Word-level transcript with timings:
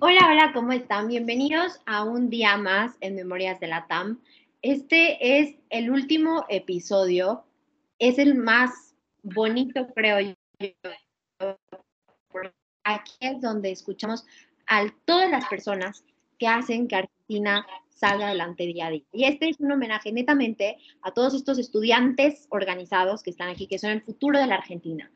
Hola, 0.00 0.28
hola, 0.30 0.52
¿cómo 0.54 0.70
están? 0.70 1.08
Bienvenidos 1.08 1.80
a 1.84 2.04
un 2.04 2.30
día 2.30 2.56
más 2.56 2.96
en 3.00 3.16
Memorias 3.16 3.58
de 3.58 3.66
la 3.66 3.88
TAM. 3.88 4.20
Este 4.62 5.40
es 5.40 5.56
el 5.70 5.90
último 5.90 6.44
episodio, 6.48 7.44
es 7.98 8.18
el 8.18 8.36
más 8.36 8.94
bonito, 9.24 9.88
creo 9.96 10.20
yo. 10.20 11.56
Aquí 12.84 13.12
es 13.18 13.40
donde 13.40 13.72
escuchamos 13.72 14.24
a 14.68 14.86
todas 15.04 15.30
las 15.30 15.46
personas 15.46 16.04
que 16.38 16.46
hacen 16.46 16.86
que 16.86 16.94
Argentina 16.94 17.66
salga 17.88 18.28
adelante 18.28 18.66
día 18.66 18.86
a 18.86 18.90
día. 18.90 19.02
Y 19.12 19.24
este 19.24 19.48
es 19.48 19.58
un 19.58 19.72
homenaje 19.72 20.12
netamente 20.12 20.78
a 21.02 21.10
todos 21.10 21.34
estos 21.34 21.58
estudiantes 21.58 22.46
organizados 22.50 23.24
que 23.24 23.30
están 23.30 23.48
aquí, 23.48 23.66
que 23.66 23.80
son 23.80 23.90
el 23.90 24.02
futuro 24.02 24.38
de 24.38 24.46
la 24.46 24.54
Argentina. 24.54 25.10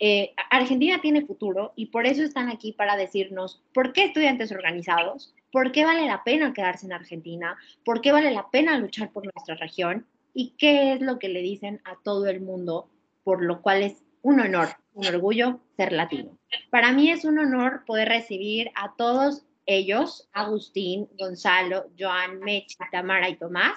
Eh, 0.00 0.32
Argentina 0.50 1.00
tiene 1.00 1.26
futuro 1.26 1.72
y 1.74 1.86
por 1.86 2.06
eso 2.06 2.22
están 2.22 2.48
aquí 2.48 2.72
para 2.72 2.96
decirnos 2.96 3.62
por 3.74 3.92
qué 3.92 4.04
estudiantes 4.04 4.52
organizados, 4.52 5.34
por 5.50 5.72
qué 5.72 5.84
vale 5.84 6.06
la 6.06 6.22
pena 6.22 6.52
quedarse 6.52 6.86
en 6.86 6.92
Argentina, 6.92 7.56
por 7.84 8.00
qué 8.00 8.12
vale 8.12 8.30
la 8.30 8.48
pena 8.50 8.78
luchar 8.78 9.10
por 9.10 9.24
nuestra 9.24 9.56
región 9.56 10.06
y 10.34 10.54
qué 10.56 10.92
es 10.92 11.00
lo 11.00 11.18
que 11.18 11.28
le 11.28 11.42
dicen 11.42 11.80
a 11.84 11.96
todo 12.04 12.26
el 12.28 12.40
mundo, 12.40 12.88
por 13.24 13.42
lo 13.42 13.60
cual 13.60 13.82
es 13.82 14.04
un 14.22 14.40
honor, 14.40 14.68
un 14.94 15.06
orgullo 15.06 15.60
ser 15.76 15.92
latino. 15.92 16.38
Para 16.70 16.92
mí 16.92 17.10
es 17.10 17.24
un 17.24 17.38
honor 17.38 17.84
poder 17.84 18.08
recibir 18.08 18.70
a 18.74 18.94
todos 18.96 19.44
ellos, 19.66 20.28
Agustín, 20.32 21.08
Gonzalo, 21.18 21.90
Joan, 21.98 22.40
Mechi, 22.40 22.76
Tamara 22.90 23.28
y 23.28 23.36
Tomás, 23.36 23.76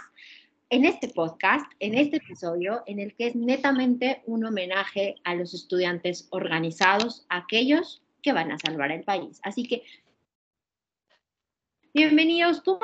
en 0.71 0.85
este 0.85 1.09
podcast, 1.09 1.69
en 1.79 1.95
este 1.95 2.17
episodio, 2.17 2.81
en 2.85 2.99
el 2.99 3.13
que 3.13 3.27
es 3.27 3.35
netamente 3.35 4.23
un 4.25 4.45
homenaje 4.45 5.15
a 5.25 5.35
los 5.35 5.53
estudiantes 5.53 6.29
organizados, 6.31 7.25
aquellos 7.27 8.01
que 8.23 8.31
van 8.31 8.53
a 8.53 8.57
salvar 8.57 8.89
el 8.91 9.03
país. 9.03 9.41
Así 9.43 9.67
que, 9.67 9.83
bienvenidos. 11.93 12.61
¿Cómo 12.61 12.79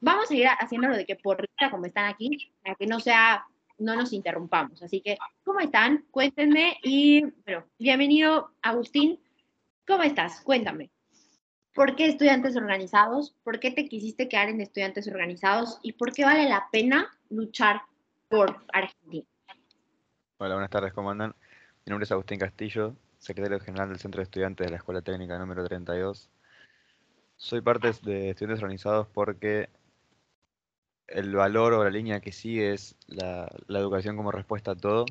Vamos 0.00 0.30
a 0.30 0.34
ir 0.34 0.46
haciéndolo 0.46 0.94
de 0.98 1.06
que 1.06 1.16
por 1.16 1.48
como 1.70 1.86
están 1.86 2.12
aquí, 2.12 2.52
para 2.62 2.74
que 2.74 2.86
no 2.86 3.00
sea, 3.00 3.46
no 3.78 3.96
nos 3.96 4.12
interrumpamos. 4.12 4.82
Así 4.82 5.00
que, 5.00 5.16
¿cómo 5.44 5.60
están? 5.60 6.04
Cuéntenme 6.10 6.76
y, 6.82 7.24
bueno, 7.46 7.64
bienvenido, 7.78 8.50
Agustín. 8.60 9.18
¿Cómo 9.86 10.02
estás? 10.02 10.42
Cuéntame. 10.42 10.93
¿Por 11.74 11.96
qué 11.96 12.06
estudiantes 12.06 12.54
organizados? 12.56 13.34
¿Por 13.42 13.58
qué 13.58 13.72
te 13.72 13.88
quisiste 13.88 14.28
quedar 14.28 14.48
en 14.48 14.60
estudiantes 14.60 15.08
organizados? 15.08 15.80
¿Y 15.82 15.94
por 15.94 16.12
qué 16.12 16.24
vale 16.24 16.48
la 16.48 16.68
pena 16.70 17.10
luchar 17.30 17.82
por 18.28 18.64
Argentina? 18.72 19.26
Hola, 20.38 20.54
buenas 20.54 20.70
tardes, 20.70 20.92
¿cómo 20.92 21.10
andan? 21.10 21.34
Mi 21.84 21.90
nombre 21.90 22.04
es 22.04 22.12
Agustín 22.12 22.38
Castillo, 22.38 22.94
secretario 23.18 23.58
general 23.58 23.88
del 23.88 23.98
Centro 23.98 24.20
de 24.20 24.22
Estudiantes 24.22 24.64
de 24.64 24.70
la 24.70 24.76
Escuela 24.76 25.02
Técnica 25.02 25.36
número 25.36 25.64
32. 25.64 26.30
Soy 27.36 27.60
parte 27.60 27.88
de 28.02 28.30
estudiantes 28.30 28.62
organizados 28.62 29.08
porque 29.08 29.68
el 31.08 31.34
valor 31.34 31.72
o 31.72 31.82
la 31.82 31.90
línea 31.90 32.20
que 32.20 32.30
sigue 32.30 32.72
es 32.72 32.94
la, 33.08 33.50
la 33.66 33.80
educación 33.80 34.16
como 34.16 34.30
respuesta 34.30 34.70
a 34.70 34.76
todo. 34.76 35.06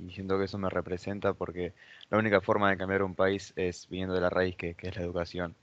Y 0.00 0.10
siento 0.12 0.38
que 0.38 0.44
eso 0.44 0.58
me 0.58 0.70
representa 0.70 1.34
porque 1.34 1.74
la 2.10 2.18
única 2.18 2.40
forma 2.40 2.70
de 2.70 2.78
cambiar 2.78 3.02
un 3.02 3.14
país 3.14 3.52
es 3.56 3.88
viniendo 3.88 4.14
de 4.14 4.20
la 4.22 4.30
raíz 4.30 4.56
que, 4.56 4.74
es 4.78 4.96
la 4.96 5.02
educación, 5.02 5.56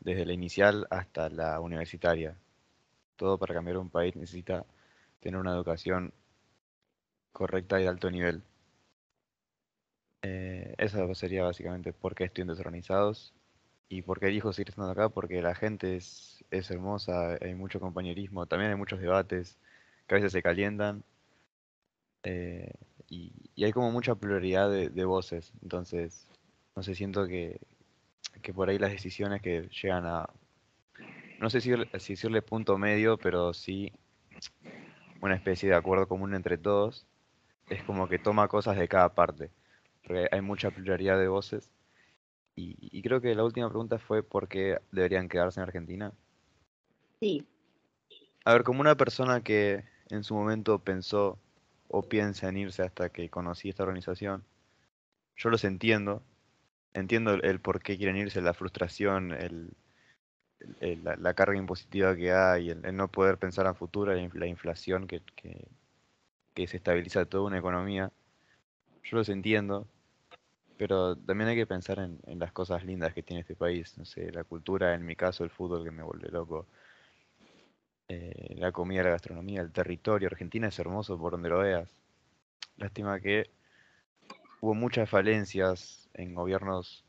desde 0.00 0.26
la 0.26 0.32
inicial 0.32 0.86
hasta 0.90 1.28
la 1.30 1.60
universitaria. 1.60 2.36
Todo 3.16 3.38
para 3.38 3.54
cambiar 3.54 3.78
un 3.78 3.90
país 3.90 4.16
necesita 4.16 4.66
tener 5.20 5.40
una 5.40 5.52
educación 5.52 6.12
correcta 7.32 7.78
y 7.78 7.82
de 7.84 7.88
alto 7.88 8.10
nivel. 8.10 8.42
Eh, 10.22 10.74
eso 10.78 11.14
sería 11.14 11.44
básicamente 11.44 11.92
por 11.92 12.14
qué 12.14 12.24
estudiantes 12.24 12.58
organizados 12.60 13.34
y 13.88 14.02
por 14.02 14.20
qué 14.20 14.28
elijo 14.28 14.52
seguir 14.52 14.70
estando 14.70 14.90
acá, 14.92 15.08
porque 15.10 15.42
la 15.42 15.54
gente 15.54 15.96
es, 15.96 16.44
hermosa, 16.50 17.38
hay 17.40 17.54
mucho 17.54 17.80
compañerismo, 17.80 18.46
también 18.46 18.70
hay 18.72 18.76
muchos 18.78 19.00
debates 19.00 19.58
que 20.06 20.14
a 20.14 20.18
veces 20.18 20.32
se 20.32 20.42
calientan. 20.42 21.04
Eh, 22.22 22.70
y, 23.08 23.32
hay 23.62 23.72
como 23.72 23.90
mucha 23.90 24.14
pluralidad 24.14 24.70
de, 24.70 25.04
voces, 25.04 25.52
entonces 25.62 26.26
no 26.76 26.82
sé, 26.82 26.94
siento 26.94 27.26
que, 27.26 27.60
por 28.54 28.68
ahí 28.68 28.78
las 28.78 28.90
decisiones 28.90 29.40
que 29.42 29.68
llegan 29.68 30.06
a, 30.06 30.28
no 31.40 31.50
sé 31.50 31.60
si, 31.60 31.70
si 31.98 32.12
decirle 32.12 32.42
punto 32.42 32.78
medio, 32.78 33.16
pero 33.16 33.52
sí 33.52 33.92
una 35.20 35.34
especie 35.34 35.70
de 35.70 35.74
acuerdo 35.74 36.06
común 36.08 36.34
entre 36.34 36.58
todos, 36.58 37.06
es 37.70 37.82
como 37.84 38.08
que 38.08 38.18
toma 38.18 38.48
cosas 38.48 38.76
de 38.76 38.88
cada 38.88 39.14
parte, 39.14 39.50
porque 40.02 40.28
hay 40.30 40.40
mucha 40.40 40.70
pluralidad 40.70 41.18
de 41.18 41.28
voces. 41.28 41.70
Y, 42.56 42.76
y 42.80 43.02
creo 43.02 43.20
que 43.20 43.34
la 43.34 43.42
última 43.42 43.68
pregunta 43.68 43.98
fue 43.98 44.22
por 44.22 44.48
qué 44.48 44.78
deberían 44.92 45.28
quedarse 45.28 45.60
en 45.60 45.64
Argentina. 45.64 46.12
Sí. 47.20 47.46
A 48.44 48.52
ver, 48.52 48.62
como 48.62 48.80
una 48.80 48.96
persona 48.96 49.42
que 49.42 49.84
en 50.10 50.22
su 50.22 50.34
momento 50.34 50.78
pensó 50.78 51.38
o 51.88 52.02
piensa 52.02 52.48
en 52.48 52.56
irse 52.56 52.82
hasta 52.82 53.10
que 53.10 53.28
conocí 53.30 53.68
esta 53.68 53.82
organización. 53.82 54.44
Yo 55.36 55.50
los 55.50 55.64
entiendo, 55.64 56.22
entiendo 56.92 57.34
el, 57.34 57.60
por 57.60 57.82
qué 57.82 57.96
quieren 57.96 58.16
irse, 58.16 58.40
la 58.40 58.54
frustración, 58.54 59.32
el, 59.32 59.74
la, 61.02 61.34
carga 61.34 61.56
impositiva 61.56 62.16
que 62.16 62.32
hay, 62.32 62.70
el, 62.70 62.96
no 62.96 63.08
poder 63.08 63.38
pensar 63.38 63.66
a 63.66 63.74
futuro, 63.74 64.14
la, 64.14 64.46
inflación 64.46 65.06
que, 65.06 65.22
que, 66.54 66.66
se 66.66 66.76
estabiliza 66.76 67.26
toda 67.26 67.44
una 67.44 67.58
economía. 67.58 68.12
Yo 69.02 69.16
los 69.18 69.28
entiendo, 69.28 69.86
pero 70.78 71.16
también 71.16 71.50
hay 71.50 71.56
que 71.56 71.66
pensar 71.66 71.98
en, 71.98 72.18
en, 72.26 72.38
las 72.38 72.52
cosas 72.52 72.84
lindas 72.84 73.12
que 73.14 73.22
tiene 73.22 73.40
este 73.40 73.56
país. 73.56 73.98
No 73.98 74.04
sé, 74.04 74.32
la 74.32 74.44
cultura, 74.44 74.94
en 74.94 75.04
mi 75.04 75.16
caso 75.16 75.44
el 75.44 75.50
fútbol 75.50 75.84
que 75.84 75.90
me 75.90 76.02
vuelve 76.02 76.28
loco, 76.30 76.66
eh, 78.08 78.54
la 78.56 78.72
comida, 78.72 79.02
la 79.02 79.10
gastronomía, 79.10 79.60
el 79.62 79.72
territorio. 79.72 80.28
Argentina 80.28 80.68
es 80.68 80.78
hermoso 80.78 81.18
por 81.18 81.32
donde 81.32 81.48
lo 81.48 81.58
veas. 81.60 81.96
Lástima 82.76 83.20
que 83.20 83.50
hubo 84.60 84.74
muchas 84.74 85.08
falencias 85.08 86.08
en 86.14 86.34
gobiernos 86.34 87.04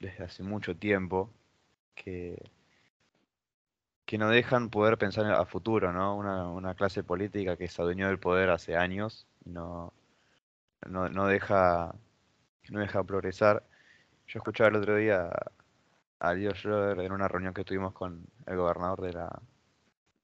desde 0.00 0.24
hace 0.24 0.42
mucho 0.42 0.76
tiempo 0.76 1.32
que, 1.94 2.42
que 4.06 4.18
no 4.18 4.28
dejan 4.28 4.70
poder 4.70 4.98
pensar 4.98 5.30
a 5.32 5.44
futuro, 5.46 5.92
¿no? 5.92 6.16
Una, 6.16 6.74
clase 6.74 7.04
política 7.04 7.56
que 7.56 7.68
se 7.68 7.82
adueñó 7.82 8.08
del 8.08 8.18
poder 8.18 8.50
hace 8.50 8.76
años 8.76 9.26
y 9.44 9.50
no, 9.50 9.92
no, 10.86 11.26
deja, 11.26 11.94
no 12.70 12.80
deja 12.80 13.04
progresar. 13.04 13.64
Yo 14.26 14.38
escuchaba 14.38 14.70
el 14.70 14.76
otro 14.76 14.96
día 14.96 15.30
a 16.18 16.34
Dios 16.34 16.58
Schroeder 16.58 17.00
en 17.00 17.12
una 17.12 17.28
reunión 17.28 17.54
que 17.54 17.64
tuvimos 17.64 17.92
con 17.92 18.26
el 18.46 18.56
gobernador 18.56 19.00
de 19.02 19.12
la, 19.12 19.42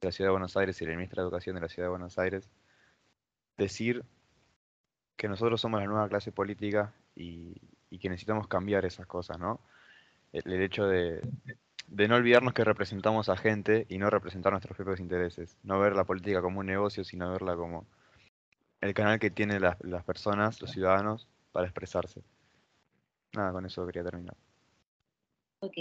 la 0.00 0.12
Ciudad 0.12 0.28
de 0.28 0.32
Buenos 0.32 0.56
Aires 0.56 0.80
y 0.80 0.86
la 0.86 0.92
ministra 0.92 1.22
de 1.22 1.26
Educación 1.26 1.54
de 1.56 1.60
la 1.60 1.68
Ciudad 1.68 1.86
de 1.86 1.90
Buenos 1.90 2.18
Aires 2.18 2.48
decir 3.56 4.04
que 5.16 5.28
nosotros 5.28 5.60
somos 5.60 5.80
la 5.80 5.86
nueva 5.86 6.08
clase 6.08 6.32
política 6.32 6.94
y, 7.14 7.54
que 7.98 8.08
necesitamos 8.08 8.48
cambiar 8.48 8.86
esas 8.86 9.06
cosas, 9.06 9.38
¿no? 9.38 9.60
El, 10.32 10.62
hecho 10.62 10.86
de, 10.86 11.20
no 11.88 12.14
olvidarnos 12.14 12.54
que 12.54 12.64
representamos 12.64 13.28
a 13.28 13.36
gente 13.36 13.84
y 13.90 13.98
no 13.98 14.08
representar 14.08 14.52
nuestros 14.52 14.76
propios 14.76 15.00
intereses. 15.00 15.58
No 15.62 15.78
ver 15.78 15.94
la 15.94 16.04
política 16.04 16.40
como 16.40 16.60
un 16.60 16.66
negocio, 16.66 17.04
sino 17.04 17.30
verla 17.30 17.56
como 17.56 17.84
el 18.80 18.94
canal 18.94 19.18
que 19.18 19.30
tienen 19.30 19.60
las, 19.60 19.76
las 19.84 20.04
personas, 20.04 20.62
los 20.62 20.70
ciudadanos, 20.70 21.28
para 21.52 21.66
expresarse. 21.66 22.22
Nada, 23.34 23.52
con 23.52 23.66
eso 23.66 23.84
quería 23.84 24.04
terminar. 24.04 24.36
Ok, 25.60 25.74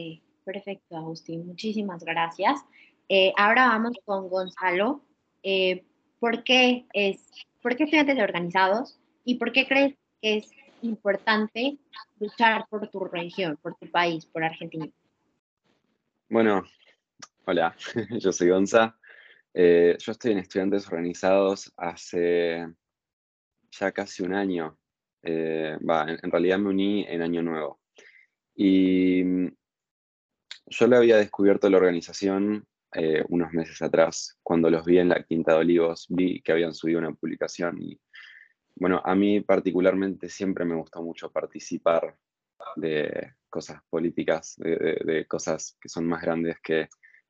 perfecto, 0.43 0.97
Agustín. 0.97 1.47
Muchísimas 1.47 2.03
gracias. 2.03 2.65
Eh, 3.11 3.33
ahora 3.37 3.69
vamos 3.69 3.97
con 4.05 4.29
Gonzalo. 4.29 5.03
Eh, 5.41 5.83
¿por, 6.19 6.43
qué 6.43 6.85
es, 6.93 7.27
¿Por 7.59 7.75
qué 7.75 7.85
estudiantes 7.85 8.19
organizados 8.19 8.99
y 9.25 9.35
por 9.35 9.51
qué 9.51 9.67
crees 9.67 9.95
que 10.21 10.37
es 10.37 10.51
importante 10.83 11.79
luchar 12.19 12.67
por 12.69 12.87
tu 12.89 12.99
región, 13.05 13.57
por 13.63 13.75
tu 13.77 13.89
país, 13.89 14.27
por 14.27 14.43
Argentina? 14.43 14.87
Bueno, 16.29 16.63
hola, 17.45 17.75
yo 18.19 18.31
soy 18.31 18.49
Gonza. 18.49 18.95
Eh, 19.55 19.97
yo 19.99 20.11
estoy 20.11 20.33
en 20.33 20.37
Estudiantes 20.37 20.87
Organizados 20.87 21.73
hace 21.77 22.67
ya 23.71 23.91
casi 23.91 24.21
un 24.21 24.35
año. 24.35 24.77
en, 25.23 26.31
realidad 26.31 26.59
me 26.59 26.69
uní 26.69 27.05
en 27.07 27.23
Año 27.23 27.41
Nuevo. 27.41 27.79
Y 28.53 29.23
mm, 29.23 29.47
yo 30.67 30.87
le 30.87 30.95
había 30.95 31.17
descubierto 31.17 31.67
la 31.71 31.77
organización 31.77 32.67
eh, 32.93 33.23
unos 33.29 33.51
meses 33.53 33.81
atrás, 33.81 34.37
cuando 34.41 34.69
los 34.69 34.85
vi 34.85 34.99
en 34.99 35.09
la 35.09 35.23
Quinta 35.23 35.53
de 35.53 35.59
Olivos, 35.59 36.07
vi 36.09 36.41
que 36.41 36.51
habían 36.51 36.73
subido 36.73 36.99
una 36.99 37.13
publicación 37.13 37.81
y 37.81 37.99
bueno, 38.75 39.01
a 39.03 39.13
mí 39.13 39.41
particularmente 39.41 40.29
siempre 40.29 40.63
me 40.63 40.75
gustó 40.75 41.01
mucho 41.03 41.29
participar 41.31 42.15
de 42.77 43.33
cosas 43.49 43.81
políticas, 43.89 44.55
de, 44.57 45.25
cosas 45.27 45.77
que 45.81 45.89
son 45.89 46.07
más 46.07 46.21
grandes 46.21 46.57
que, 46.61 46.87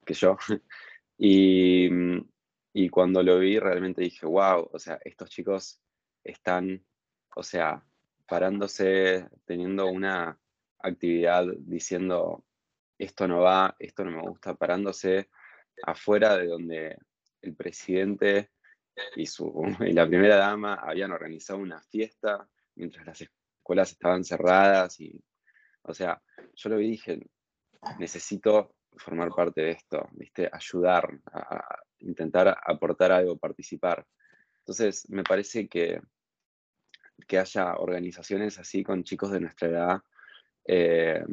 yo. 0.07 0.37
Y, 1.21 1.89
y, 2.71 2.87
cuando 2.87 3.21
lo 3.21 3.39
vi 3.39 3.59
realmente 3.59 4.01
dije, 4.01 4.25
wow, 4.25 4.69
o 4.71 4.79
sea, 4.79 4.97
estos 5.03 5.29
chicos 5.29 5.81
están, 6.23 6.81
o 7.35 7.43
sea, 7.43 7.83
parándose, 8.25 9.27
teniendo 9.43 9.87
una 9.87 10.39
actividad 10.79 11.45
diciendo 11.57 12.45
esto 12.97 13.27
no 13.27 13.41
va, 13.41 13.75
esto 13.79 14.05
no 14.05 14.11
me 14.11 14.21
gusta, 14.21 14.55
parándose 14.55 15.29
afuera 15.83 16.37
de 16.37 16.47
donde 16.47 16.97
el 17.41 17.55
presidente 17.55 18.51
y, 19.15 19.25
su, 19.25 19.51
y 19.87 19.93
la 19.93 20.07
primera 20.07 20.35
dama 20.35 20.75
habían 20.75 21.11
organizado 21.11 21.59
una 21.59 21.81
fiesta 21.81 22.47
mientras 22.75 23.05
las 23.05 23.21
escuelas 23.21 23.91
estaban 23.91 24.23
cerradas 24.23 24.99
y, 24.99 25.21
o 25.83 25.93
sea, 25.93 26.21
yo 26.55 26.69
lo 26.69 26.77
vi 26.77 26.91
dije, 26.91 27.19
necesito 27.97 28.75
formar 28.97 29.29
parte 29.29 29.61
de 29.61 29.71
esto, 29.71 30.07
¿viste? 30.11 30.49
ayudar, 30.51 31.09
a, 31.31 31.79
intentar 31.99 32.57
aportar 32.65 33.11
algo, 33.11 33.37
participar. 33.37 34.05
Entonces, 34.59 35.09
me 35.09 35.23
parece 35.23 35.67
que, 35.67 36.01
que 37.27 37.37
haya 37.37 37.75
organizaciones 37.75 38.57
así 38.59 38.83
con 38.83 39.03
chicos 39.03 39.31
de 39.31 39.41
nuestra 39.41 39.67
edad 39.67 40.01
eh, 40.65 41.23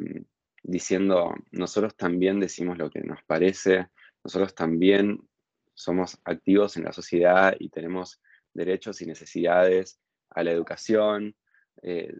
diciendo, 0.63 1.33
nosotros 1.51 1.95
también 1.95 2.39
decimos 2.39 2.77
lo 2.77 2.89
que 2.89 3.01
nos 3.01 3.23
parece, 3.23 3.89
nosotros 4.27 4.53
también 4.53 5.25
somos 5.73 6.19
activos 6.25 6.75
en 6.75 6.83
la 6.83 6.91
sociedad 6.91 7.55
y 7.57 7.69
tenemos 7.69 8.21
derechos 8.53 9.01
y 9.01 9.05
necesidades 9.05 10.01
a 10.31 10.43
la 10.43 10.51
educación. 10.51 11.33
Eh, 11.81 12.13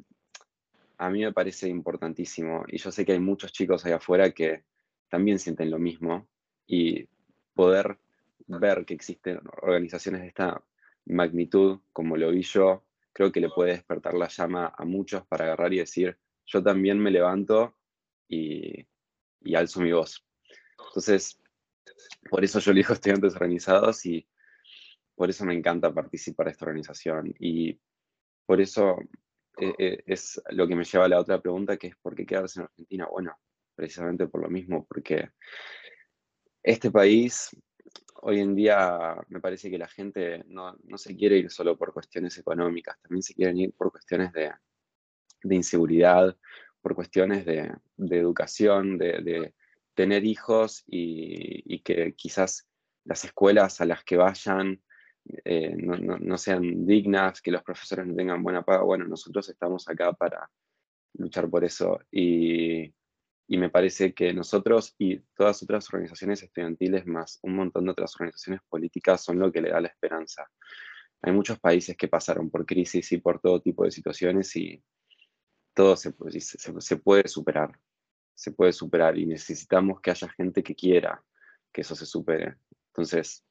a 1.00 1.09
mí 1.09 1.19
me 1.19 1.33
parece 1.33 1.68
importantísimo 1.68 2.63
y 2.69 2.77
yo 2.77 2.94
sé 2.94 3.06
que 3.06 3.12
hay 3.12 3.19
muchos 3.19 3.51
chicos 3.51 3.86
allá 3.86 3.98
afuera 3.98 4.31
que 4.31 4.63
también 5.09 5.38
sienten 5.38 5.69
lo 5.69 5.80
mismo 5.80 6.30
y 6.65 7.09
poder 7.54 7.98
ver 8.48 8.86
que 8.86 8.94
existen 8.94 9.42
organizaciones 9.62 10.21
de 10.21 10.27
esta 10.27 10.63
magnitud 11.07 11.81
como 11.92 12.15
lo 12.15 12.31
vi 12.31 12.44
yo, 12.44 12.86
creo 13.12 13.33
que 13.33 13.42
le 13.42 13.50
puede 13.50 13.74
despertar 13.74 14.13
la 14.13 14.30
llama 14.30 14.74
a 14.77 14.86
muchos 14.86 15.27
para 15.27 15.44
agarrar 15.44 15.74
y 15.74 15.80
decir, 15.80 16.18
yo 16.45 16.63
también 16.63 17.00
me 17.00 17.12
levanto 17.12 17.75
y, 18.30 18.88
y 19.42 19.56
alzo 19.56 19.81
mi 19.81 19.92
voz. 19.92 20.25
Entonces, 20.88 21.38
por 22.30 22.44
eso 22.44 22.60
yo 22.60 22.72
elijo 22.72 22.94
estudiantes 22.94 23.36
organizados 23.36 24.06
y 24.06 24.28
por 25.16 25.30
eso 25.30 25.45
me 25.45 25.54
encanta 25.54 25.94
participar 25.94 26.45
de 26.45 26.51
esta 26.51 26.66
organización. 26.66 27.34
Y 27.39 27.80
por 28.45 28.62
eso 28.62 28.98
eh, 29.60 29.74
eh, 29.78 30.04
es 30.06 30.42
lo 30.51 30.68
que 30.68 30.75
me 30.75 30.84
lleva 30.84 31.06
a 31.06 31.10
la 31.10 31.19
otra 31.19 31.42
pregunta, 31.42 31.78
que 31.78 31.88
es 31.88 31.95
¿por 31.98 32.16
qué 32.16 32.25
quedarse 32.25 32.60
en 32.60 32.66
Argentina? 32.66 33.07
Bueno, 33.10 33.38
precisamente 33.75 34.28
por 34.28 34.42
lo 34.42 34.50
mismo, 34.50 34.86
porque 34.86 35.30
este 36.63 36.92
país 36.92 37.56
hoy 38.22 38.39
en 38.39 38.56
día 38.56 39.16
me 39.30 39.39
parece 39.39 39.69
que 39.69 39.78
la 39.78 39.88
gente 39.88 40.44
no, 40.48 40.75
se 40.95 41.16
quiere 41.16 41.38
ir 41.38 41.50
solo 41.50 41.78
por 41.78 41.94
cuestiones 41.94 42.38
económicas, 42.38 43.00
también 43.01 43.24
se 43.24 43.34
quieren 43.34 43.57
ir 43.57 43.74
por 43.74 43.92
cuestiones 43.92 44.31
de, 44.34 44.51
inseguridad, 45.50 46.36
por 46.81 46.95
cuestiones 46.95 47.45
de, 47.45 47.72
educación, 47.98 48.98
de, 48.98 49.54
tener 49.97 50.25
hijos 50.25 50.83
y, 50.85 51.79
que 51.79 52.13
quizás 52.13 52.69
las 53.03 53.25
escuelas 53.25 53.81
a 53.81 53.85
las 53.85 54.03
que 54.03 54.15
vayan 54.15 54.79
eh, 55.44 55.75
no, 55.75 56.38
sean 56.38 56.85
dignas, 56.85 57.41
que 57.41 57.51
los 57.51 57.63
profesores 57.63 58.05
no 58.05 58.15
tengan 58.15 58.44
buena 58.44 58.63
paga. 58.63 58.83
Bueno, 58.83 59.05
nosotros 59.05 59.49
estamos 59.49 59.89
acá 59.89 60.13
para 60.13 60.49
luchar 61.15 61.49
por 61.49 61.65
eso 61.65 61.99
y, 62.11 62.94
me 63.49 63.69
parece 63.69 64.13
que 64.13 64.33
nosotros 64.33 64.94
y 64.99 65.19
todas 65.35 65.63
otras 65.63 65.91
organizaciones 65.91 66.43
estudiantiles, 66.43 67.07
más 67.07 67.39
un 67.41 67.55
montón 67.55 67.85
de 67.85 67.91
otras 67.91 68.13
organizaciones 68.15 68.61
políticas, 68.69 69.23
son 69.23 69.39
lo 69.39 69.51
que 69.51 69.61
le 69.61 69.71
da 69.71 69.81
la 69.81 69.88
esperanza. 69.88 70.47
Hay 71.23 71.33
muchos 71.33 71.57
países 71.59 71.97
que 71.97 72.07
pasaron 72.07 72.51
por 72.51 72.67
crisis 72.67 73.11
y 73.13 73.17
por 73.17 73.39
todo 73.39 73.61
tipo 73.61 73.83
de 73.83 73.89
situaciones 73.91 74.55
y 74.55 74.83
todo 75.73 75.95
se 75.95 76.11
puede 76.97 77.27
superar 77.27 77.79
se 78.38 78.51
puede 78.51 78.72
superar 78.72 79.18
y 79.18 79.25
necesitamos 79.25 80.00
que 80.00 80.12
haya 80.12 80.30
gente 80.30 80.62
que 80.62 80.75
quiera 80.75 81.24
que 81.74 81.81
eso 81.81 81.95
se 81.95 82.06
supere. 82.06 82.56
Entonces, 82.89 83.44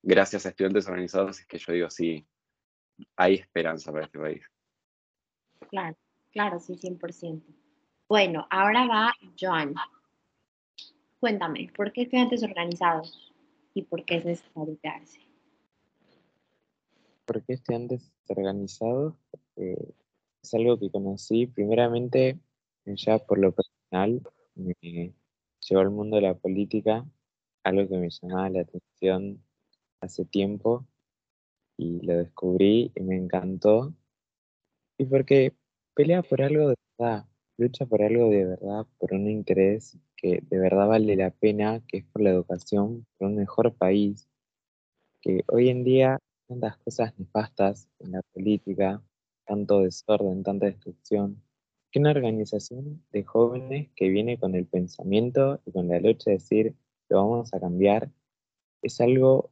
gracias 0.00 0.46
a 0.46 0.50
estudiantes 0.50 0.86
organizados 0.86 1.40
es 1.40 1.46
que 1.46 1.58
yo 1.58 1.72
digo, 1.72 1.90
sí, 1.90 2.24
hay 3.16 3.34
esperanza 3.34 3.90
para 3.90 4.04
este 4.04 4.18
país. 4.18 4.46
Claro, 5.68 5.96
claro, 6.30 6.60
sí, 6.60 6.74
100%. 6.74 7.42
Bueno, 8.08 8.46
ahora 8.48 8.86
va 8.86 9.12
Joan. 9.38 9.74
Cuéntame, 11.18 11.72
¿por 11.76 11.92
qué 11.92 12.02
estudiantes 12.02 12.44
organizados 12.44 13.34
y 13.74 13.82
por 13.82 14.04
qué 14.04 14.18
es 14.18 14.24
necesario 14.24 14.78
quedarse? 14.80 15.20
¿Por 17.24 17.44
qué 17.44 17.54
estudiantes 17.54 18.12
organizados? 18.28 19.14
Eh, 19.56 19.94
es 20.44 20.54
algo 20.54 20.78
que 20.78 20.92
conocí 20.92 21.48
primeramente 21.48 22.38
ya 22.96 23.18
por 23.18 23.38
lo 23.38 23.52
personal 23.52 24.22
me 24.54 24.74
llegó 24.80 25.80
al 25.80 25.90
mundo 25.90 26.16
de 26.16 26.22
la 26.22 26.34
política, 26.34 27.06
algo 27.64 27.88
que 27.88 27.98
me 27.98 28.10
llamaba 28.10 28.50
la 28.50 28.60
atención 28.62 29.42
hace 30.00 30.24
tiempo 30.24 30.86
y 31.76 32.00
lo 32.06 32.16
descubrí 32.18 32.92
y 32.94 33.00
me 33.02 33.16
encantó. 33.16 33.94
Y 34.98 35.04
porque 35.06 35.54
pelea 35.94 36.22
por 36.22 36.42
algo 36.42 36.68
de 36.68 36.76
verdad, 36.98 37.26
lucha 37.56 37.86
por 37.86 38.02
algo 38.02 38.30
de 38.30 38.44
verdad, 38.44 38.86
por 38.98 39.14
un 39.14 39.28
interés 39.28 39.98
que 40.16 40.40
de 40.42 40.58
verdad 40.58 40.88
vale 40.88 41.16
la 41.16 41.30
pena, 41.30 41.80
que 41.86 41.98
es 41.98 42.04
por 42.04 42.22
la 42.22 42.30
educación, 42.30 43.06
por 43.16 43.28
un 43.28 43.36
mejor 43.36 43.74
país, 43.74 44.28
que 45.20 45.44
hoy 45.48 45.68
en 45.68 45.84
día 45.84 46.18
tantas 46.48 46.76
cosas 46.78 47.18
nefastas 47.18 47.88
en 48.00 48.12
la 48.12 48.22
política, 48.32 49.02
tanto 49.46 49.82
desorden, 49.82 50.42
tanta 50.42 50.66
destrucción, 50.66 51.42
una 51.96 52.10
organización 52.10 53.02
de 53.12 53.24
jóvenes 53.24 53.88
que 53.96 54.08
viene 54.08 54.38
con 54.38 54.54
el 54.54 54.66
pensamiento 54.66 55.60
y 55.64 55.72
con 55.72 55.88
la 55.88 56.00
lucha 56.00 56.30
de 56.30 56.36
decir, 56.36 56.74
lo 57.08 57.16
vamos 57.18 57.54
a 57.54 57.60
cambiar, 57.60 58.10
es 58.82 59.00
algo, 59.00 59.50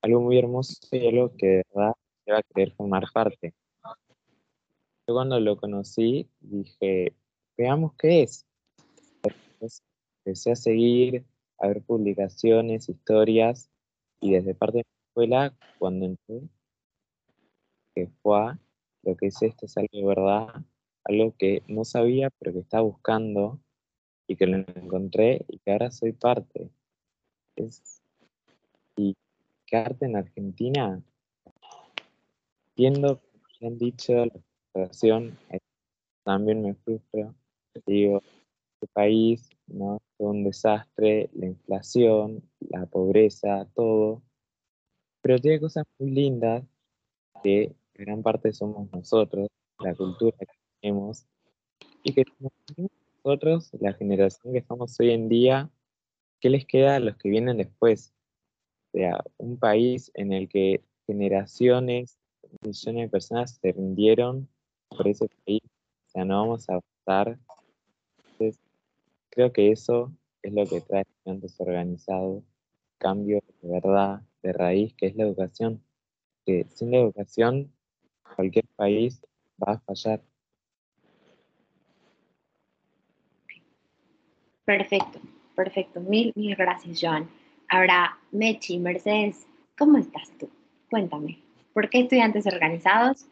algo 0.00 0.20
muy 0.20 0.38
hermoso 0.38 0.74
y 0.90 1.06
algo 1.06 1.36
que 1.36 1.46
de 1.46 1.62
verdad 1.74 1.94
se 2.24 2.32
va 2.32 2.38
a 2.38 2.42
querer 2.42 2.72
formar 2.72 3.04
parte. 3.12 3.54
Yo 5.06 5.14
cuando 5.14 5.38
lo 5.40 5.56
conocí 5.56 6.28
dije, 6.40 7.14
veamos 7.56 7.92
qué 7.98 8.22
es. 8.22 8.46
empecé 10.24 10.52
a 10.52 10.56
seguir, 10.56 11.24
a 11.58 11.68
ver 11.68 11.82
publicaciones, 11.82 12.88
historias, 12.88 13.68
y 14.20 14.32
desde 14.32 14.54
parte 14.54 14.78
de 14.78 14.84
la 14.84 15.08
escuela, 15.08 15.54
cuando 15.78 16.06
entré, 16.06 16.48
que 17.94 18.08
fue 18.22 18.54
lo 19.02 19.16
que 19.16 19.26
es 19.26 19.42
esto 19.42 19.66
es 19.66 19.76
algo 19.76 19.88
de 19.92 20.04
verdad, 20.04 20.64
algo 21.04 21.34
que 21.36 21.62
no 21.68 21.84
sabía, 21.84 22.30
pero 22.38 22.52
que 22.52 22.60
estaba 22.60 22.82
buscando 22.82 23.60
y 24.26 24.36
que 24.36 24.46
lo 24.46 24.58
encontré 24.58 25.44
y 25.48 25.58
que 25.58 25.72
ahora 25.72 25.90
soy 25.90 26.12
parte. 26.12 26.70
Es, 27.56 28.02
y 28.96 29.14
quedarte 29.66 30.06
en 30.06 30.16
Argentina, 30.16 31.02
viendo 32.76 33.20
que 33.58 33.66
han 33.66 33.78
dicho 33.78 34.12
la 34.12 34.40
situación, 34.66 35.38
eh, 35.50 35.58
también 36.24 36.62
me 36.62 36.74
frustro. 36.74 37.34
Digo, 37.86 38.22
este 38.74 38.92
país, 38.92 39.48
¿no? 39.66 39.98
Todo 40.18 40.28
un 40.28 40.44
desastre, 40.44 41.30
la 41.34 41.46
inflación, 41.46 42.42
la 42.60 42.86
pobreza, 42.86 43.66
todo. 43.74 44.22
Pero 45.22 45.38
tiene 45.38 45.60
cosas 45.60 45.84
muy 45.98 46.10
lindas 46.10 46.64
que 47.42 47.74
gran 47.94 48.22
parte 48.22 48.52
somos 48.52 48.90
nosotros, 48.92 49.48
la 49.78 49.94
cultura 49.94 50.36
que 50.38 50.61
y 50.82 52.12
que 52.12 52.24
nosotros, 53.24 53.70
la 53.78 53.92
generación 53.92 54.52
que 54.52 54.58
estamos 54.58 54.98
hoy 54.98 55.10
en 55.10 55.28
día, 55.28 55.70
¿qué 56.40 56.50
les 56.50 56.66
queda 56.66 56.96
a 56.96 57.00
los 57.00 57.16
que 57.16 57.28
vienen 57.28 57.58
después? 57.58 58.12
O 58.92 58.98
sea, 58.98 59.22
un 59.38 59.58
país 59.58 60.10
en 60.14 60.32
el 60.32 60.48
que 60.48 60.82
generaciones, 61.06 62.18
millones 62.62 63.04
de 63.04 63.08
personas 63.08 63.58
se 63.60 63.72
rindieron 63.72 64.48
por 64.88 65.06
ese 65.06 65.28
país, 65.44 65.62
o 65.64 66.10
sea, 66.10 66.24
no 66.24 66.40
vamos 66.40 66.68
a 66.68 66.80
avanzar. 67.06 67.38
Entonces, 68.32 68.60
creo 69.30 69.52
que 69.52 69.70
eso 69.70 70.12
es 70.42 70.52
lo 70.52 70.66
que 70.66 70.80
trae 70.80 71.02
estudiantes 71.02 71.60
organizados, 71.60 72.42
cambio 72.98 73.40
de 73.62 73.68
verdad, 73.68 74.22
de 74.42 74.52
raíz, 74.52 74.94
que 74.94 75.06
es 75.06 75.16
la 75.16 75.24
educación. 75.24 75.82
Que 76.44 76.66
sin 76.70 76.90
la 76.90 76.98
educación, 76.98 77.72
cualquier 78.34 78.66
país 78.74 79.22
va 79.62 79.74
a 79.74 79.78
fallar. 79.78 80.20
Perfecto, 84.64 85.20
perfecto. 85.54 86.00
Mil, 86.00 86.32
mil 86.34 86.54
gracias, 86.56 86.98
Joan. 87.00 87.28
Ahora, 87.68 88.18
Mechi, 88.30 88.78
Mercedes, 88.78 89.46
¿cómo 89.76 89.98
estás 89.98 90.30
tú? 90.38 90.50
Cuéntame, 90.90 91.38
¿por 91.72 91.88
qué 91.88 92.00
estudiantes 92.00 92.46
organizados 92.46 93.26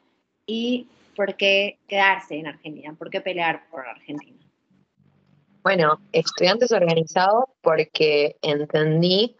y 0.46 0.88
por 1.14 1.36
qué 1.36 1.78
quedarse 1.86 2.36
en 2.36 2.46
Argentina? 2.46 2.94
¿Por 2.94 3.10
qué 3.10 3.20
pelear 3.20 3.68
por 3.70 3.86
Argentina? 3.86 4.38
Bueno, 5.62 6.00
estudiantes 6.12 6.72
organizados 6.72 7.44
porque 7.60 8.36
entendí 8.40 9.36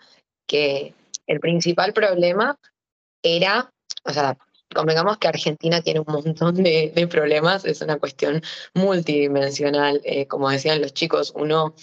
que 0.46 0.94
el 1.26 1.40
principal 1.40 1.92
problema 1.92 2.58
era, 3.22 3.72
o 4.04 4.12
sea, 4.12 4.36
convengamos 4.74 5.18
que 5.18 5.28
Argentina 5.28 5.82
tiene 5.82 6.00
un 6.00 6.12
montón 6.12 6.54
de, 6.54 7.08
problemas, 7.10 7.64
es 7.64 7.80
una 7.80 7.98
cuestión 7.98 8.42
multidimensional. 8.74 10.00
Eh, 10.04 10.26
como 10.26 10.50
decían 10.50 10.80
los 10.80 10.94
chicos, 10.94 11.32
uno, 11.36 11.74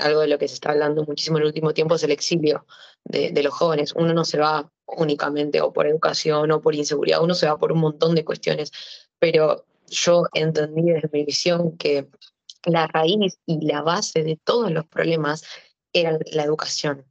algo 0.00 0.20
de 0.20 0.28
lo 0.28 0.38
que 0.38 0.48
se 0.48 0.54
está 0.54 0.70
hablando 0.70 1.04
muchísimo 1.04 1.38
en 1.38 1.42
el 1.42 1.48
último 1.48 1.72
tiempo 1.72 1.94
es 1.94 2.02
el 2.02 2.10
exilio 2.10 2.66
de, 3.04 3.30
de 3.30 3.42
los 3.42 3.54
jóvenes. 3.54 3.92
Uno 3.94 4.12
no 4.12 4.24
se 4.24 4.38
va 4.38 4.70
únicamente 4.86 5.60
o 5.60 5.72
por 5.72 5.86
educación 5.86 6.50
o 6.50 6.60
por 6.60 6.74
inseguridad, 6.74 7.22
uno 7.22 7.34
se 7.34 7.46
va 7.46 7.58
por 7.58 7.72
un 7.72 7.80
montón 7.80 8.14
de 8.14 8.24
cuestiones, 8.24 8.72
pero 9.18 9.64
yo 9.88 10.24
entendí 10.34 10.90
desde 10.90 11.08
mi 11.12 11.24
visión 11.24 11.76
que 11.76 12.08
la 12.64 12.86
raíz 12.86 13.38
y 13.46 13.64
la 13.66 13.82
base 13.82 14.22
de 14.22 14.38
todos 14.42 14.70
los 14.70 14.86
problemas 14.86 15.44
era 15.92 16.18
la 16.32 16.44
educación 16.44 17.04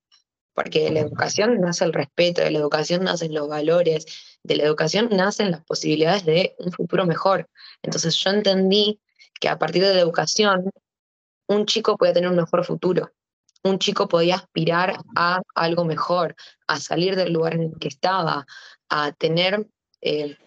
porque 0.54 0.84
de 0.84 0.92
la 0.92 1.00
educación 1.00 1.60
nace 1.62 1.86
el 1.86 1.94
respeto, 1.94 2.42
de 2.42 2.52
la 2.52 2.60
educación 2.60 3.04
nacen 3.04 3.34
los 3.34 3.48
valores, 3.48 4.06
de 4.44 4.56
la 4.56 4.64
educación 4.64 5.10
nacen 5.12 5.52
las 5.52 5.64
posibilidades 5.64 6.26
de 6.26 6.56
un 6.60 6.72
futuro 6.72 7.06
mejor. 7.06 7.50
Entonces 7.82 8.16
yo 8.16 8.32
entendí 8.32 9.00
que 9.40 9.50
a 9.50 9.60
partir 9.60 9.84
de 9.84 9.94
la 9.94 10.02
educación 10.02 10.70
un 11.48 11.66
chico 11.66 11.98
podía 11.98 12.14
tener 12.14 12.30
un 12.30 12.36
mejor 12.36 12.66
futuro, 12.66 13.12
un 13.64 13.78
chico 13.80 14.08
podía 14.08 14.36
aspirar 14.36 14.98
a 15.16 15.42
algo 15.56 15.86
mejor, 15.86 16.36
a 16.68 16.80
salir 16.80 17.16
del 17.16 17.34
lugar 17.34 17.56
en 17.56 17.64
el 17.64 17.80
que 17.80 17.90
estaba, 17.90 18.46
a 18.90 19.12
tener 19.12 19.68
eh, 20.02 20.38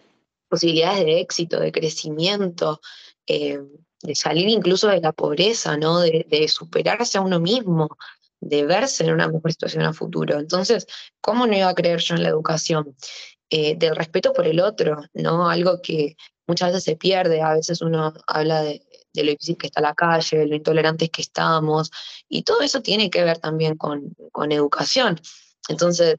posibilidades 0.49 1.05
de 1.05 1.19
éxito, 1.21 1.59
de 1.59 1.71
crecimiento, 1.71 2.81
eh, 3.27 3.59
de 4.01 4.15
salir 4.15 4.49
incluso 4.49 4.87
de 4.87 5.01
la 5.01 5.13
pobreza, 5.13 5.77
¿no? 5.77 5.99
de, 5.99 6.25
de 6.29 6.47
superarse 6.47 7.17
a 7.17 7.21
uno 7.21 7.39
mismo, 7.39 7.97
de 8.41 8.65
verse 8.65 9.03
en 9.03 9.13
una 9.13 9.27
mejor 9.27 9.51
situación 9.51 9.83
a 9.83 9.93
futuro. 9.93 10.37
Entonces, 10.37 10.85
¿cómo 11.21 11.47
no 11.47 11.55
iba 11.55 11.69
a 11.69 11.73
creer 11.73 11.99
yo 11.99 12.15
en 12.15 12.23
la 12.23 12.29
educación? 12.29 12.95
Eh, 13.49 13.75
del 13.77 13.95
respeto 13.95 14.33
por 14.33 14.47
el 14.47 14.59
otro, 14.59 15.03
¿no? 15.13 15.49
Algo 15.49 15.81
que 15.81 16.17
muchas 16.47 16.69
veces 16.69 16.83
se 16.83 16.95
pierde, 16.95 17.41
a 17.41 17.53
veces 17.53 17.81
uno 17.81 18.13
habla 18.27 18.63
de, 18.63 18.81
lo 19.13 19.23
difícil 19.23 19.57
que 19.57 19.67
está 19.67 19.81
la 19.81 19.93
calle, 19.93 20.39
de 20.39 20.47
lo 20.47 20.55
intolerantes 20.55 21.09
que 21.11 21.21
estamos, 21.21 21.91
y 22.27 22.43
todo 22.43 22.61
eso 22.61 22.81
tiene 22.81 23.09
que 23.09 23.23
ver 23.23 23.37
también 23.37 23.77
con, 23.77 24.15
educación. 24.51 25.21
Entonces, 25.69 26.17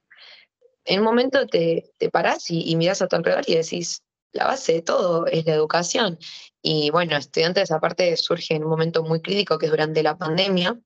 en 0.84 1.00
un 1.00 1.04
momento 1.04 1.46
te, 1.46 1.92
te 1.98 2.10
parás 2.10 2.50
y, 2.50 2.70
y 2.70 2.76
miras 2.76 3.02
a 3.02 3.08
tu 3.08 3.16
alrededor 3.16 3.44
y 3.48 3.56
decís, 3.56 4.02
la 4.32 4.46
base 4.46 4.74
de 4.74 4.82
todo 4.82 5.26
es 5.26 5.44
la 5.46 5.54
educación. 5.54 6.18
Y 6.62 6.90
bueno, 6.90 7.16
estudiantes 7.16 7.70
aparte 7.72 8.16
surge 8.16 8.54
en 8.54 8.64
un 8.64 8.70
momento 8.70 9.02
muy 9.02 9.20
crítico 9.20 9.58
que 9.58 9.66
es 9.66 9.72
durante 9.72 10.02
la 10.02 10.16
pandemia, 10.16 10.78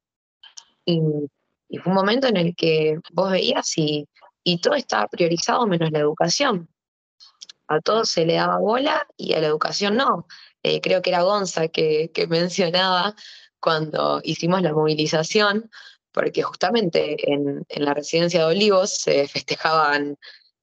y, 0.84 1.00
fue 1.82 1.92
un 1.92 1.94
momento 1.94 2.26
en 2.26 2.36
el 2.36 2.56
que 2.56 2.98
vos 3.12 3.30
veías 3.30 3.78
y, 3.78 4.06
todo 4.60 4.74
estaba 4.74 5.06
priorizado 5.08 5.66
menos 5.66 5.90
la 5.90 6.00
educación. 6.00 6.68
A 7.68 7.80
todos 7.80 8.10
se 8.10 8.26
le 8.26 8.34
daba 8.34 8.58
bola 8.58 9.06
y 9.16 9.34
a 9.34 9.40
la 9.40 9.46
educación 9.46 9.96
no. 9.96 10.26
Eh, 10.62 10.80
creo 10.80 11.02
que 11.02 11.10
era 11.10 11.22
Gonza 11.22 11.68
que, 11.68 12.10
mencionaba 12.28 13.14
cuando 13.60 14.20
hicimos 14.24 14.62
la 14.62 14.72
movilización, 14.72 15.70
porque 16.12 16.42
justamente 16.42 17.32
en, 17.32 17.64
la 17.68 17.94
residencia 17.94 18.40
de 18.40 18.46
Olivos 18.46 18.90
se 18.90 19.28
festejaban 19.28 20.16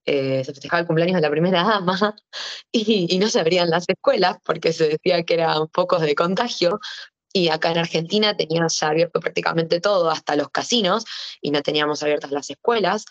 eh, 0.06 0.42
se 0.46 0.54
festejaba 0.54 0.80
el 0.82 0.88
cumpleaños 0.88 1.16
de 1.16 1.22
la 1.22 1.30
primera 1.30 1.64
dama 1.64 2.16
y, 2.72 3.08
y, 3.14 3.20
no 3.20 3.28
se 3.28 3.42
abrían 3.42 3.70
las 3.70 3.84
escuelas 3.90 4.38
porque 4.44 4.72
se 4.72 4.88
decía 4.88 5.24
que 5.24 5.34
eran 5.34 5.68
pocos 5.68 6.02
de 6.02 6.16
contagio, 6.16 6.80
y 7.34 7.50
acá 7.50 7.72
en 7.72 7.80
Argentina 7.80 8.36
teníamos 8.36 8.80
ya 8.80 8.90
abierto 8.90 9.20
prácticamente 9.20 9.80
todo, 9.80 10.10
hasta 10.10 10.36
los 10.36 10.50
casinos, 10.50 11.06
y 11.42 11.52
no 11.52 11.62
teníamos 11.62 12.02
abiertas 12.04 12.32
las 12.32 12.50
escuelas. 12.50 13.06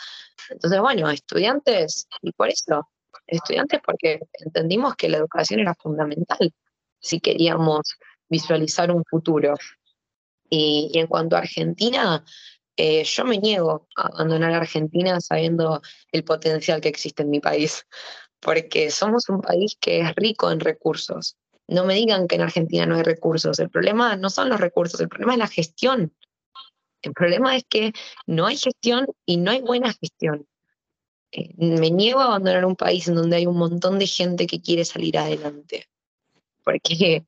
Entonces, 0.48 0.80
bueno, 0.80 1.10
estudiantes, 1.10 2.08
y 2.22 2.32
por 2.32 2.48
eso, 2.48 2.88
estudiantes 3.26 3.80
porque 3.84 4.20
entendimos 4.44 4.96
que 4.96 5.08
la 5.08 5.18
educación 5.18 5.60
era 5.60 5.74
fundamental 5.74 6.52
si 6.98 7.20
queríamos 7.20 7.96
visualizar 8.28 8.90
un 8.90 9.04
futuro. 9.04 9.54
Y, 10.48 10.90
en 10.94 11.06
cuanto 11.06 11.36
a 11.36 11.40
Argentina, 11.40 12.24
eh, 12.76 13.04
yo 13.04 13.24
me 13.24 13.38
niego 13.38 13.88
a 13.96 14.08
abandonar 14.08 14.52
Argentina 14.52 15.20
sabiendo 15.20 15.82
el 16.12 16.24
potencial 16.24 16.80
que 16.80 16.88
existe 16.88 17.22
en 17.22 17.30
mi 17.30 17.40
país, 17.40 17.86
porque 18.40 18.90
somos 18.90 19.28
un 19.28 19.40
país 19.40 19.76
que 19.80 20.00
es 20.00 20.14
rico 20.14 20.50
en 20.50 20.60
recursos, 20.60 21.36
no 21.68 21.84
me 21.84 21.94
digan 21.94 22.28
que 22.28 22.36
en 22.36 22.42
Argentina 22.42 22.86
no 22.86 22.96
hay 22.96 23.02
recursos. 23.02 23.58
El 23.58 23.70
problema 23.70 24.16
no 24.16 24.30
son 24.30 24.48
los 24.48 24.60
recursos, 24.60 25.00
el 25.00 25.08
problema 25.08 25.32
es 25.32 25.38
la 25.38 25.48
gestión. 25.48 26.12
El 27.02 27.12
problema 27.12 27.56
es 27.56 27.64
que 27.68 27.92
no 28.26 28.46
hay 28.46 28.56
gestión 28.56 29.06
y 29.24 29.36
no 29.36 29.50
hay 29.50 29.60
buena 29.60 29.92
gestión. 29.92 30.46
Eh, 31.32 31.54
me 31.56 31.90
niego 31.90 32.20
a 32.20 32.26
abandonar 32.26 32.64
un 32.64 32.76
país 32.76 33.08
en 33.08 33.14
donde 33.14 33.36
hay 33.36 33.46
un 33.46 33.58
montón 33.58 33.98
de 33.98 34.06
gente 34.06 34.46
que 34.46 34.60
quiere 34.60 34.84
salir 34.84 35.18
adelante. 35.18 35.86
Porque 36.64 37.24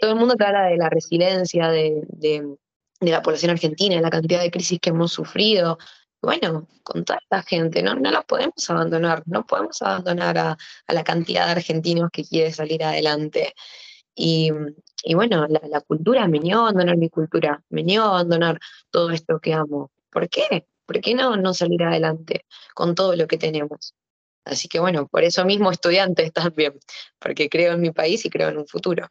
todo 0.00 0.12
el 0.12 0.16
mundo 0.18 0.34
te 0.36 0.44
habla 0.44 0.66
de 0.66 0.76
la 0.76 0.88
resiliencia 0.88 1.68
de, 1.68 2.56
la 3.00 3.22
población 3.22 3.50
argentina, 3.50 3.96
de 3.96 4.02
la 4.02 4.10
cantidad 4.10 4.40
de 4.40 4.50
crisis 4.50 4.78
que 4.80 4.90
hemos 4.90 5.12
sufrido. 5.12 5.78
Bueno, 6.22 6.68
con 6.82 7.04
toda 7.04 7.18
esta 7.22 7.42
gente, 7.42 7.82
no, 7.82 7.94
no 7.94 8.10
la 8.10 8.22
podemos 8.22 8.68
abandonar, 8.68 9.22
no 9.26 9.46
podemos 9.46 9.80
abandonar 9.80 10.36
a, 10.36 10.58
la 10.88 11.04
cantidad 11.04 11.46
de 11.46 11.52
argentinos 11.52 12.10
que 12.12 12.24
quiere 12.24 12.52
salir 12.52 12.84
adelante. 12.84 13.54
Y, 14.14 14.50
bueno, 15.14 15.46
la, 15.48 15.80
cultura, 15.80 16.28
me 16.28 16.38
niego 16.38 16.60
a 16.60 16.62
abandonar 16.64 16.98
mi 16.98 17.08
cultura, 17.08 17.62
me 17.70 17.82
niego 17.82 18.04
a 18.04 18.10
abandonar 18.10 18.60
todo 18.90 19.10
esto 19.10 19.40
que 19.40 19.54
amo. 19.54 19.90
¿Por 20.10 20.28
qué? 20.28 20.66
¿Por 20.84 21.00
qué 21.00 21.14
no, 21.14 21.36
no 21.36 21.54
salir 21.54 21.82
adelante 21.84 22.44
con 22.74 22.94
todo 22.94 23.16
lo 23.16 23.26
que 23.26 23.38
tenemos? 23.38 23.94
Así 24.44 24.68
que 24.68 24.78
bueno, 24.78 25.06
por 25.06 25.24
eso 25.24 25.44
mismo 25.46 25.70
estudiantes 25.70 26.32
también, 26.34 26.74
porque 27.18 27.48
creo 27.48 27.72
en 27.74 27.80
mi 27.80 27.92
país 27.92 28.24
y 28.26 28.30
creo 28.30 28.50
en 28.50 28.58
un 28.58 28.66
futuro. 28.66 29.08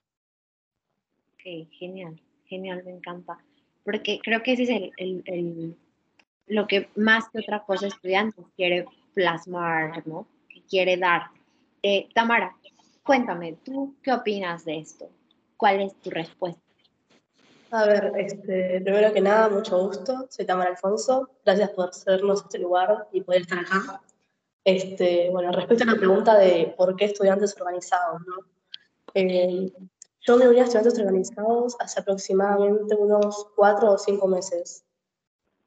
Ok, 1.33 1.71
genial, 1.71 2.21
genial, 2.45 2.83
me 2.85 2.91
encanta. 2.91 3.39
Porque 3.83 4.19
creo 4.21 4.43
que 4.43 4.53
ese 4.53 4.63
es 4.63 4.69
el 4.97 5.75
lo 6.49 6.67
que 6.67 6.89
más 6.95 7.29
que 7.29 7.39
otra 7.39 7.63
cosa 7.63 7.87
estudiante 7.87 8.43
quiere 8.55 8.85
plasmar, 9.13 10.05
¿no? 10.05 10.27
Quiere 10.67 10.97
dar. 10.97 11.29
Eh, 11.81 12.09
Tamara, 12.13 12.55
cuéntame, 13.03 13.57
¿tú 13.63 13.95
qué 14.03 14.11
opinas 14.11 14.65
de 14.65 14.79
esto? 14.79 15.09
¿Cuál 15.55 15.81
es 15.81 15.95
tu 16.01 16.09
respuesta? 16.09 16.61
A 17.71 17.85
ver, 17.85 18.11
este, 18.17 18.81
primero 18.81 19.13
que 19.13 19.21
nada, 19.21 19.47
mucho 19.49 19.77
gusto. 19.77 20.25
Soy 20.29 20.45
Tamara 20.45 20.71
Alfonso. 20.71 21.29
Gracias 21.45 21.69
por 21.71 21.89
hacernos 21.89 22.41
este 22.41 22.57
lugar 22.57 23.07
y 23.11 23.21
poder 23.21 23.41
estar 23.41 23.59
acá. 23.59 24.01
Este, 24.63 25.29
bueno, 25.29 25.51
respecto 25.51 25.83
a 25.83 25.93
la 25.93 25.95
pregunta 25.95 26.37
de 26.37 26.73
por 26.75 26.95
qué 26.95 27.05
estudiantes 27.05 27.55
organizados, 27.59 28.21
¿no? 28.25 28.35
Eh, 29.13 29.71
yo 30.21 30.37
me 30.37 30.47
uní 30.47 30.59
a 30.59 30.63
estudiantes 30.63 30.99
organizados 30.99 31.75
hace 31.79 31.99
aproximadamente 31.99 32.95
unos 32.95 33.47
cuatro 33.55 33.91
o 33.93 33.97
cinco 33.97 34.27
meses. 34.27 34.83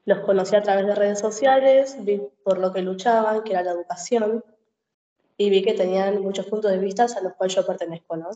Los 0.05 0.21
conocí 0.21 0.57
a 0.57 0.63
través 0.63 0.87
de 0.87 0.95
redes 0.95 1.21
sociales, 1.21 1.97
vi 2.01 2.21
por 2.45 2.59
lo 2.59 2.73
que 2.73 2.83
luchaban, 2.83 3.43
que 3.43 3.53
era 3.53 3.63
la 3.63 3.73
educación, 3.73 4.45
y 5.37 5.51
vi 5.51 5.63
que 5.63 5.75
tenían 5.75 6.21
muchos 6.21 6.47
puntos 6.47 6.71
de 6.71 6.79
vista 6.79 7.05
a 7.05 7.21
los 7.21 7.35
cuales 7.35 7.55
yo 7.55 7.67
pertenezco, 7.67 8.17
¿no? 8.17 8.31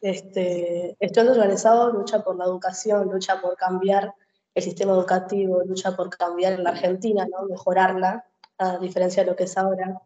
Este, 0.00 0.96
Estudiantes 1.00 1.38
Organizados 1.38 1.94
lucha 1.94 2.22
por 2.22 2.36
la 2.36 2.44
educación, 2.44 3.10
lucha 3.10 3.40
por 3.40 3.56
cambiar 3.56 4.14
el 4.54 4.62
sistema 4.62 4.92
educativo, 4.92 5.62
lucha 5.64 5.96
por 5.96 6.10
cambiar 6.10 6.54
en 6.54 6.64
la 6.64 6.70
Argentina, 6.70 7.26
¿no? 7.30 7.46
mejorarla, 7.46 8.24
a 8.58 8.78
diferencia 8.78 9.22
de 9.22 9.30
lo 9.30 9.36
que 9.36 9.44
es 9.44 9.56
ahora. 9.56 10.00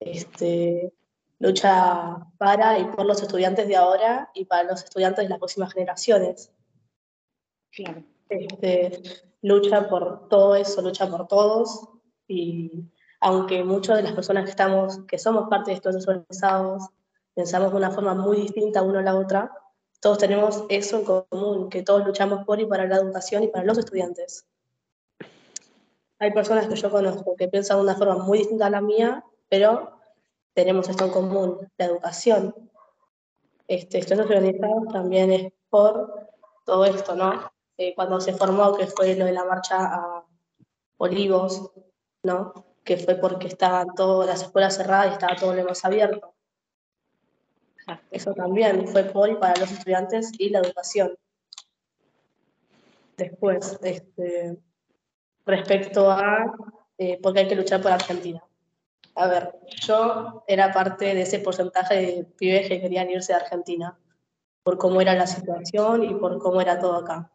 Este, 0.00 0.92
lucha 1.38 2.26
para 2.38 2.78
y 2.78 2.84
por 2.84 3.04
los 3.04 3.20
estudiantes 3.20 3.68
de 3.68 3.76
ahora 3.76 4.30
y 4.34 4.44
para 4.44 4.64
los 4.64 4.84
estudiantes 4.84 5.24
de 5.24 5.28
las 5.28 5.38
próximas 5.38 5.72
generaciones. 5.72 6.50
Claro. 7.70 8.02
Este, 8.32 9.02
lucha 9.42 9.88
por 9.88 10.28
todo 10.28 10.54
eso, 10.54 10.80
lucha 10.80 11.08
por 11.08 11.28
todos, 11.28 11.88
y 12.26 12.84
aunque 13.20 13.62
muchas 13.62 13.96
de 13.98 14.02
las 14.04 14.12
personas 14.12 14.44
que, 14.44 14.50
estamos, 14.50 15.00
que 15.06 15.18
somos 15.18 15.48
parte 15.48 15.70
de 15.70 15.76
estos 15.76 16.08
organizados 16.08 16.88
pensamos 17.34 17.70
de 17.70 17.76
una 17.76 17.90
forma 17.90 18.14
muy 18.14 18.38
distinta 18.38 18.82
una 18.82 19.00
a 19.00 19.02
la 19.02 19.16
otra, 19.16 19.52
todos 20.00 20.18
tenemos 20.18 20.64
eso 20.68 20.98
en 20.98 21.04
común, 21.04 21.68
que 21.68 21.82
todos 21.82 22.04
luchamos 22.04 22.44
por 22.44 22.60
y 22.60 22.66
para 22.66 22.86
la 22.86 22.96
educación 22.96 23.42
y 23.42 23.48
para 23.48 23.64
los 23.64 23.78
estudiantes. 23.78 24.46
Hay 26.18 26.32
personas 26.32 26.66
que 26.68 26.76
yo 26.76 26.90
conozco 26.90 27.36
que 27.36 27.48
piensan 27.48 27.78
de 27.78 27.82
una 27.84 27.96
forma 27.96 28.16
muy 28.16 28.38
distinta 28.38 28.66
a 28.66 28.70
la 28.70 28.80
mía, 28.80 29.24
pero 29.48 29.92
tenemos 30.54 30.88
esto 30.88 31.04
en 31.04 31.10
común, 31.10 31.70
la 31.78 31.84
educación. 31.84 32.54
Este, 33.68 33.98
estudiantes 33.98 34.36
organizados 34.36 34.88
también 34.92 35.32
es 35.32 35.52
por 35.68 36.28
todo 36.64 36.84
esto, 36.84 37.14
¿no? 37.14 37.51
Eh, 37.82 37.94
cuando 37.96 38.20
se 38.20 38.32
formó, 38.32 38.76
que 38.76 38.86
fue 38.86 39.16
lo 39.16 39.24
de 39.24 39.32
la 39.32 39.44
marcha 39.44 39.76
a 39.76 40.24
Olivos, 40.98 41.72
¿no? 42.22 42.52
que 42.84 42.96
fue 42.96 43.16
porque 43.16 43.48
estaban 43.48 43.92
todas 43.96 44.28
las 44.28 44.42
escuelas 44.42 44.76
cerradas 44.76 45.08
y 45.08 45.12
estaba 45.14 45.34
todo 45.34 45.52
lo 45.52 45.64
más 45.64 45.84
abierto. 45.84 46.32
Eso 48.12 48.34
también 48.34 48.86
fue 48.86 49.02
por 49.02 49.28
y 49.30 49.34
para 49.34 49.58
los 49.58 49.72
estudiantes 49.72 50.30
y 50.38 50.50
la 50.50 50.60
educación. 50.60 51.18
Después, 53.16 53.76
este, 53.82 54.56
respecto 55.44 56.08
a 56.08 56.54
eh, 56.98 57.18
por 57.20 57.34
qué 57.34 57.40
hay 57.40 57.48
que 57.48 57.56
luchar 57.56 57.82
por 57.82 57.90
Argentina. 57.90 58.44
A 59.16 59.26
ver, 59.26 59.58
yo 59.80 60.44
era 60.46 60.72
parte 60.72 61.16
de 61.16 61.22
ese 61.22 61.40
porcentaje 61.40 61.94
de 61.96 62.24
pibes 62.24 62.68
que 62.68 62.80
querían 62.80 63.10
irse 63.10 63.34
a 63.34 63.38
Argentina, 63.38 63.98
por 64.62 64.78
cómo 64.78 65.00
era 65.00 65.14
la 65.14 65.26
situación 65.26 66.04
y 66.04 66.14
por 66.14 66.38
cómo 66.38 66.60
era 66.60 66.78
todo 66.78 66.94
acá. 66.94 67.32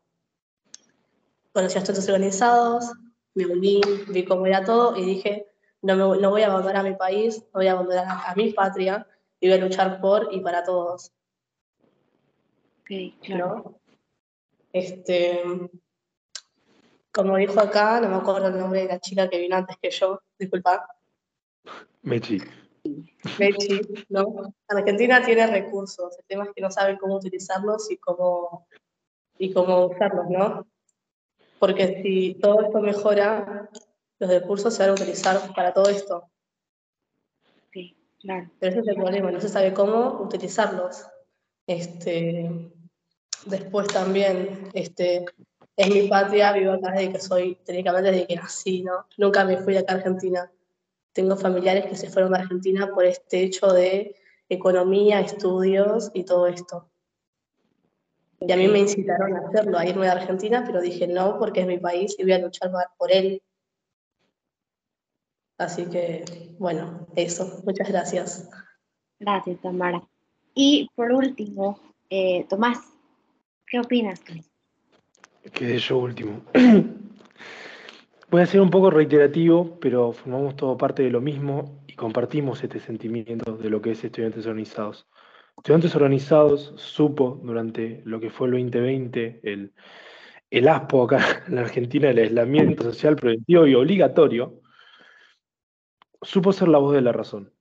Conocí 1.58 1.76
a 1.76 1.82
estos 1.82 2.08
organizados, 2.08 2.92
me 3.34 3.48
uní, 3.48 3.82
vi 4.10 4.24
cómo 4.26 4.46
era 4.46 4.64
todo 4.64 4.96
y 4.96 5.04
dije, 5.04 5.48
no, 5.82 5.96
me, 5.96 6.22
no 6.22 6.30
voy 6.30 6.44
a 6.44 6.52
abandonar 6.52 6.76
a 6.76 6.84
mi 6.84 6.94
país, 6.94 7.40
no 7.46 7.54
voy 7.54 7.66
a 7.66 7.72
abandonar 7.72 8.06
a, 8.08 8.36
mi 8.36 8.54
patria 8.54 9.08
y 9.40 9.48
voy 9.48 9.58
a 9.58 9.62
luchar 9.62 10.00
por 10.00 10.32
y 10.32 10.40
para 10.42 10.64
todos. 10.64 11.12
Ok, 12.82 12.92
claro. 13.24 13.80
Este, 14.72 15.42
como 17.12 17.38
dijo 17.38 17.60
acá, 17.60 18.02
no 18.02 18.10
me 18.10 18.18
acuerdo 18.18 18.50
el 18.50 18.60
nombre 18.60 18.82
de 18.82 18.90
la 18.90 19.00
chica 19.00 19.28
que 19.28 19.40
vino 19.40 19.56
antes 19.56 19.78
que 19.82 19.90
yo, 19.90 20.22
disculpa. 20.38 20.88
Mechi. 22.04 22.40
Mechi, 23.40 23.82
¿no? 24.10 24.54
Argentina 24.68 25.26
tiene 25.26 25.48
recursos, 25.48 26.20
el 26.20 26.26
tema 26.28 26.44
es 26.44 26.52
que 26.56 26.62
no 26.62 26.70
saben 26.70 26.98
cómo 26.98 27.16
utilizarlos 27.16 27.90
y 27.90 27.98
cómo, 27.98 28.68
y 29.40 29.52
cómo 29.52 29.88
usarlos, 29.88 30.30
¿no? 30.30 30.68
Porque 31.60 32.02
si 32.02 32.36
todo 32.36 32.62
esto 32.62 32.80
mejora, 32.82 33.70
los 34.20 34.30
recursos 34.30 34.74
se 34.74 34.84
van 34.84 34.92
a 34.92 34.94
utilizar 34.94 35.54
para 35.56 35.74
todo 35.74 35.90
esto. 35.90 36.24
Sí, 37.72 37.96
claro. 38.20 38.50
Pero 38.60 38.72
ese 38.72 38.82
es 38.82 38.88
el 38.88 38.96
problema, 38.96 39.32
no 39.32 39.42
se 39.42 39.50
sabe 39.50 39.74
cómo 39.74 40.22
utilizarlos. 40.22 41.06
Este, 41.66 42.72
después 43.46 43.88
también, 43.88 44.70
este, 44.74 45.26
es 45.76 45.90
mi 45.90 46.08
patria, 46.08 46.54
vivo 46.54 46.74
acá 46.74 46.92
desde 46.92 47.14
que 47.14 47.20
soy, 47.20 47.56
técnicamente 47.64 48.12
desde 48.12 48.28
que 48.28 48.36
nací, 48.36 48.84
¿no? 48.84 49.06
Nunca 49.18 49.44
me 49.44 49.58
fui 49.58 49.74
de 49.74 49.80
acá 49.80 49.94
a 49.94 49.98
Argentina. 49.98 50.52
Tengo 51.14 51.36
familiares 51.36 51.86
que 51.86 51.96
se 51.96 52.10
fueron 52.10 52.32
de 52.32 52.40
Argentina 52.40 52.90
por 52.94 53.06
este 53.06 53.42
hecho 53.42 53.68
de 53.68 54.16
economía, 54.50 55.20
estudios 55.20 56.12
y 56.14 56.24
todo 56.24 56.48
esto. 56.48 56.90
Y 58.40 58.52
a 58.52 58.58
mí 58.58 58.68
me 58.68 58.80
incitaron 58.80 59.36
a 59.36 59.48
hacerlo, 59.48 59.78
a 59.78 59.86
irme 59.86 60.06
de 60.06 60.12
Argentina, 60.12 60.64
pero 60.66 60.82
dije 60.82 61.08
no, 61.08 61.40
porque 61.40 61.62
es 61.62 61.68
mi 61.68 61.80
país 61.80 62.16
y 62.18 62.24
voy 62.24 62.34
a 62.34 62.40
luchar 62.40 62.72
por 62.98 63.12
él. 63.12 63.42
Así 65.58 65.86
que, 65.86 66.24
bueno, 66.60 67.08
eso. 67.16 67.62
Muchas 67.66 67.90
gracias. 67.90 68.50
Gracias, 69.20 69.60
Tamara. 69.62 70.04
Y 70.54 70.90
por 70.96 71.12
último, 71.12 71.80
eh, 72.10 72.46
Tomás, 72.48 72.80
¿qué 73.66 73.80
opinas? 73.80 74.22
Quedé 75.54 75.80
yo 75.80 75.98
último. 75.98 76.42
Voy 78.30 78.42
a 78.42 78.46
ser 78.46 78.62
un 78.62 78.70
poco 78.70 78.92
reiterativo, 78.92 79.80
pero 79.80 80.12
formamos 80.12 80.56
todo 80.56 80.78
parte 80.78 81.02
de 81.02 81.10
lo 81.10 81.22
mismo 81.22 81.80
y 81.88 81.94
compartimos 81.94 82.62
este 82.62 82.80
sentimiento 82.80 83.56
de 83.56 83.70
lo 83.70 83.82
que 83.82 83.92
es 83.92 84.04
estudiantes 84.04 84.46
organizados. 84.46 85.08
Estudiantes 85.58 85.96
Organizados 85.96 86.74
supo 86.78 87.42
durante 87.44 88.02
lo 88.06 88.20
que 88.20 88.30
fue 88.30 88.48
el 88.48 88.54
2020, 88.54 89.42
el, 89.44 89.74
el 90.50 90.68
ASPO 90.68 91.04
acá 91.04 91.44
en 91.48 91.56
la 91.56 91.62
Argentina, 91.62 92.10
el 92.10 92.20
aislamiento 92.20 92.84
social 92.84 93.16
preventivo 93.16 93.68
y 93.68 93.76
obligatorio, 93.76 94.62
supo 96.22 96.54
ser 96.54 96.68
la 96.68 96.78
voz 96.78 96.94
de 96.94 97.02
la 97.02 97.12
razón. 97.12 97.54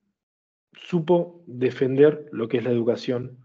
Supo 0.73 1.43
defender 1.47 2.29
lo 2.31 2.47
que 2.47 2.57
es 2.57 2.63
la 2.63 2.71
educación 2.71 3.43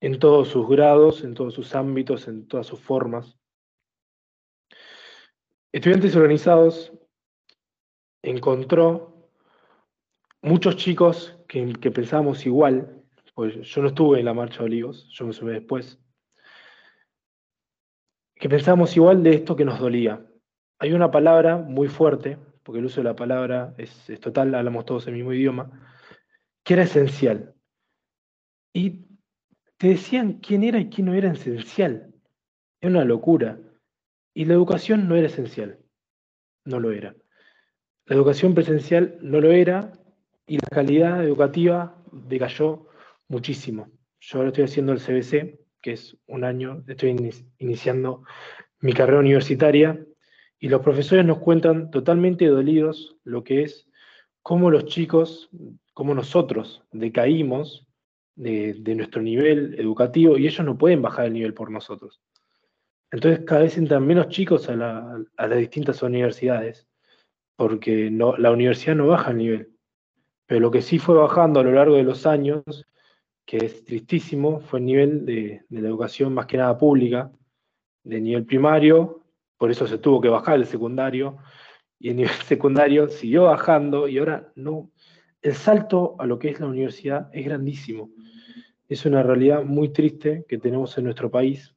en 0.00 0.18
todos 0.18 0.48
sus 0.48 0.68
grados, 0.68 1.22
en 1.22 1.34
todos 1.34 1.54
sus 1.54 1.74
ámbitos, 1.74 2.28
en 2.28 2.46
todas 2.46 2.66
sus 2.66 2.80
formas. 2.80 3.38
Estudiantes 5.72 6.14
Organizados 6.16 6.92
encontró 8.22 9.30
muchos 10.42 10.76
chicos 10.76 11.38
que, 11.48 11.72
que 11.74 11.90
pensábamos 11.90 12.44
igual, 12.44 13.03
pues 13.34 13.66
yo 13.66 13.82
no 13.82 13.88
estuve 13.88 14.20
en 14.20 14.24
la 14.24 14.34
marcha 14.34 14.60
de 14.60 14.64
Olivos, 14.64 15.08
yo 15.12 15.26
me 15.26 15.32
sumé 15.32 15.52
después, 15.52 15.98
que 18.36 18.48
pensábamos 18.48 18.96
igual 18.96 19.22
de 19.22 19.34
esto 19.34 19.56
que 19.56 19.64
nos 19.64 19.78
dolía. 19.78 20.24
Hay 20.78 20.92
una 20.92 21.10
palabra 21.10 21.56
muy 21.56 21.88
fuerte, 21.88 22.38
porque 22.62 22.78
el 22.78 22.86
uso 22.86 23.00
de 23.00 23.04
la 23.04 23.16
palabra 23.16 23.74
es, 23.78 24.10
total, 24.20 24.54
hablamos 24.54 24.84
todos 24.84 25.06
el 25.06 25.14
mismo 25.14 25.32
idioma, 25.32 25.70
que 26.62 26.74
era 26.74 26.82
esencial. 26.82 27.54
Y 28.72 29.06
te 29.76 29.88
decían 29.88 30.34
quién 30.34 30.64
era 30.64 30.78
y 30.78 30.88
quién 30.88 31.06
no 31.06 31.14
era 31.14 31.32
esencial. 31.32 32.12
Era 32.80 32.90
una 32.90 33.04
locura. 33.04 33.58
Y 34.34 34.46
la 34.46 34.54
educación 34.54 35.08
no 35.08 35.16
era 35.16 35.28
esencial. 35.28 35.78
No 36.64 36.80
lo 36.80 36.90
era. 36.90 37.14
La 38.06 38.16
educación 38.16 38.54
presencial 38.54 39.18
no 39.22 39.40
lo 39.40 39.52
era 39.52 39.92
y 40.46 40.56
la 40.56 40.68
calidad 40.70 41.24
educativa 41.24 41.96
decayó 42.12 42.88
muchísimo. 43.28 43.90
Yo 44.20 44.38
ahora 44.38 44.48
estoy 44.48 44.64
haciendo 44.64 44.92
el 44.92 45.00
CBC, 45.00 45.58
que 45.80 45.92
es 45.92 46.16
un 46.26 46.44
año, 46.44 46.82
estoy 46.86 47.16
iniciando 47.58 48.24
mi 48.80 48.92
carrera 48.92 49.20
universitaria, 49.20 50.04
y 50.58 50.68
los 50.68 50.80
profesores 50.80 51.26
nos 51.26 51.40
cuentan 51.40 51.90
totalmente 51.90 52.46
dolidos 52.46 53.16
lo 53.24 53.44
que 53.44 53.64
es 53.64 53.86
cómo 54.42 54.70
los 54.70 54.86
chicos, 54.86 55.50
cómo 55.92 56.14
nosotros 56.14 56.82
decaímos 56.90 57.86
de, 58.34 58.94
nuestro 58.96 59.20
nivel 59.20 59.78
educativo 59.78 60.38
y 60.38 60.46
ellos 60.46 60.64
no 60.64 60.78
pueden 60.78 61.02
bajar 61.02 61.26
el 61.26 61.34
nivel 61.34 61.54
por 61.54 61.70
nosotros. 61.70 62.22
Entonces 63.10 63.44
cada 63.44 63.62
vez 63.62 63.76
entran 63.76 64.06
menos 64.06 64.28
chicos 64.28 64.68
a, 64.68 64.74
las 64.74 65.58
distintas 65.58 66.02
universidades, 66.02 66.88
porque 67.56 68.10
la 68.10 68.50
universidad 68.50 68.96
no 68.96 69.06
baja 69.08 69.30
el 69.30 69.38
nivel. 69.38 69.72
Pero 70.46 70.60
lo 70.60 70.70
que 70.70 70.82
sí 70.82 70.98
fue 70.98 71.14
bajando 71.14 71.60
a 71.60 71.64
lo 71.64 71.72
largo 71.72 71.96
de 71.96 72.02
los 72.02 72.26
años 72.26 72.62
que 73.44 73.58
es 73.58 73.84
tristísimo, 73.84 74.60
fue 74.60 74.78
el 74.78 74.86
nivel 74.86 75.26
de, 75.26 75.64
la 75.68 75.88
educación 75.88 76.32
más 76.32 76.46
que 76.46 76.56
nada 76.56 76.78
pública, 76.78 77.30
de 78.02 78.20
nivel 78.20 78.44
primario, 78.46 79.22
por 79.56 79.70
eso 79.70 79.86
se 79.86 79.98
tuvo 79.98 80.20
que 80.20 80.28
bajar 80.28 80.56
el 80.56 80.66
secundario, 80.66 81.38
y 81.98 82.10
el 82.10 82.16
nivel 82.16 82.32
secundario 82.46 83.08
siguió 83.08 83.44
bajando 83.44 84.08
y 84.08 84.18
ahora 84.18 84.52
no. 84.56 84.90
El 85.42 85.54
salto 85.54 86.16
a 86.18 86.26
lo 86.26 86.38
que 86.38 86.48
es 86.48 86.60
la 86.60 86.66
universidad 86.66 87.28
es 87.32 87.44
grandísimo. 87.44 88.10
Es 88.88 89.04
una 89.04 89.22
realidad 89.22 89.62
muy 89.62 89.90
triste 89.90 90.44
que 90.48 90.58
tenemos 90.58 90.96
en 90.96 91.04
nuestro 91.04 91.30
país. 91.30 91.74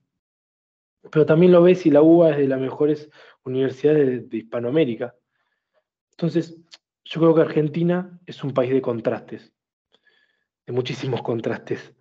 Pero 1.11 1.25
también 1.25 1.51
lo 1.51 1.61
ves 1.61 1.85
y 1.85 1.91
la 1.91 2.01
UBA 2.01 2.31
es 2.31 2.37
de 2.37 2.47
las 2.47 2.59
mejores 2.59 3.09
universidades 3.43 4.29
de 4.29 4.37
Hispanoamérica. 4.37 5.15
Entonces, 6.11 6.57
yo 7.03 7.21
creo 7.21 7.35
que 7.35 7.41
Argentina 7.41 8.19
es 8.25 8.43
un 8.43 8.53
país 8.53 8.71
de 8.71 8.81
contrastes 8.81 9.53
de 10.67 10.73
muchísimos 10.73 11.23
contrastes. 11.23 11.95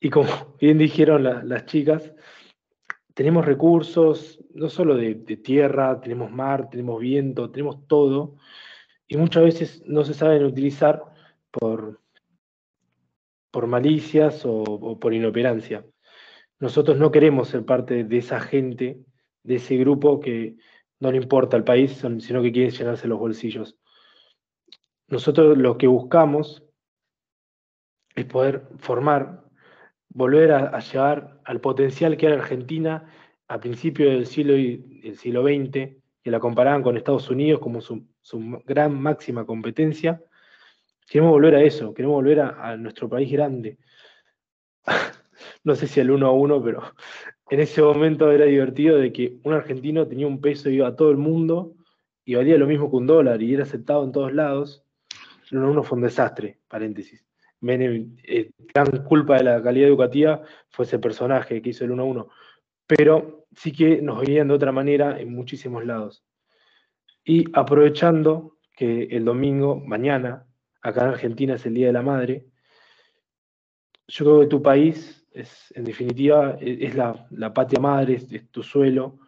Y 0.00 0.08
como 0.08 0.56
bien 0.58 0.78
dijeron 0.78 1.24
las 1.24 1.66
chicas, 1.66 2.14
tenemos 3.12 3.44
recursos, 3.44 4.38
no 4.54 4.70
solo 4.70 4.96
de, 4.96 5.14
tierra, 5.14 6.00
tenemos 6.00 6.30
mar, 6.30 6.70
tenemos 6.70 7.00
viento, 7.00 7.50
tenemos 7.50 7.86
todo, 7.86 8.36
y 9.06 9.16
muchas 9.16 9.42
veces 9.42 9.82
no 9.86 10.04
se 10.04 10.14
saben 10.14 10.44
utilizar 10.44 11.02
por, 11.50 12.00
por 13.50 13.66
malicias 13.66 14.42
o, 14.46 14.98
por 14.98 15.12
inoperancia. 15.12 15.84
Nosotros 16.60 16.96
no 16.96 17.10
queremos 17.10 17.48
ser 17.48 17.64
parte 17.64 18.04
de 18.04 18.18
esa 18.18 18.40
gente, 18.40 19.00
de 19.42 19.56
ese 19.56 19.76
grupo 19.76 20.20
que 20.20 20.56
no 21.00 21.10
le 21.10 21.16
importa 21.16 21.56
el 21.56 21.64
país, 21.64 22.02
sino 22.20 22.42
que 22.42 22.52
quiere 22.52 22.70
llenarse 22.70 23.08
los 23.08 23.18
bolsillos. 23.18 23.76
Nosotros 25.08 25.58
lo 25.58 25.76
que 25.76 25.88
buscamos 25.88 26.62
es 28.14 28.24
poder 28.24 28.62
formar, 28.78 29.44
volver 30.08 30.52
a, 30.52 30.78
llevar 30.80 31.40
al 31.44 31.60
potencial 31.60 32.16
que 32.16 32.26
era 32.26 32.36
Argentina 32.36 33.06
a 33.48 33.60
principios 33.60 34.12
del 34.12 34.26
siglo, 34.26 34.54
del 34.54 35.16
siglo 35.16 35.42
XX, 35.42 36.00
que 36.22 36.30
la 36.30 36.40
comparaban 36.40 36.82
con 36.82 36.96
Estados 36.96 37.30
Unidos 37.30 37.60
como 37.60 37.80
su, 37.80 38.04
gran 38.66 39.00
máxima 39.00 39.44
competencia. 39.44 40.22
Queremos 41.08 41.32
volver 41.32 41.54
a 41.54 41.62
eso, 41.62 41.94
queremos 41.94 42.16
volver 42.16 42.40
a, 42.40 42.76
nuestro 42.76 43.08
país 43.08 43.30
grande. 43.32 43.78
no 45.64 45.74
sé 45.74 45.86
si 45.86 46.00
al 46.00 46.10
uno 46.10 46.26
a 46.28 46.32
uno, 46.32 46.62
pero 46.62 46.82
en 47.50 47.60
ese 47.60 47.82
momento 47.82 48.30
era 48.30 48.44
divertido 48.44 48.98
de 48.98 49.12
que 49.12 49.38
un 49.42 49.54
argentino 49.54 50.06
tenía 50.06 50.26
un 50.26 50.40
peso 50.40 50.70
y 50.70 50.76
iba 50.76 50.88
a 50.88 50.96
todo 50.96 51.10
el 51.10 51.16
mundo 51.16 51.74
y 52.24 52.34
valía 52.34 52.58
lo 52.58 52.66
mismo 52.66 52.90
que 52.90 52.96
un 52.96 53.06
dólar 53.06 53.42
y 53.42 53.54
era 53.54 53.64
aceptado 53.64 54.04
en 54.04 54.12
todos 54.12 54.32
lados. 54.32 54.84
El 55.50 55.58
uno 55.58 55.66
a 55.66 55.70
uno 55.70 55.82
fue 55.82 55.96
un 55.96 56.04
desastre, 56.04 56.60
paréntesis. 56.68 57.24
Eh, 57.62 58.50
gran 58.72 59.04
culpa 59.04 59.36
de 59.36 59.44
la 59.44 59.62
calidad 59.62 59.88
educativa 59.88 60.42
fue 60.70 60.86
ese 60.86 60.98
personaje 60.98 61.60
que 61.60 61.70
hizo 61.70 61.84
el 61.84 61.90
1-1, 61.90 62.28
pero 62.86 63.46
sí 63.54 63.72
que 63.72 64.00
nos 64.00 64.20
veían 64.20 64.48
de 64.48 64.54
otra 64.54 64.72
manera 64.72 65.20
en 65.20 65.32
muchísimos 65.34 65.84
lados. 65.84 66.24
Y 67.24 67.44
aprovechando 67.52 68.56
que 68.74 69.04
el 69.10 69.24
domingo, 69.24 69.76
mañana, 69.76 70.46
acá 70.80 71.02
en 71.02 71.08
Argentina 71.08 71.54
es 71.54 71.66
el 71.66 71.74
Día 71.74 71.88
de 71.88 71.92
la 71.92 72.02
Madre, 72.02 72.46
yo 74.08 74.24
creo 74.24 74.40
que 74.40 74.46
tu 74.46 74.62
país 74.62 75.26
es, 75.32 75.72
en 75.76 75.84
definitiva, 75.84 76.56
e, 76.60 76.86
es 76.86 76.94
la, 76.94 77.52
patria 77.52 77.80
madre, 77.80 78.14
es, 78.14 78.50
tu 78.50 78.62
suelo, 78.62 79.18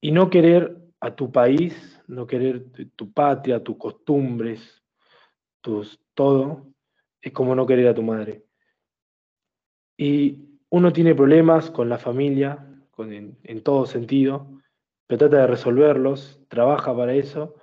y 0.00 0.12
no 0.12 0.30
querer 0.30 0.76
a 1.00 1.14
tu 1.14 1.30
país, 1.30 2.00
no 2.06 2.26
querer 2.26 2.66
tu 2.94 3.12
patria, 3.12 3.62
tus 3.62 3.76
costumbres, 3.76 4.82
tus 5.60 6.00
todo, 6.14 6.68
es 7.26 7.32
como 7.32 7.56
no 7.56 7.66
querer 7.66 7.88
a 7.88 7.94
tu 7.94 8.02
madre. 8.02 8.44
Y 9.96 10.60
uno 10.70 10.92
tiene 10.92 11.12
problemas 11.14 11.72
con 11.72 11.88
la 11.88 11.98
familia, 11.98 12.64
con, 12.92 13.12
en, 13.12 13.62
todo 13.64 13.84
sentido, 13.86 14.48
pero 15.08 15.18
trata 15.18 15.38
de 15.38 15.46
resolverlos, 15.48 16.40
trabaja 16.48 16.96
para 16.96 17.14
eso 17.14 17.56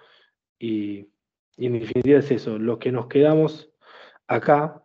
y, 0.59 1.07
y 1.55 1.67
en 1.67 1.79
definitiva 1.79 2.19
es 2.19 2.29
eso, 2.31 2.59
los 2.59 2.77
que 2.77 2.91
nos 2.91 3.07
quedamos 3.07 3.71
acá 4.27 4.83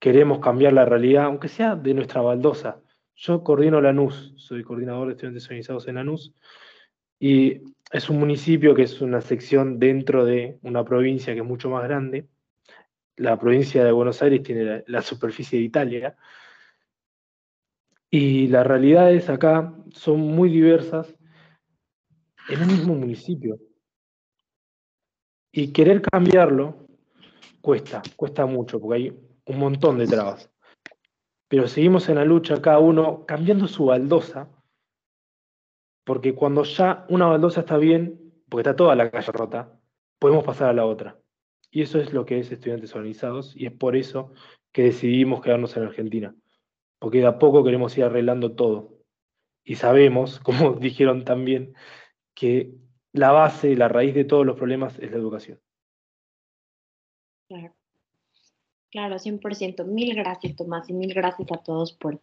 queremos 0.00 0.38
cambiar 0.38 0.72
la 0.72 0.86
realidad, 0.86 1.24
aunque 1.24 1.48
sea 1.48 1.76
de 1.76 1.92
nuestra 1.92 2.22
baldosa. 2.22 2.80
Yo 3.16 3.44
coordino 3.44 3.80
Lanús, 3.82 4.32
soy 4.36 4.62
coordinador 4.62 5.08
de 5.08 5.12
estudiantes 5.12 5.44
organizados 5.44 5.86
en 5.86 5.96
Lanús, 5.96 6.32
y 7.18 7.60
es 7.92 8.08
un 8.08 8.18
municipio 8.18 8.74
que 8.74 8.84
es 8.84 9.02
una 9.02 9.20
sección 9.20 9.78
dentro 9.78 10.24
de 10.24 10.58
una 10.62 10.82
provincia 10.82 11.34
que 11.34 11.40
es 11.40 11.46
mucho 11.46 11.68
más 11.68 11.84
grande. 11.84 12.26
La 13.16 13.38
provincia 13.38 13.84
de 13.84 13.92
Buenos 13.92 14.20
Aires 14.22 14.42
tiene 14.42 14.84
la, 14.86 15.02
superficie 15.02 15.58
de 15.58 15.64
Italia, 15.64 16.16
y 18.10 18.46
las 18.46 18.66
realidades 18.66 19.28
acá 19.28 19.74
son 19.90 20.20
muy 20.20 20.48
diversas 20.48 21.14
en 22.48 22.62
un 22.62 22.68
mismo 22.68 22.94
municipio. 22.94 23.58
Y 25.52 25.72
querer 25.72 26.00
cambiarlo 26.00 26.86
cuesta, 27.60 28.02
cuesta 28.14 28.46
mucho, 28.46 28.80
porque 28.80 28.96
hay 28.96 29.20
un 29.46 29.58
montón 29.58 29.98
de 29.98 30.06
trabas. 30.06 30.50
Pero 31.48 31.66
seguimos 31.66 32.08
en 32.08 32.16
la 32.16 32.24
lucha, 32.24 32.62
cada 32.62 32.78
uno 32.78 33.26
cambiando 33.26 33.66
su 33.66 33.86
baldosa, 33.86 34.48
porque 36.04 36.34
cuando 36.34 36.62
ya 36.64 37.06
una 37.08 37.26
baldosa 37.26 37.60
está 37.60 37.78
bien, 37.78 38.32
porque 38.48 38.68
está 38.68 38.76
toda 38.76 38.94
la 38.94 39.10
calle 39.10 39.32
rota, 39.32 39.80
podemos 40.18 40.44
pasar 40.44 40.68
a 40.68 40.72
la 40.72 40.86
otra. 40.86 41.18
Y 41.74 41.82
eso 41.82 41.98
es 41.98 42.12
lo 42.12 42.24
que 42.24 42.38
es 42.38 42.52
estudiantes 42.52 42.94
organizados, 42.94 43.52
y 43.56 43.66
es 43.66 43.72
por 43.72 43.96
eso 43.96 44.32
que 44.70 44.84
decidimos 44.84 45.42
quedarnos 45.42 45.76
en 45.76 45.82
Argentina, 45.82 46.32
porque 47.00 47.18
de 47.18 47.26
a 47.26 47.40
poco 47.40 47.64
queremos 47.64 47.98
ir 47.98 48.04
arreglando 48.04 48.54
todo. 48.54 49.00
Y 49.64 49.74
sabemos, 49.74 50.38
como 50.44 50.74
dijeron 50.74 51.24
también, 51.24 51.74
que 52.32 52.76
la 53.12 53.32
base, 53.32 53.74
la 53.74 53.88
raíz 53.88 54.14
de 54.14 54.24
todos 54.24 54.46
los 54.46 54.56
problemas 54.56 54.96
es 55.00 55.10
la 55.10 55.16
educación. 55.16 55.60
Claro. 57.48 57.74
Claro, 58.92 59.16
100%. 59.16 59.84
Mil 59.84 60.14
gracias, 60.14 60.54
Tomás, 60.54 60.88
y 60.88 60.92
mil 60.92 61.12
gracias 61.12 61.50
a 61.50 61.56
todos 61.56 61.92
por, 61.92 62.20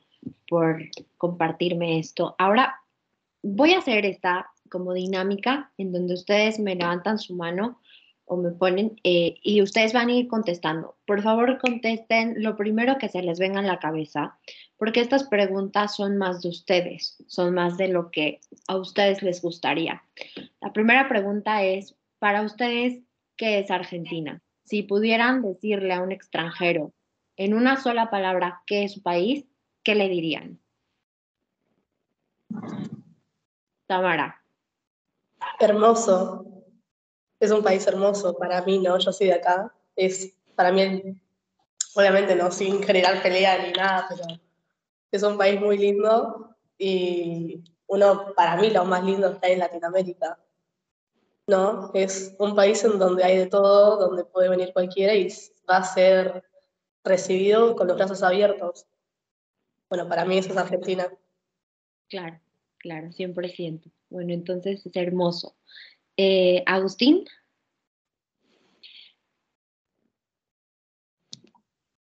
por 0.48 0.82
compartirme 1.18 2.00
esto. 2.00 2.36
Ahora 2.38 2.82
voy 3.44 3.74
a 3.74 3.80
hacer 3.80 4.06
esta 4.06 4.50
como 4.70 4.94
dinámica 4.94 5.74
en 5.78 5.92
donde 5.92 6.14
ustedes 6.14 6.58
me 6.58 6.76
levantan 6.76 7.20
su 7.20 7.36
mano 7.36 7.81
o 8.32 8.38
me 8.38 8.52
ponen 8.52 8.98
eh, 9.04 9.36
y 9.44 9.62
ustedes 9.62 9.92
van 9.92 10.08
a 10.08 10.14
ir 10.14 10.30
contestando. 10.30 10.96
Por 11.06 11.22
favor, 11.22 11.58
contesten 11.58 12.36
lo 12.38 12.56
primero 12.56 12.98
que 12.98 13.10
se 13.10 13.22
les 13.22 13.40
venga 13.40 13.60
en 13.60 13.68
la 13.68 13.80
cabeza, 13.80 14.40
porque 14.78 15.02
estas 15.02 15.26
preguntas 15.26 15.98
son 15.98 16.18
más 16.18 16.42
de 16.42 16.48
ustedes, 16.48 17.22
son 17.28 17.54
más 17.54 17.76
de 17.76 17.90
lo 17.90 18.10
que 18.10 18.40
a 18.70 18.78
ustedes 18.78 19.22
les 19.22 19.42
gustaría. 19.42 20.02
La 20.62 20.72
primera 20.72 21.10
pregunta 21.10 21.64
es, 21.64 21.98
para 22.20 22.44
ustedes, 22.44 23.02
¿qué 23.36 23.60
es 23.60 23.70
Argentina? 23.70 24.42
Si 24.64 24.82
pudieran 24.82 25.42
decirle 25.42 25.94
a 25.94 26.02
un 26.02 26.14
extranjero 26.14 26.94
en 27.36 27.54
una 27.54 27.82
sola 27.82 28.10
palabra 28.10 28.62
qué 28.66 28.86
es 28.86 28.94
su 28.94 29.02
país, 29.02 29.44
¿qué 29.84 29.94
le 29.94 30.08
dirían? 30.08 30.58
Tamara. 33.88 34.42
Hermoso. 35.60 36.51
Es 37.42 37.52
un 37.52 37.62
país 37.62 37.86
hermoso 37.88 38.38
para 38.38 38.62
mí, 38.62 38.80
¿no? 38.80 38.98
Yo 38.98 39.12
soy 39.12 39.28
de 39.28 39.34
acá. 39.34 39.74
Es 39.96 40.32
para 40.56 40.72
mí, 40.72 41.20
obviamente 41.96 42.36
no 42.36 42.52
sin 42.52 42.82
generar 42.84 43.22
pelea 43.22 43.66
ni 43.66 43.74
nada, 43.74 44.08
pero 44.10 44.40
es 45.12 45.24
un 45.24 45.38
país 45.38 45.60
muy 45.60 45.78
lindo 45.78 46.56
y 46.78 47.64
uno, 47.88 48.34
para 48.36 48.56
mí, 48.56 48.70
lo 48.70 48.86
más 48.86 49.04
lindo 49.04 49.28
está 49.28 49.50
en 49.50 49.60
Latinoamérica. 49.60 50.40
¿no? 51.48 51.92
Es 51.94 52.34
un 52.40 52.56
país 52.56 52.84
en 52.84 52.98
donde 52.98 53.24
hay 53.24 53.38
de 53.38 53.48
todo, 53.48 53.98
donde 53.98 54.24
puede 54.24 54.48
venir 54.48 54.72
cualquiera 54.72 55.14
y 55.14 55.28
va 55.70 55.78
a 55.78 55.84
ser 55.84 56.44
recibido 57.04 57.76
con 57.76 57.88
los 57.88 57.98
brazos 57.98 58.24
abiertos. 58.24 58.86
Bueno, 59.90 60.08
para 60.08 60.24
mí 60.24 60.38
eso 60.38 60.52
es 60.52 60.58
Argentina. 60.58 61.12
Claro, 62.08 62.40
claro, 62.78 63.08
100%. 63.08 63.92
Bueno, 64.10 64.32
entonces 64.32 64.86
es 64.86 64.96
hermoso. 64.96 65.56
Eh, 66.24 66.64
Agustín. 66.68 67.26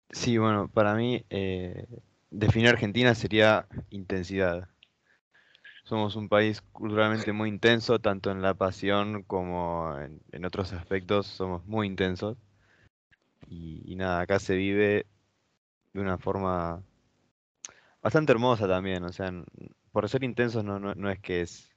Sí, 0.10 0.39
bueno, 0.39 0.69
para 0.69 0.95
mí 0.95 1.23
eh, 1.30 1.86
definir 2.32 2.69
Argentina 2.69 3.13
sería 3.13 3.67
intensidad. 3.91 4.69
Somos 5.84 6.15
un 6.15 6.30
país 6.30 6.62
culturalmente 6.71 7.32
muy 7.32 7.47
intenso, 7.49 7.99
tanto 7.99 8.32
en 8.32 8.41
la 8.41 8.56
pasión 8.56 9.21
como 9.21 9.95
en, 10.32 10.45
otros 10.45 10.73
aspectos, 10.73 11.27
somos 11.27 11.63
muy 11.67 11.86
intensos. 11.86 12.38
Y, 13.47 13.84
y, 13.86 13.95
nada, 13.97 14.21
acá 14.21 14.39
se 14.39 14.56
vive 14.56 15.06
de 15.93 16.01
una 16.01 16.17
forma 16.17 16.82
bastante 18.01 18.32
hermosa 18.32 18.67
también, 18.67 19.03
o 19.03 19.13
sea, 19.13 19.32
por 19.91 20.10
ser 20.10 20.23
intensos 20.23 20.63
no, 20.63 20.80
no, 20.80 20.95
no 20.95 21.12
es 21.12 21.19
que 21.19 21.41
es 21.41 21.76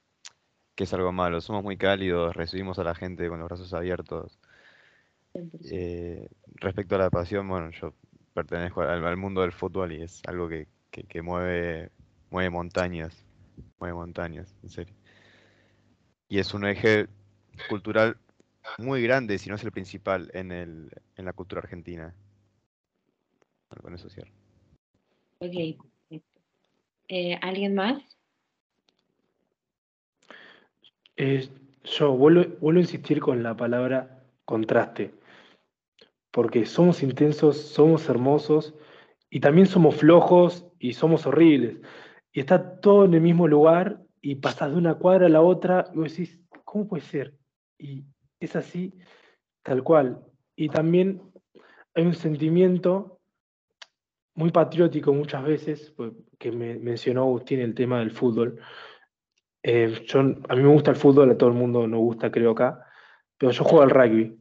que 0.81 0.85
es 0.85 0.95
algo 0.95 1.13
malo, 1.13 1.43
somos 1.43 1.63
muy 1.63 1.77
cálidos, 1.77 2.35
recibimos 2.35 2.79
a 2.79 2.85
la 2.85 2.95
gente 2.95 3.29
con 3.29 3.39
los 3.39 3.49
brazos 3.49 3.75
abiertos. 3.75 4.39
Eh, 5.71 6.27
respecto 6.55 6.95
a 6.95 6.99
la 6.99 7.11
pasión, 7.11 7.47
bueno, 7.47 7.71
yo 7.71 7.93
pertenezco 8.33 8.81
al, 8.81 9.05
al, 9.05 9.17
mundo 9.19 9.43
del 9.43 9.53
fútbol 9.53 9.93
y 9.93 10.01
es 10.01 10.23
algo 10.27 10.49
que, 10.49 10.69
que, 10.91 11.05
que 11.05 11.21
mueve, 11.21 11.91
mueve 12.31 12.49
montañas 12.49 13.27
mueve 13.79 13.95
montañas, 13.95 14.57
en 14.63 14.71
serio. 14.71 14.95
Y 16.31 16.39
es 16.39 16.55
un 16.55 16.65
eje 16.65 17.09
cultural 17.69 18.17
muy 18.79 19.03
grande, 19.03 19.37
si 19.37 19.51
no 19.51 19.57
es 19.57 19.65
el 19.65 19.73
principal, 19.73 20.31
en, 20.33 20.51
el, 20.51 20.91
en 21.15 21.27
la 21.27 21.35
cultura 21.35 21.61
argentina. 21.61 22.15
Bueno, 23.69 23.83
con 23.83 23.95
eso 23.95 24.09
cierro. 24.09 24.33
Ok, 25.41 25.77
eh, 27.09 27.39
¿Alguien 27.43 27.75
más? 27.75 28.03
Yo 31.85 32.13
vuelvo, 32.13 32.57
vuelvo 32.61 32.79
a 32.79 32.83
insistir 32.83 33.21
con 33.21 33.43
la 33.43 33.55
palabra 33.55 34.25
contraste, 34.47 35.13
porque 36.31 36.65
somos 36.65 37.03
intensos, 37.03 37.59
somos 37.59 38.09
hermosos 38.09 38.75
y 39.29 39.41
también 39.41 39.67
somos 39.67 39.97
flojos 39.97 40.67
y 40.79 40.95
somos 40.95 41.27
horribles 41.27 41.77
y 42.33 42.41
está 42.41 42.81
todo 42.81 43.05
en 43.05 43.13
el 43.13 43.21
mismo 43.21 43.47
lugar 43.49 44.01
y 44.23 44.37
pasas 44.37 44.71
de 44.71 44.79
una 44.79 44.95
cuadra 44.95 45.27
a 45.27 45.29
la 45.31 45.43
otra 45.43 45.91
y 45.93 45.99
vos 45.99 46.11
decís, 46.11 46.41
¿cómo 46.65 46.89
puede 46.89 47.03
ser? 47.03 47.35
Y 47.79 48.05
es 48.39 48.57
así, 48.57 48.95
tal 49.63 49.83
cual. 49.83 50.25
Y 50.57 50.71
también 50.71 51.21
hay 51.95 52.07
un 52.07 52.15
sentimiento 52.15 53.19
muy 54.35 54.51
patriótico 54.51 55.13
muchas 55.13 55.45
veces, 55.45 55.93
pues, 55.95 56.13
que 56.39 56.51
me 56.51 56.79
mencionó 56.79 57.23
Agustín 57.23 57.61
el 57.61 57.75
tema 57.75 57.99
del 57.99 58.11
fútbol. 58.11 58.59
Eh, 59.63 60.05
yo, 60.07 60.21
a 60.21 60.23
mí 60.25 60.63
me 60.63 60.69
gusta 60.69 60.91
el 60.91 60.97
fútbol, 60.97 61.31
a 61.31 61.39
todo 61.39 61.51
el 61.51 61.57
mundo 61.57 61.87
nos 61.87 62.01
gusta, 62.01 62.31
creo 62.31 62.53
acá, 62.53 62.87
pero 63.39 63.53
yo 63.53 63.65
juego 63.65 63.83
al 63.83 63.91
rugby. 63.91 64.39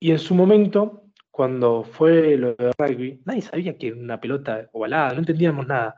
Y 0.00 0.10
en 0.10 0.18
su 0.18 0.34
momento, 0.34 1.04
cuando 1.30 1.84
fue 1.84 2.36
lo 2.36 2.54
de 2.54 2.72
rugby, 2.78 3.22
nadie 3.24 3.42
sabía 3.42 3.78
que 3.78 3.88
era 3.88 3.96
una 3.96 4.20
pelota 4.20 4.68
ovalada, 4.72 5.12
no 5.12 5.20
entendíamos 5.20 5.66
nada. 5.66 5.96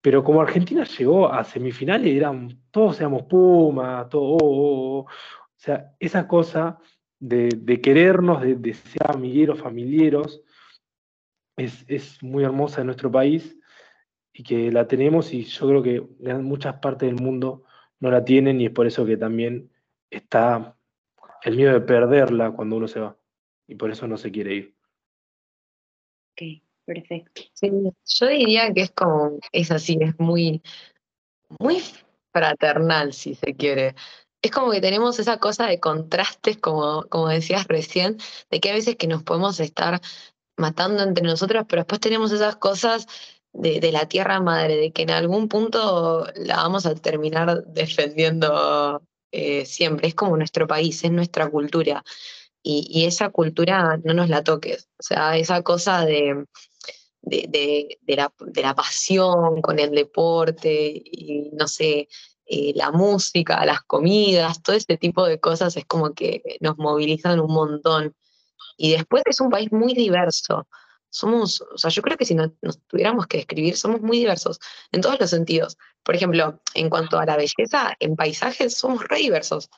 Pero 0.00 0.22
como 0.22 0.40
Argentina 0.40 0.84
llegó 0.84 1.32
a 1.32 1.42
semifinales, 1.44 2.14
eran, 2.14 2.60
todos 2.70 3.00
éramos 3.00 3.24
Puma, 3.24 4.08
todo, 4.08 4.22
oh, 4.22 4.38
oh, 4.40 4.98
oh. 4.98 5.00
o 5.00 5.08
sea, 5.56 5.92
esa 5.98 6.28
cosa 6.28 6.78
de, 7.18 7.80
querernos, 7.82 8.42
de, 8.42 8.74
ser 8.74 9.10
amigueros, 9.10 9.60
familiares, 9.60 10.40
es, 11.56 11.84
es, 11.88 12.22
muy 12.22 12.44
hermosa 12.44 12.82
en 12.82 12.86
nuestro 12.86 13.10
país 13.10 13.56
y 14.36 14.42
que 14.42 14.70
la 14.70 14.86
tenemos 14.86 15.32
y 15.32 15.44
yo 15.44 15.66
creo 15.68 15.82
que 15.82 16.06
en 16.30 16.44
muchas 16.44 16.78
partes 16.78 17.08
del 17.08 17.22
mundo 17.22 17.64
no 18.00 18.10
la 18.10 18.24
tienen 18.24 18.60
y 18.60 18.66
es 18.66 18.72
por 18.72 18.86
eso 18.86 19.06
que 19.06 19.16
también 19.16 19.70
está 20.10 20.76
el 21.42 21.56
miedo 21.56 21.72
de 21.72 21.80
perderla 21.80 22.50
cuando 22.50 22.76
uno 22.76 22.88
se 22.88 23.00
va 23.00 23.16
y 23.66 23.76
por 23.76 23.90
eso 23.90 24.06
no 24.06 24.16
se 24.16 24.30
quiere 24.30 24.54
ir. 24.54 24.74
Okay 26.32 26.66
perfecto. 26.86 27.42
Yo 27.60 28.26
diría 28.28 28.72
que 28.72 28.82
es 28.82 28.90
como, 28.92 29.38
es 29.52 29.70
así, 29.70 29.98
es 30.00 30.18
muy, 30.18 30.62
muy 31.58 31.82
fraternal, 32.32 33.12
si 33.12 33.34
se 33.34 33.54
quiere. 33.54 33.94
Es 34.40 34.50
como 34.50 34.70
que 34.70 34.80
tenemos 34.80 35.18
esa 35.18 35.38
cosa 35.38 35.66
de 35.66 35.80
contrastes, 35.80 36.56
como, 36.58 37.04
como 37.08 37.28
decías 37.28 37.66
recién, 37.66 38.18
de 38.50 38.60
que 38.60 38.70
a 38.70 38.74
veces 38.74 38.96
que 38.96 39.08
nos 39.08 39.22
podemos 39.24 39.58
estar 39.60 40.00
matando 40.56 41.02
entre 41.02 41.24
nosotros, 41.24 41.66
pero 41.68 41.80
después 41.80 42.00
tenemos 42.00 42.32
esas 42.32 42.56
cosas 42.56 43.06
de, 43.58 43.80
de, 43.80 43.92
la 43.92 44.06
tierra 44.06 44.40
madre, 44.40 44.76
de 44.76 44.92
que 44.92 45.02
en 45.02 45.10
algún 45.10 45.48
punto 45.48 46.26
la 46.36 46.56
vamos 46.56 46.86
a 46.86 46.94
terminar 46.94 47.64
defendiendo 47.66 49.02
eh, 49.32 49.64
siempre. 49.66 50.08
Es 50.08 50.14
como 50.14 50.36
nuestro 50.36 50.66
país, 50.66 51.02
es 51.04 51.10
nuestra 51.10 51.48
cultura. 51.50 52.04
y, 52.62 53.04
esa 53.06 53.30
cultura 53.30 53.98
no 54.04 54.14
nos 54.14 54.28
la 54.28 54.42
toques. 54.42 54.88
O 54.98 55.02
sea, 55.02 55.36
esa 55.36 55.62
cosa 55.62 56.04
de, 56.04 56.46
de, 57.26 57.98
la, 58.16 58.74
pasión 58.74 59.60
con 59.60 59.78
el 59.78 59.90
deporte 59.90 61.02
y 61.04 61.50
no 61.52 61.68
sé, 61.68 62.08
eh, 62.46 62.72
la 62.74 62.92
música, 62.92 63.64
las 63.66 63.82
comidas, 63.82 64.62
todo 64.62 64.76
ese 64.76 64.96
tipo 64.96 65.26
de 65.26 65.40
cosas 65.40 65.76
es 65.76 65.84
como 65.86 66.14
que 66.14 66.42
nos 66.60 66.78
movilizan 66.78 67.40
un 67.40 67.52
montón. 67.52 68.14
Y 68.76 68.92
después 68.92 69.22
es 69.26 69.40
un 69.40 69.50
país 69.50 69.72
muy 69.72 69.94
diverso. 69.94 70.68
Somos, 71.16 71.62
o 71.62 71.78
sea, 71.78 71.90
yo 71.90 72.02
creo 72.02 72.18
que 72.18 72.26
si 72.26 72.34
nos 72.34 72.52
tuviéramos 72.88 73.26
que 73.26 73.38
describir, 73.38 73.74
somos 73.74 74.02
muy 74.02 74.18
diversos 74.18 74.58
en 74.92 75.00
todos 75.00 75.18
los 75.18 75.30
sentidos. 75.30 75.78
Por 76.02 76.14
ejemplo, 76.14 76.60
en 76.74 76.90
cuanto 76.90 77.18
a 77.18 77.24
la 77.24 77.38
belleza, 77.38 77.96
en 78.00 78.16
paisajes 78.16 78.76
somos 78.76 79.02
re 79.08 79.18
diversos 79.20 79.70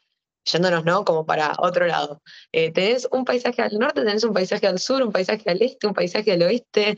yéndonos, 0.45 0.85
¿no? 0.85 1.05
Como 1.05 1.25
para 1.27 1.55
otro 1.59 1.87
lado. 1.87 2.23
Eh, 2.51 2.73
tenés 2.73 3.07
un 3.13 3.25
paisaje 3.25 3.63
al 3.63 3.79
norte, 3.79 4.03
tenés 4.03 4.25
un 4.25 4.33
paisaje 4.33 4.67
al 4.67 4.81
sur, 4.81 5.01
un 5.03 5.13
paisaje 5.13 5.49
al 5.49 5.63
este, 5.63 5.87
un 5.87 5.95
paisaje 5.95 6.33
al 6.33 6.43
oeste. 6.43 6.97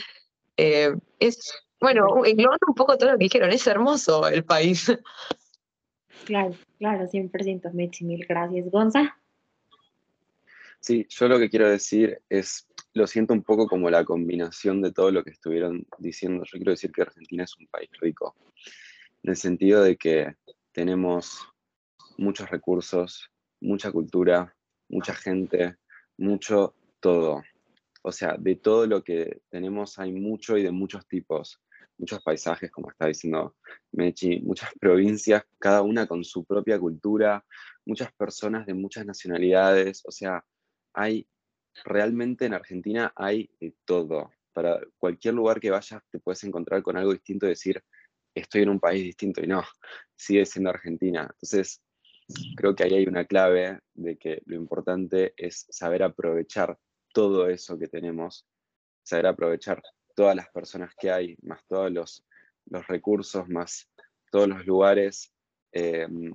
Eh, 0.56 0.94
es, 1.18 1.52
bueno, 1.78 2.24
englobando 2.24 2.66
un 2.68 2.74
poco 2.74 2.96
todo 2.96 3.12
lo 3.12 3.18
que 3.18 3.24
dijeron, 3.24 3.50
es 3.50 3.66
hermoso 3.66 4.26
el 4.26 4.44
país. 4.44 4.90
Claro, 6.24 6.54
claro, 6.78 7.08
100%, 7.08 7.72
Mitzi, 7.72 8.04
mil 8.04 8.24
gracias. 8.26 8.70
Gonza. 8.70 9.16
Sí, 10.80 11.06
yo 11.10 11.28
lo 11.28 11.38
que 11.38 11.50
quiero 11.50 11.68
decir 11.68 12.22
es, 12.28 12.66
lo 12.92 13.06
siento 13.06 13.34
un 13.34 13.42
poco 13.42 13.66
como 13.66 13.90
la 13.90 14.04
combinación 14.04 14.82
de 14.82 14.92
todo 14.92 15.10
lo 15.10 15.22
que 15.22 15.30
estuvieron 15.30 15.86
diciendo. 15.98 16.44
Yo 16.44 16.58
quiero 16.58 16.72
decir 16.72 16.90
que 16.92 17.02
Argentina 17.02 17.44
es 17.44 17.56
un 17.56 17.66
país 17.68 17.88
rico, 18.00 18.36
en 19.22 19.30
el 19.30 19.36
sentido 19.36 19.82
de 19.82 19.96
que 19.96 20.34
tenemos 20.72 21.46
muchos 22.16 22.50
recursos, 22.50 23.30
mucha 23.60 23.92
cultura, 23.92 24.54
mucha 24.88 25.14
gente, 25.14 25.76
mucho 26.16 26.74
todo. 27.00 27.42
O 28.02 28.12
sea, 28.12 28.36
de 28.38 28.56
todo 28.56 28.86
lo 28.86 29.04
que 29.04 29.42
tenemos 29.50 29.98
hay 29.98 30.12
mucho 30.12 30.56
y 30.56 30.62
de 30.62 30.70
muchos 30.70 31.06
tipos, 31.06 31.60
muchos 31.98 32.22
paisajes, 32.22 32.70
como 32.70 32.90
está 32.90 33.06
diciendo 33.06 33.56
Mechi, 33.92 34.40
muchas 34.40 34.70
provincias, 34.80 35.44
cada 35.58 35.82
una 35.82 36.06
con 36.06 36.24
su 36.24 36.44
propia 36.44 36.78
cultura, 36.78 37.44
muchas 37.84 38.12
personas 38.12 38.66
de 38.66 38.74
muchas 38.74 39.04
nacionalidades, 39.04 40.02
o 40.06 40.10
sea, 40.10 40.42
hay, 40.94 41.26
realmente 41.84 42.46
en 42.46 42.54
Argentina 42.54 43.12
hay 43.16 43.50
todo. 43.84 44.32
Para 44.52 44.80
cualquier 44.98 45.34
lugar 45.34 45.60
que 45.60 45.70
vayas 45.70 46.02
te 46.10 46.18
puedes 46.18 46.42
encontrar 46.44 46.82
con 46.82 46.96
algo 46.96 47.12
distinto 47.12 47.46
y 47.46 47.50
decir, 47.50 47.82
estoy 48.34 48.62
en 48.62 48.70
un 48.70 48.80
país 48.80 49.04
distinto 49.04 49.42
y 49.42 49.46
no, 49.46 49.62
sigue 50.16 50.44
siendo 50.46 50.70
Argentina. 50.70 51.22
Entonces, 51.22 51.82
creo 52.56 52.74
que 52.74 52.84
ahí 52.84 52.94
hay 52.94 53.06
una 53.06 53.24
clave 53.24 53.80
de 53.94 54.16
que 54.16 54.42
lo 54.46 54.56
importante 54.56 55.34
es 55.36 55.66
saber 55.70 56.02
aprovechar 56.02 56.78
todo 57.12 57.48
eso 57.48 57.78
que 57.78 57.88
tenemos, 57.88 58.46
saber 59.02 59.26
aprovechar 59.26 59.82
todas 60.14 60.36
las 60.36 60.48
personas 60.50 60.94
que 60.98 61.10
hay, 61.10 61.36
más 61.42 61.64
todos 61.66 61.90
los, 61.90 62.24
recursos, 62.86 63.48
más 63.48 63.90
todos 64.30 64.48
los 64.48 64.64
lugares. 64.66 65.32
Em, 65.72 66.32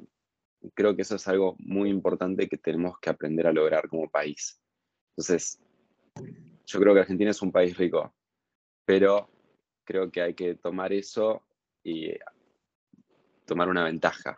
creo 0.73 0.95
que 0.95 1.03
eso 1.03 1.15
es 1.15 1.27
algo 1.27 1.55
muy 1.59 1.89
importante 1.89 2.49
que 2.49 2.57
tenemos 2.57 2.99
que 2.99 3.09
aprender 3.09 3.47
a 3.47 3.53
lograr 3.53 3.87
como 3.87 4.09
país. 4.09 4.59
Entonces, 5.17 5.59
yo 6.65 6.79
creo 6.79 6.93
que 6.93 6.99
Argentina 7.01 7.31
es 7.31 7.41
un 7.41 7.51
país 7.51 7.77
rico, 7.77 8.13
pero 8.85 9.29
creo 9.83 10.11
que 10.11 10.21
hay 10.21 10.33
que 10.33 10.55
tomar 10.55 10.91
eso 10.93 11.43
y 11.83 12.11
tomar 13.45 13.69
una 13.69 13.83
ventaja 13.83 14.37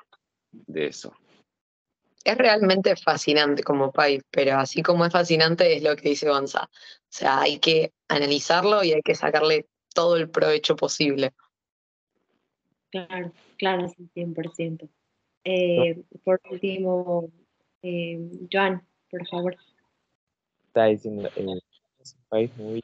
de 0.51 0.87
eso 0.87 1.13
es 2.27 2.37
realmente 2.37 2.93
fascinante 2.97 3.63
como 3.63 3.93
país, 3.93 4.21
pero 4.29 4.57
así 4.57 4.83
como 4.83 5.05
es 5.05 5.13
fascinante 5.13 5.77
es 5.77 5.81
lo 5.81 5.95
que 5.95 6.09
dice 6.09 6.27
Gonza. 6.27 6.65
O 6.65 7.07
sea, 7.09 7.39
hay 7.39 7.59
que 7.59 7.93
analizarlo 8.09 8.83
y 8.83 8.91
hay 8.91 9.01
que 9.01 9.15
sacarle 9.15 9.67
todo 9.95 10.17
el 10.17 10.29
provecho 10.29 10.75
posible. 10.75 11.31
Claro, 12.89 13.31
claro, 13.57 13.87
100%. 14.13 14.89
Eh, 15.45 16.03
por 16.25 16.41
último, 16.51 17.31
eh, 17.81 18.29
Joan, 18.51 18.85
por 19.09 19.25
favor. 19.29 19.55
Está 20.77 20.89
diciendo, 20.89 21.27
eh, 21.35 21.59
es 21.97 22.13
un 22.13 22.23
país 22.29 22.55
muy, 22.55 22.83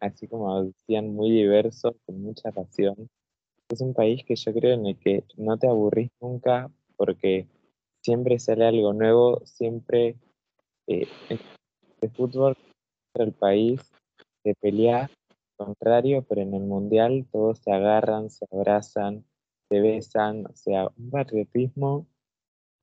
así 0.00 0.26
como 0.26 0.64
decían, 0.64 1.14
muy 1.14 1.30
diverso, 1.30 1.94
con 2.04 2.20
mucha 2.20 2.50
pasión. 2.50 3.08
Es 3.68 3.80
un 3.80 3.94
país 3.94 4.24
que 4.24 4.34
yo 4.34 4.52
creo 4.52 4.74
en 4.74 4.86
el 4.86 4.98
que 4.98 5.22
no 5.36 5.56
te 5.58 5.68
aburrís 5.68 6.10
nunca 6.20 6.72
porque 6.96 7.46
siempre 8.00 8.36
sale 8.40 8.66
algo 8.66 8.92
nuevo, 8.94 9.42
siempre 9.44 10.16
eh, 10.88 11.06
de 12.00 12.08
fútbol 12.08 12.56
contra 13.12 13.28
el 13.28 13.32
país 13.32 13.80
se 14.42 14.52
pelea 14.56 15.08
contrario, 15.56 16.26
pero 16.28 16.40
en 16.40 16.52
el 16.52 16.64
mundial 16.64 17.28
todos 17.30 17.60
se 17.60 17.70
agarran, 17.70 18.28
se 18.28 18.44
abrazan, 18.50 19.24
se 19.68 19.80
besan, 19.80 20.46
o 20.46 20.56
sea, 20.56 20.88
un 20.98 21.10
patriotismo 21.10 22.08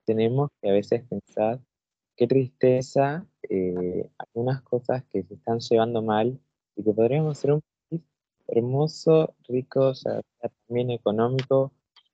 tenemos 0.05 0.51
que 0.62 0.69
a 0.69 0.71
veces 0.71 1.03
pensar 1.03 1.59
qué 2.19 2.27
tristeza 2.27 3.25
eh, 3.49 4.10
algunas 4.17 4.62
cosas 4.63 5.05
que 5.05 5.23
se 5.23 5.36
están 5.36 5.60
llevando 5.60 6.01
mal 6.01 6.38
y 6.75 6.84
que 6.84 6.91
podríamos 6.91 7.38
ser 7.38 7.53
un 7.53 7.62
país 7.89 8.01
hermoso, 8.47 9.34
rico, 9.47 9.93
también 10.67 10.91
económico, 10.91 11.71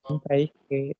un 0.08 0.20
país 0.20 0.52
que 0.70 0.96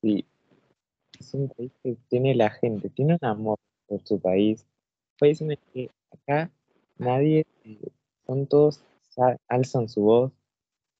es 0.00 1.34
un 1.34 1.48
país 1.50 1.70
que 1.82 1.98
tiene 2.08 2.34
la 2.34 2.48
gente, 2.48 2.88
tiene 2.88 3.18
un 3.20 3.28
amor 3.28 3.58
por 3.88 4.00
su 4.06 4.18
país. 4.18 4.62
Un 4.62 5.18
país 5.18 5.40
en 5.42 5.50
el 5.50 5.58
que 5.74 5.90
acá 6.10 6.50
nadie, 6.96 7.44
eh, 7.64 7.78
son 8.26 8.46
todos, 8.46 8.82
alzan 9.48 9.90
su 9.90 10.00
voz, 10.00 10.32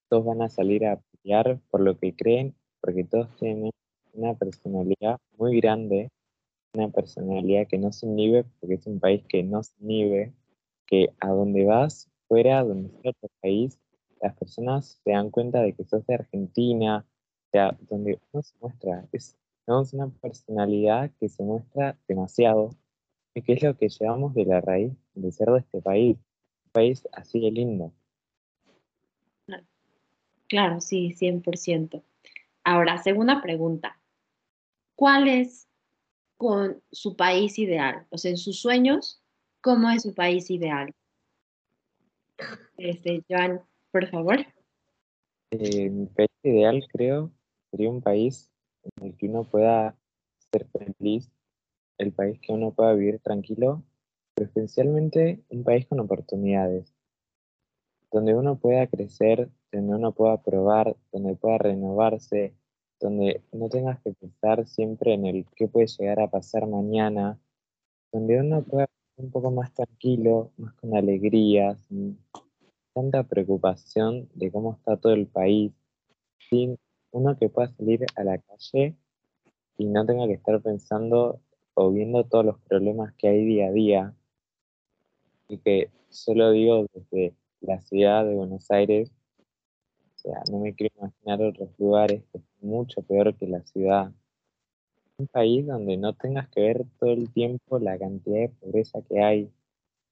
todos 0.09 0.25
van 0.25 0.43
a 0.43 0.49
salir 0.49 0.85
a 0.85 1.01
pelear 1.23 1.59
por 1.71 1.81
lo 1.81 1.97
que 1.97 2.15
creen, 2.15 2.53
porque 2.81 3.03
todos 3.03 3.35
tienen 3.37 3.71
una 4.13 4.35
personalidad 4.35 5.17
muy 5.37 5.59
grande, 5.59 6.11
una 6.77 6.89
personalidad 6.89 7.67
que 7.67 7.77
no 7.77 7.91
se 7.91 8.05
inhibe, 8.05 8.45
porque 8.59 8.75
es 8.75 8.87
un 8.87 8.99
país 8.99 9.23
que 9.27 9.43
no 9.43 9.63
se 9.63 9.73
inhibe, 9.81 10.33
que 10.85 11.09
a 11.19 11.29
donde 11.29 11.65
vas, 11.65 12.09
fuera, 12.27 12.63
donde 12.63 12.89
sea 13.01 13.11
otro 13.11 13.29
país, 13.41 13.79
las 14.21 14.35
personas 14.35 14.99
se 15.03 15.11
dan 15.11 15.29
cuenta 15.29 15.61
de 15.61 15.73
que 15.73 15.83
sos 15.83 16.05
de 16.07 16.15
Argentina, 16.15 17.05
o 17.07 17.49
sea, 17.51 17.77
donde 17.89 18.19
uno 18.31 18.43
se 18.43 18.55
muestra, 18.59 19.07
es 19.11 19.37
tenemos 19.67 19.93
una 19.93 20.07
personalidad 20.07 21.11
que 21.19 21.27
se 21.27 21.43
muestra 21.43 21.97
demasiado 22.07 22.69
y 23.35 23.41
que 23.41 23.51
es 23.53 23.61
lo 23.61 23.77
que 23.77 23.89
llevamos 23.89 24.33
de 24.33 24.45
la 24.45 24.61
raíz 24.61 24.93
de 25.13 25.31
ser 25.31 25.49
de 25.49 25.59
este 25.59 25.81
país, 25.81 26.17
un 26.65 26.71
país 26.71 27.05
así 27.11 27.41
de 27.41 27.51
lindo. 27.51 27.93
Claro, 30.47 30.79
sí, 30.79 31.11
100%. 31.11 32.01
Ahora, 32.63 32.97
segunda 32.99 33.41
pregunta. 33.41 33.99
¿Cuál 34.95 35.27
es 35.27 35.66
con 36.37 36.81
su 36.91 37.15
país 37.15 37.59
ideal? 37.59 38.05
O 38.09 38.17
sea, 38.17 38.31
en 38.31 38.37
sus 38.37 38.59
sueños, 38.59 39.21
¿cómo 39.61 39.89
es 39.89 40.03
su 40.03 40.13
país 40.13 40.49
ideal? 40.49 40.93
Este, 42.77 43.23
Joan, 43.27 43.61
por 43.91 44.07
favor. 44.09 44.45
Eh, 45.51 45.89
mi 45.89 46.05
país 46.07 46.29
ideal, 46.43 46.85
creo, 46.91 47.31
sería 47.71 47.89
un 47.89 48.01
país 48.01 48.49
en 48.83 49.07
el 49.07 49.17
que 49.17 49.27
uno 49.27 49.43
pueda 49.43 49.97
ser 50.51 50.67
feliz, 50.67 51.31
el 51.97 52.13
país 52.13 52.39
que 52.39 52.53
uno 52.53 52.71
pueda 52.71 52.93
vivir 52.93 53.19
tranquilo, 53.19 53.83
pero 54.35 54.49
esencialmente 54.49 55.41
un 55.49 55.63
país 55.63 55.87
con 55.87 55.99
oportunidades, 55.99 56.93
donde 58.11 58.35
uno 58.35 58.59
pueda 58.59 58.87
crecer, 58.87 59.49
donde 59.71 59.95
uno 59.95 60.13
pueda 60.13 60.41
probar, 60.41 60.95
donde 61.11 61.35
pueda 61.35 61.57
renovarse, 61.57 62.53
donde 62.99 63.41
no 63.51 63.69
tengas 63.69 63.99
que 64.01 64.13
pensar 64.13 64.65
siempre 64.67 65.13
en 65.13 65.25
el 65.25 65.45
qué 65.55 65.67
puede 65.67 65.87
llegar 65.87 66.19
a 66.19 66.29
pasar 66.29 66.67
mañana, 66.67 67.39
donde 68.11 68.39
uno 68.39 68.63
pueda 68.63 68.85
estar 68.85 69.25
un 69.25 69.31
poco 69.31 69.51
más 69.51 69.73
tranquilo, 69.73 70.51
más 70.57 70.73
con 70.75 70.95
alegría, 70.95 71.75
sin 71.75 72.19
tanta 72.93 73.23
preocupación 73.23 74.29
de 74.33 74.51
cómo 74.51 74.73
está 74.73 74.97
todo 74.97 75.13
el 75.13 75.27
país, 75.27 75.71
sin 76.49 76.77
uno 77.11 77.37
que 77.37 77.49
pueda 77.49 77.69
salir 77.69 78.05
a 78.15 78.23
la 78.23 78.37
calle 78.39 78.95
y 79.77 79.85
no 79.85 80.05
tenga 80.05 80.27
que 80.27 80.33
estar 80.33 80.61
pensando 80.61 81.39
o 81.75 81.91
viendo 81.91 82.23
todos 82.23 82.45
los 82.45 82.59
problemas 82.61 83.13
que 83.13 83.27
hay 83.27 83.45
día 83.45 83.67
a 83.67 83.71
día. 83.71 84.15
Y 85.47 85.59
que 85.59 85.91
solo 86.09 86.51
digo 86.51 86.87
desde 86.93 87.35
la 87.61 87.79
ciudad 87.81 88.25
de 88.25 88.35
Buenos 88.35 88.69
Aires, 88.71 89.11
no 90.51 90.59
me 90.59 90.73
quiero 90.73 90.93
imaginar 90.97 91.41
otros 91.41 91.69
lugares 91.77 92.23
que 92.31 92.39
mucho 92.61 93.01
peor 93.01 93.35
que 93.35 93.47
la 93.47 93.61
ciudad. 93.63 94.11
Un 95.17 95.27
país 95.27 95.65
donde 95.65 95.97
no 95.97 96.13
tengas 96.13 96.47
que 96.49 96.61
ver 96.61 96.85
todo 96.99 97.11
el 97.11 97.31
tiempo 97.31 97.79
la 97.79 97.97
cantidad 97.97 98.41
de 98.41 98.49
pobreza 98.49 99.01
que 99.01 99.19
hay, 99.19 99.51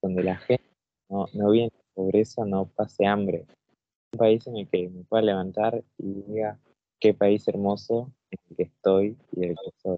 donde 0.01 0.23
la 0.23 0.38
gente 0.38 0.65
no, 1.10 1.25
no 1.34 1.51
viene 1.51 1.71
pobreza, 1.93 2.45
no 2.45 2.65
pase 2.65 3.06
hambre. 3.06 3.45
Un 4.13 4.19
país 4.19 4.45
en 4.47 4.58
el 4.58 4.67
que 4.67 4.89
me 4.89 5.04
pueda 5.04 5.23
levantar 5.23 5.84
y 5.97 6.23
diga, 6.28 6.60
qué 6.99 7.13
país 7.13 7.47
hermoso 7.47 8.12
en 8.32 8.39
el 8.49 8.56
que 8.56 8.63
estoy 8.63 9.17
y 9.36 9.45
el 9.45 9.56
que 9.56 9.71
soy. 9.82 9.97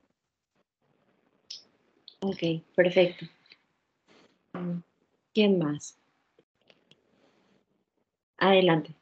Ok, 2.21 2.63
perfecto. 2.75 3.25
¿Quién 5.33 5.59
más? 5.59 5.97
Adelante. 8.37 8.96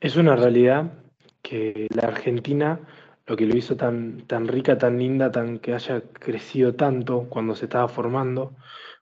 Es 0.00 0.16
una 0.16 0.36
realidad 0.36 1.02
que 1.40 1.88
la 1.94 2.08
Argentina, 2.08 2.80
lo 3.26 3.36
que 3.36 3.46
lo 3.46 3.56
hizo 3.56 3.76
tan, 3.76 4.26
tan 4.26 4.48
rica, 4.48 4.76
tan 4.76 4.98
linda, 4.98 5.30
tan 5.30 5.58
que 5.58 5.72
haya 5.72 6.02
crecido 6.12 6.74
tanto 6.74 7.28
cuando 7.30 7.54
se 7.54 7.64
estaba 7.64 7.88
formando, 7.88 8.54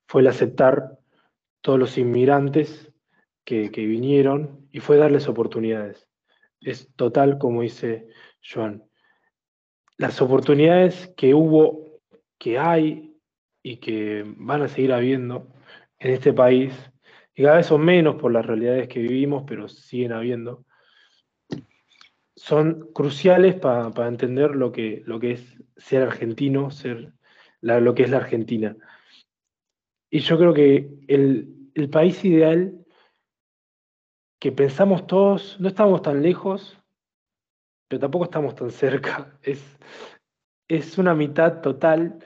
fue 0.07 0.21
el 0.21 0.29
aceptar 0.29 0.99
todos 1.61 1.79
los 1.79 1.99
inmigrantes 1.99 2.93
que, 3.45 3.73
que 3.73 3.85
vinieron 3.85 4.69
y 4.71 4.79
fue 4.79 4.97
darles 4.97 5.27
oportunidades. 5.29 6.09
Es 6.61 6.95
total, 6.95 7.39
como 7.39 7.63
dice 7.63 8.07
Joan. 8.43 8.85
Las 9.97 10.23
oportunidades 10.23 11.13
que 11.17 11.35
hubo, 11.35 12.01
que 12.39 12.59
hay 12.59 13.17
y 13.63 13.79
que 13.79 14.25
van 14.37 14.63
a 14.63 14.69
seguir 14.69 14.93
habiendo 14.93 15.53
en 15.99 16.13
este 16.13 16.33
país, 16.33 16.73
y 17.35 17.43
cada 17.43 17.57
vez 17.57 17.67
son 17.67 17.85
menos 17.85 18.17
por 18.17 18.33
las 18.33 18.45
realidades 18.45 18.89
que 18.89 19.01
vivimos, 19.01 19.45
pero 19.47 19.69
siguen 19.69 20.13
habiendo, 20.13 20.65
son 22.37 22.91
cruciales 22.93 23.55
para 23.55 24.09
entender 24.09 24.57
lo 24.57 24.73
que, 24.73 25.03
lo 25.07 25.21
que 25.21 25.33
es 25.33 25.63
ser 25.77 26.03
argentino, 26.03 26.71
ser 26.71 27.13
lo 27.61 27.95
que 27.95 28.03
es 28.05 28.11
la 28.11 28.19
Argentina. 28.19 28.77
Y 30.11 30.21
yo 30.21 30.39
creo 30.39 30.55
que 30.55 30.91
el, 31.07 31.71
el 31.75 31.91
país 31.91 32.25
ideal 32.25 32.81
que 34.41 34.53
pensamos 34.53 35.07
todos, 35.07 35.61
no 35.61 35.69
estamos 35.69 36.01
tan 36.03 36.23
lejos, 36.23 36.79
pero 37.89 38.01
tampoco 38.01 38.25
estamos 38.25 38.55
tan 38.55 38.71
cerca. 38.71 39.39
Es, 39.43 39.79
es 40.69 40.99
una 40.99 41.15
mitad 41.15 41.61
total 41.61 42.19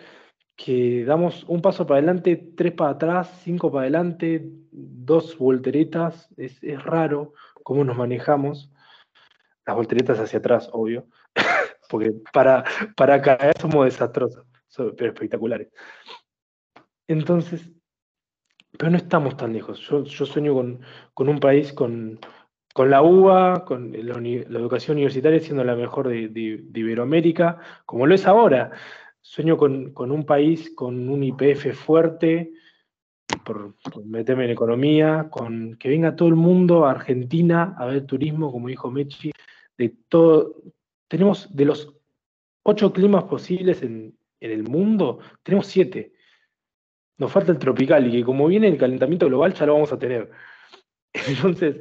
que 0.56 1.04
damos 1.04 1.44
un 1.48 1.60
paso 1.60 1.86
para 1.86 1.98
adelante, 1.98 2.36
tres 2.56 2.72
para 2.72 2.92
atrás, 2.92 3.40
cinco 3.42 3.70
para 3.70 3.82
adelante, 3.82 4.42
dos 4.70 5.36
volteretas. 5.38 6.28
Es, 6.36 6.62
es 6.62 6.82
raro 6.82 7.34
cómo 7.62 7.84
nos 7.84 7.96
manejamos. 7.96 8.70
Las 9.66 9.76
volteretas 9.76 10.20
hacia 10.20 10.38
atrás, 10.38 10.68
obvio, 10.72 11.06
porque 11.90 12.12
para, 12.32 12.64
para 12.96 13.20
caer 13.20 13.54
somos 13.58 13.86
desastrosos, 13.86 14.44
pero 14.96 15.12
espectaculares. 15.12 15.68
Entonces, 17.08 17.70
pero 18.78 18.90
no 18.90 18.96
estamos 18.96 19.36
tan 19.36 19.52
lejos. 19.52 19.80
Yo, 19.80 20.04
sueño 20.04 20.54
con, 20.54 21.28
un 21.28 21.38
país 21.38 21.72
con, 21.72 22.18
con 22.72 22.90
la 22.90 23.02
UBA, 23.02 23.64
con 23.64 23.92
la, 23.92 24.14
educación 24.58 24.96
universitaria 24.96 25.40
siendo 25.40 25.64
la 25.64 25.76
mejor 25.76 26.08
de, 26.08 26.64
Iberoamérica, 26.74 27.58
como 27.86 28.06
lo 28.06 28.14
es 28.14 28.26
ahora. 28.26 28.72
Sueño 29.26 29.56
con, 29.56 29.94
un 29.96 30.26
país 30.26 30.70
con 30.74 31.08
un 31.08 31.24
IPF 31.24 31.72
fuerte, 31.72 32.52
por, 33.42 33.74
meterme 34.04 34.44
en 34.44 34.50
economía, 34.50 35.28
con 35.30 35.76
que 35.76 35.88
venga 35.88 36.14
todo 36.14 36.28
el 36.28 36.34
mundo 36.34 36.84
a 36.84 36.90
Argentina 36.90 37.74
a 37.78 37.86
ver 37.86 38.04
turismo, 38.04 38.52
como 38.52 38.68
dijo 38.68 38.90
Mechi, 38.90 39.32
de 39.78 39.96
todo. 40.10 40.56
Tenemos 41.08 41.56
de 41.56 41.64
los 41.64 41.90
ocho 42.64 42.92
climas 42.92 43.24
posibles 43.24 43.82
en, 43.82 44.14
en 44.40 44.50
el 44.50 44.62
mundo, 44.62 45.20
tenemos 45.42 45.68
siete. 45.68 46.12
Nos 47.16 47.32
falta 47.32 47.50
el 47.50 47.58
tropical 47.58 48.06
y 48.06 48.18
que 48.18 48.24
como 48.24 48.46
viene 48.46 48.68
el 48.68 48.76
calentamiento 48.76 49.26
global 49.26 49.54
ya 49.54 49.64
lo 49.64 49.72
vamos 49.72 49.90
a 49.90 49.98
tener. 49.98 50.30
Entonces, 51.28 51.80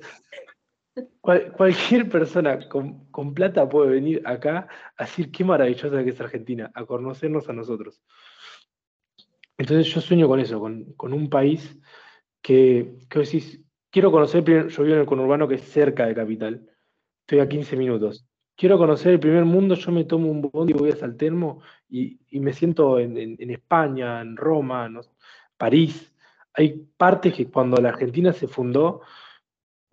cualquier 1.24 2.10
persona 2.10 2.60
con, 2.68 3.34
plata 3.34 3.70
puede 3.70 3.92
venir 3.92 4.22
acá 4.26 4.68
a 4.98 5.06
decir 5.06 5.32
qué 5.32 5.46
maravillosa 5.46 6.04
que 6.04 6.10
es 6.10 6.20
Argentina, 6.20 6.70
a 6.76 6.86
conocernos 6.86 7.48
a 7.48 7.54
nosotros. 7.54 8.02
Entonces 9.58 9.94
yo 9.94 10.02
sueño 10.02 10.28
con 10.28 10.42
eso, 10.42 10.60
con, 10.60 11.14
un 11.14 11.30
país 11.30 11.80
que, 12.42 12.98
que 13.10 13.20
decís, 13.20 13.64
quiero 13.90 14.12
conocer, 14.12 14.44
yo 14.44 14.84
vivo 14.84 14.96
en 14.96 15.02
el 15.02 15.06
conurbano 15.06 15.48
que 15.48 15.56
es 15.56 15.62
cerca 15.62 16.06
de 16.08 16.16
Capital, 16.16 16.68
estoy 17.22 17.40
a 17.40 17.48
15 17.48 17.78
minutos. 17.78 18.28
Quiero 18.58 18.78
conocer 18.78 19.14
el 19.14 19.20
primer 19.20 19.46
mundo, 19.46 19.76
yo 19.76 19.92
me 19.94 20.04
tomo 20.04 20.30
un 20.30 20.42
bondi 20.42 20.74
y 20.74 20.78
voy 20.78 20.92
a 20.92 20.96
Saltermo 20.96 21.62
y, 21.88 22.20
y 22.32 22.40
me 22.42 22.52
siento 22.52 23.00
en, 23.00 23.18
en, 23.18 23.50
España, 23.50 24.20
en 24.20 24.36
Roma, 24.36 24.90
no, 24.90 25.02
París. 25.58 26.14
Hay 26.54 26.86
partes 26.98 27.34
que 27.34 27.50
cuando 27.50 27.82
la 27.82 27.90
Argentina 27.90 28.34
se 28.34 28.48
fundó, 28.48 29.02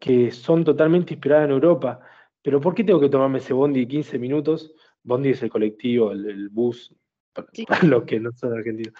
que 0.01 0.31
son 0.33 0.65
totalmente 0.65 1.15
inspiradas 1.15 1.45
en 1.45 1.53
Europa. 1.53 2.01
Pero 2.43 2.61
¿por 2.61 2.75
qué 2.75 2.83
tengo 2.83 2.99
que 2.99 3.11
tomarme 3.11 3.39
ese 3.39 3.53
bondi 3.53 3.81
de 3.81 3.89
15 3.89 4.19
minutos? 4.19 4.75
Bondi 5.03 5.31
es 5.31 5.43
el 5.43 5.51
colectivo, 5.51 6.11
el, 6.13 6.49
bus, 6.49 6.95
para, 7.33 7.49
los 7.83 8.05
que 8.05 8.19
no 8.19 8.33
son 8.33 8.55
argentinos. 8.55 8.95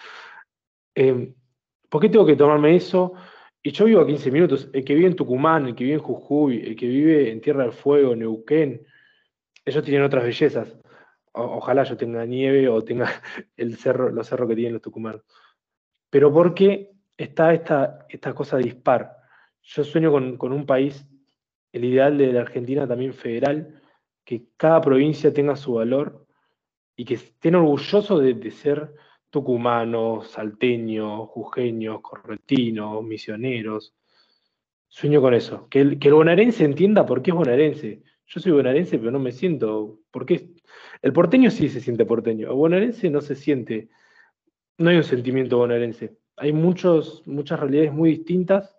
Em, 0.95 1.33
¿Por 1.89 2.01
qué 2.01 2.09
tengo 2.09 2.25
que 2.25 2.35
tomarme 2.35 2.75
eso? 2.75 3.13
Y 3.63 3.71
yo 3.71 3.85
vivo 3.85 4.01
a 4.01 4.07
15 4.07 4.31
minutos. 4.31 4.69
El 4.71 4.85
que 4.85 4.93
vive 4.93 5.07
en 5.07 5.15
Tucumán, 5.15 5.67
el 5.67 5.75
que 5.75 5.83
vive 5.83 5.95
en 5.95 6.03
Jujuy, 6.03 6.61
el 6.65 6.75
que 6.75 6.87
vive 6.87 7.31
en 7.31 7.41
Tierra 7.41 7.63
del 7.63 7.73
Fuego, 7.73 8.15
Neuquén, 8.15 8.85
ellos 9.65 9.83
tienen 9.83 10.03
otras 10.03 10.23
bellezas. 10.23 10.77
ojalá 11.33 11.83
yo 11.83 11.97
tenga 11.97 12.25
nieve 12.25 12.69
o 12.69 12.83
tenga 12.83 13.07
el 13.57 13.77
cerro, 13.77 14.11
los 14.11 14.27
cerros 14.27 14.47
que 14.47 14.55
tienen 14.55 14.73
los 14.73 14.81
tucumanos. 14.81 15.23
Pero 16.11 16.31
¿por 16.31 16.53
qué 16.53 16.91
está 17.17 17.53
esta, 17.53 18.05
esta 18.09 18.33
cosa 18.33 18.57
dispar? 18.57 19.20
Yo 19.63 19.83
sueño 19.83 20.11
con, 20.11 20.51
un 20.51 20.65
país, 20.65 21.07
el 21.71 21.85
ideal 21.85 22.17
de 22.17 22.33
la 22.33 22.41
Argentina 22.41 22.87
también 22.87 23.13
federal, 23.13 23.81
que 24.23 24.45
cada 24.57 24.81
provincia 24.81 25.33
tenga 25.33 25.55
su 25.55 25.73
valor 25.73 26.25
y 26.95 27.05
que 27.05 27.15
estén 27.15 27.55
orgullosos 27.55 28.21
de, 28.21 28.51
ser 28.51 28.93
tucumanos, 29.29 30.29
salteños, 30.29 31.29
jujeños, 31.29 32.01
corretinos, 32.01 33.03
misioneros. 33.03 33.95
Sueño 34.87 35.21
con 35.21 35.33
eso, 35.33 35.69
que 35.69 35.79
el, 35.79 35.99
que 35.99 36.09
el 36.09 36.15
bonaerense 36.15 36.65
entienda 36.65 37.05
por 37.05 37.21
qué 37.21 37.31
es 37.31 37.37
bonaerense. 37.37 38.03
Yo 38.27 38.39
soy 38.39 38.51
bonaerense, 38.51 38.99
pero 38.99 39.11
no 39.11 39.19
me 39.19 39.31
siento. 39.31 39.99
porque 40.11 40.53
El 41.01 41.13
porteño 41.13 41.49
sí 41.49 41.69
se 41.69 41.79
siente 41.79 42.05
porteño. 42.05 42.49
El 42.49 42.55
bonaerense 42.55 43.09
no 43.09 43.21
se 43.21 43.35
siente 43.35 43.89
no 44.81 44.89
hay 44.89 44.97
un 44.97 45.03
sentimiento 45.03 45.57
bonaerense. 45.57 46.17
Hay 46.37 46.51
muchos, 46.53 47.25
muchas 47.27 47.59
realidades 47.59 47.93
muy 47.93 48.11
distintas 48.11 48.75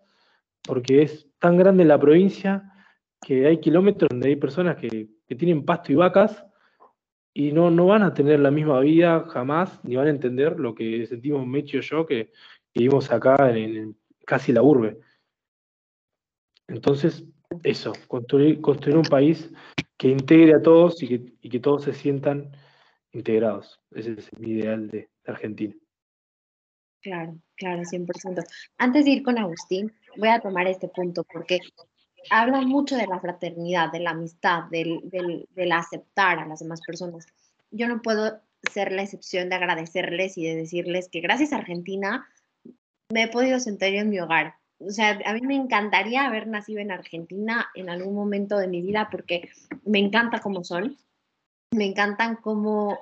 porque 0.66 1.02
es 1.02 1.28
tan 1.38 1.56
grande 1.56 1.84
la 1.84 1.98
provincia 1.98 2.72
que 3.20 3.46
hay 3.46 3.60
kilómetros 3.60 4.08
donde 4.10 4.28
hay 4.28 4.36
personas 4.36 4.76
que, 4.76 5.08
tienen 5.38 5.64
pasto 5.64 5.90
y 5.90 5.94
vacas 5.94 6.44
y 7.32 7.52
no, 7.52 7.70
no 7.70 7.86
van 7.86 8.02
a 8.02 8.12
tener 8.12 8.38
la 8.40 8.50
misma 8.50 8.80
vida 8.80 9.24
jamás, 9.30 9.82
ni 9.82 9.96
van 9.96 10.08
a 10.08 10.10
entender 10.10 10.60
lo 10.60 10.74
que 10.74 11.06
sentimos 11.06 11.46
Mecho 11.46 11.78
y 11.78 11.80
yo, 11.80 12.04
que, 12.04 12.30
vivimos 12.74 13.10
acá 13.10 13.50
en, 13.56 13.96
casi 14.26 14.52
la 14.52 14.62
urbe. 14.62 14.98
Entonces, 16.68 17.24
eso, 17.62 17.92
construir, 18.08 18.60
construir 18.60 18.96
un 18.96 19.04
país 19.04 19.50
que 19.96 20.08
integre 20.08 20.54
a 20.54 20.62
todos 20.62 21.02
y 21.02 21.08
que, 21.08 21.32
y 21.40 21.48
que 21.48 21.60
todos 21.60 21.84
se 21.84 21.92
sientan 21.92 22.52
integrados. 23.12 23.80
Ese 23.90 24.12
es 24.12 24.30
mi 24.38 24.50
ideal 24.50 24.88
de 24.88 25.08
Argentina. 25.26 25.74
Claro, 27.02 27.36
claro, 27.56 27.82
100%. 27.82 28.44
Antes 28.78 29.04
de 29.04 29.10
ir 29.10 29.22
con 29.22 29.36
Agustín, 29.36 29.92
voy 30.16 30.28
a 30.28 30.40
tomar 30.40 30.66
este 30.66 30.88
punto 30.88 31.24
porque 31.24 31.60
habla 32.30 32.60
mucho 32.60 32.96
de 32.96 33.06
la 33.06 33.20
fraternidad, 33.20 33.90
de 33.90 34.00
la 34.00 34.10
amistad, 34.10 34.64
del, 34.70 35.00
del, 35.10 35.72
aceptar 35.72 36.38
a 36.38 36.46
las 36.46 36.60
demás 36.60 36.80
personas. 36.86 37.26
Yo 37.70 37.88
no 37.88 38.02
puedo 38.02 38.40
ser 38.70 38.92
la 38.92 39.02
excepción 39.02 39.48
de 39.48 39.56
agradecerles 39.56 40.38
y 40.38 40.44
de 40.44 40.56
decirles 40.56 41.08
que 41.08 41.20
gracias 41.20 41.52
a 41.52 41.56
Argentina 41.56 42.26
me 43.10 43.24
he 43.24 43.28
podido 43.28 43.58
sentar 43.58 43.88
en 43.88 44.10
mi 44.10 44.20
hogar. 44.20 44.54
O 44.78 44.90
sea, 44.90 45.18
a 45.24 45.34
mí 45.34 45.40
me 45.42 45.54
encantaría 45.54 46.26
haber 46.26 46.46
nacido 46.46 46.80
en 46.80 46.90
Argentina 46.90 47.68
en 47.74 47.88
algún 47.88 48.14
momento 48.14 48.58
de 48.58 48.68
mi 48.68 48.82
vida 48.82 49.08
porque 49.10 49.50
me 49.84 49.98
encanta 49.98 50.40
cómo 50.40 50.64
son, 50.64 50.96
me 51.70 51.86
encantan 51.86 52.36
cómo, 52.36 52.98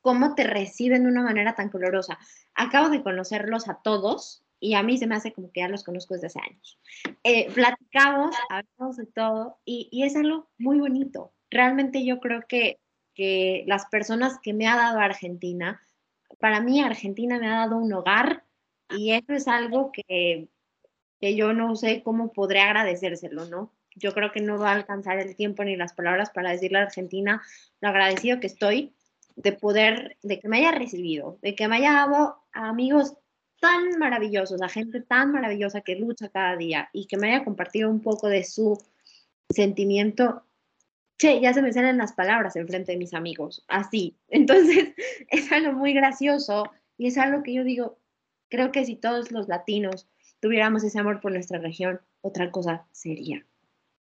cómo 0.00 0.34
te 0.34 0.44
reciben 0.44 1.04
de 1.04 1.10
una 1.10 1.22
manera 1.22 1.54
tan 1.54 1.68
colorosa. 1.68 2.18
Acabo 2.54 2.88
de 2.88 3.02
conocerlos 3.02 3.68
a 3.68 3.80
todos 3.82 4.42
y 4.60 4.74
a 4.74 4.82
mí 4.82 4.98
se 4.98 5.06
me 5.06 5.14
hace 5.14 5.32
como 5.32 5.52
que 5.52 5.60
ya 5.60 5.68
los 5.68 5.84
conozco 5.84 6.14
desde 6.14 6.28
hace 6.28 6.40
años. 6.40 6.78
Eh, 7.22 7.50
platicamos, 7.52 8.34
hablamos 8.48 8.96
de 8.96 9.06
todo 9.06 9.58
y, 9.64 9.88
y, 9.90 10.04
es 10.04 10.16
algo 10.16 10.48
muy 10.58 10.80
bonito. 10.80 11.32
Realmente 11.50 12.04
yo 12.04 12.20
creo 12.20 12.42
que, 12.48 12.78
que 13.14 13.64
las 13.66 13.86
personas 13.86 14.38
que 14.42 14.52
me 14.52 14.66
ha 14.66 14.76
dado 14.76 14.98
Argentina, 14.98 15.80
para 16.40 16.60
mí 16.60 16.80
Argentina 16.80 17.38
me 17.38 17.48
ha 17.48 17.58
dado 17.58 17.76
un 17.76 17.92
hogar 17.92 18.44
y 18.90 19.12
eso 19.12 19.32
es 19.32 19.48
algo 19.48 19.92
que, 19.92 20.48
que 21.20 21.34
yo 21.34 21.52
no 21.52 21.76
sé 21.76 22.02
cómo 22.02 22.32
podré 22.32 22.60
agradecérselo, 22.60 23.46
¿no? 23.46 23.72
Yo 23.94 24.12
creo 24.12 24.32
que 24.32 24.40
no 24.40 24.58
va 24.58 24.70
a 24.70 24.74
alcanzar 24.74 25.18
el 25.18 25.34
tiempo 25.36 25.64
ni 25.64 25.76
las 25.76 25.92
palabras 25.92 26.30
para 26.30 26.50
decirle 26.50 26.78
a 26.78 26.82
Argentina 26.82 27.42
lo 27.80 27.88
agradecido 27.88 28.40
que 28.40 28.46
estoy 28.46 28.94
de 29.36 29.52
poder, 29.52 30.16
de 30.22 30.40
que 30.40 30.48
me 30.48 30.58
haya 30.58 30.72
recibido, 30.72 31.38
de 31.42 31.54
que 31.54 31.68
me 31.68 31.76
haya 31.76 31.92
dado 31.92 32.42
amigos 32.52 33.14
tan 33.60 33.98
maravillosos, 33.98 34.62
a 34.62 34.68
gente 34.68 35.00
tan 35.00 35.32
maravillosa 35.32 35.80
que 35.80 35.96
lucha 35.96 36.28
cada 36.28 36.56
día 36.56 36.90
y 36.92 37.06
que 37.06 37.16
me 37.16 37.32
haya 37.32 37.44
compartido 37.44 37.90
un 37.90 38.00
poco 38.00 38.28
de 38.28 38.44
su 38.44 38.78
sentimiento. 39.50 40.44
Che, 41.18 41.40
ya 41.40 41.52
se 41.52 41.62
me 41.62 41.72
salen 41.72 41.98
las 41.98 42.12
palabras 42.12 42.54
en 42.56 42.68
frente 42.68 42.92
de 42.92 42.98
mis 42.98 43.14
amigos, 43.14 43.64
así. 43.68 44.16
Entonces, 44.28 44.94
es 45.28 45.50
algo 45.52 45.72
muy 45.72 45.92
gracioso 45.92 46.70
y 46.96 47.08
es 47.08 47.18
algo 47.18 47.42
que 47.42 47.54
yo 47.54 47.64
digo, 47.64 47.98
Creo 48.48 48.72
que 48.72 48.84
si 48.84 48.96
todos 48.96 49.30
los 49.30 49.48
latinos 49.48 50.08
tuviéramos 50.40 50.82
ese 50.82 50.98
amor 50.98 51.20
por 51.20 51.32
nuestra 51.32 51.58
región, 51.58 52.00
otra 52.22 52.50
cosa 52.50 52.86
sería. 52.92 53.44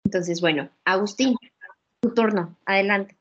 Entonces, 0.03 0.41
bueno, 0.41 0.69
Agustín, 0.85 1.35
tu 2.01 2.13
turno, 2.13 2.57
adelante. 2.65 3.17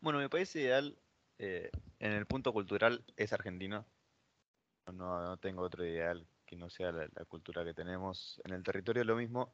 Bueno, 0.00 0.18
mi 0.18 0.28
país 0.28 0.54
ideal 0.56 0.98
eh, 1.38 1.70
en 2.00 2.12
el 2.12 2.26
punto 2.26 2.52
cultural 2.52 3.04
es 3.16 3.32
Argentina. 3.32 3.86
No, 4.86 5.22
no 5.22 5.36
tengo 5.36 5.62
otro 5.62 5.84
ideal 5.84 6.26
que 6.50 6.56
no 6.56 6.68
sea 6.68 6.90
la, 6.92 7.08
cultura 7.26 7.64
que 7.64 7.74
tenemos. 7.74 8.40
En 8.44 8.52
el 8.52 8.62
territorio 8.64 9.04
lo 9.04 9.16
mismo. 9.16 9.52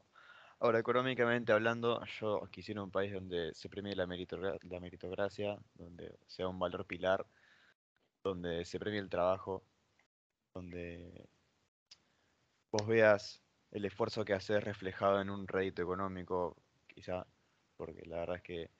Ahora, 0.60 0.78
económicamente 0.78 1.52
hablando, 1.52 2.02
yo 2.18 2.40
quisiera 2.50 2.82
un 2.82 2.90
país 2.90 3.12
donde 3.12 3.52
se 3.54 3.68
premie 3.68 3.94
la, 3.94 4.06
meritocracia, 4.06 5.58
donde 5.74 6.18
sea 6.26 6.48
un 6.48 6.58
valor 6.58 6.86
pilar, 6.86 7.26
donde 8.22 8.64
se 8.64 8.78
premie 8.78 9.00
el 9.00 9.10
trabajo, 9.10 9.62
donde 10.54 11.28
vos 12.72 12.86
veas 12.86 13.42
el 13.72 13.84
esfuerzo 13.84 14.24
que 14.24 14.32
haces 14.32 14.64
reflejado 14.64 15.20
en 15.20 15.28
un 15.28 15.46
rédito 15.46 15.82
económico, 15.82 16.56
quizá, 16.86 17.26
porque 17.76 18.06
la 18.06 18.20
verdad 18.20 18.36
es 18.36 18.42
que 18.42 18.70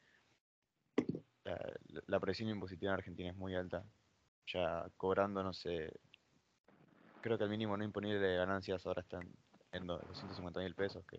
la, 1.45 1.61
la 2.07 2.21
presión 2.21 2.49
impositiva 2.49 2.93
en 2.93 2.99
Argentina 2.99 3.31
es 3.31 3.37
muy 3.37 3.55
alta. 3.55 3.85
Ya 4.47 4.89
cobrando, 4.97 5.43
no 5.43 5.53
sé, 5.53 5.93
creo 7.27 7.39
que 7.39 7.45
el 7.45 7.51
mínimo 7.51 7.77
no 7.77 7.83
imponible 7.83 8.21
de 8.21 8.37
ganancias 8.37 8.87
ahora 8.87 9.03
están 9.03 9.29
en 9.73 9.85
250 9.85 10.61
mil 10.61 10.77
pesos, 10.77 11.05
que, 11.07 11.19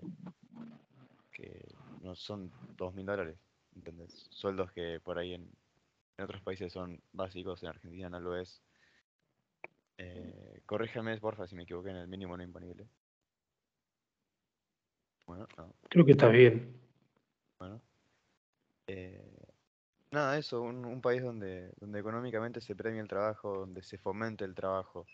que 1.34 1.66
no 2.02 2.16
son 2.16 2.50
2 2.78 2.94
mil 2.94 3.06
dólares, 3.06 3.38
¿entendés? 3.76 4.14
Sueldos 4.30 4.72
que 4.72 5.02
por 5.04 5.20
ahí 5.20 5.34
en, 5.34 5.52
en 6.18 6.24
otros 6.24 6.42
países 6.42 6.72
son 6.72 7.02
básicos, 7.12 7.62
en 7.62 7.70
Argentina 7.70 8.10
no 8.10 8.22
lo 8.22 8.38
es. 8.38 8.62
Eh, 9.98 10.62
corrígeme, 10.66 11.18
porfa, 11.18 11.46
si 11.46 11.56
me 11.56 11.64
equivoqué 11.64 11.90
en 11.90 11.98
el 11.98 12.08
mínimo 12.08 12.38
no 12.38 12.44
imponible. 12.44 12.88
Bueno, 15.26 15.46
no, 15.58 15.76
Creo 15.90 16.06
que 16.06 16.12
está 16.12 16.30
bien. 16.30 16.80
bueno. 17.60 17.82
Eh, 18.88 19.46
nada, 20.12 20.38
eso, 20.38 20.62
un, 20.62 20.86
un 20.86 21.02
país 21.02 21.22
donde, 21.22 21.74
donde 21.82 22.00
económicamente 22.00 22.62
se 22.62 22.78
premie 22.78 23.02
el 23.02 23.10
trabajo, 23.10 23.60
donde 23.60 23.84
se 23.84 23.98
fomente 23.98 24.46
el 24.46 24.56
trabajo. 24.56 25.06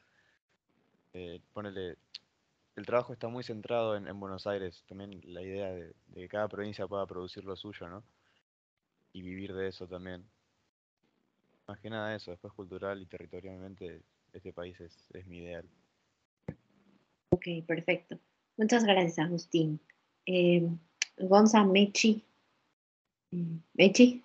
Eh, 1.13 1.39
ponele, 1.53 1.97
el 2.75 2.85
trabajo 2.85 3.13
está 3.13 3.27
muy 3.27 3.43
centrado 3.43 3.95
en, 3.95 4.07
en 4.07 4.19
Buenos 4.19 4.47
Aires, 4.47 4.83
también 4.87 5.21
la 5.25 5.41
idea 5.41 5.71
de, 5.71 5.93
de 6.07 6.21
que 6.21 6.27
cada 6.27 6.47
provincia 6.47 6.87
pueda 6.87 7.05
producir 7.05 7.43
lo 7.45 7.55
suyo, 7.55 7.87
¿no? 7.87 8.03
Y 9.13 9.21
vivir 9.21 9.53
de 9.53 9.67
eso 9.67 9.87
también. 9.87 10.25
Más 11.67 11.79
que 11.79 11.89
nada 11.89 12.15
eso, 12.15 12.31
después 12.31 12.51
cultural 12.53 13.01
y 13.01 13.05
territorialmente 13.05 14.01
este 14.33 14.51
país 14.51 14.79
es, 14.81 15.09
es 15.13 15.25
mi 15.27 15.37
ideal. 15.37 15.65
Ok, 17.29 17.45
perfecto. 17.65 18.19
Muchas 18.57 18.83
gracias, 18.83 19.19
Agustín. 19.19 19.79
Eh, 20.25 20.67
Gonza, 21.17 21.63
Mechi. 21.63 22.23
Mechi. 23.73 24.23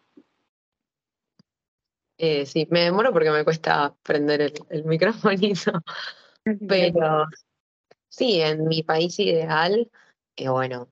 Eh, 2.18 2.46
sí, 2.46 2.66
me 2.70 2.80
demoro 2.80 3.12
porque 3.12 3.30
me 3.30 3.44
cuesta 3.44 3.94
prender 4.02 4.40
el, 4.40 4.52
el 4.70 4.84
microfonito, 4.84 5.72
pero 6.68 7.26
sí, 8.08 8.40
en 8.40 8.66
mi 8.66 8.82
país 8.82 9.18
ideal, 9.18 9.90
eh, 10.36 10.48
bueno, 10.48 10.88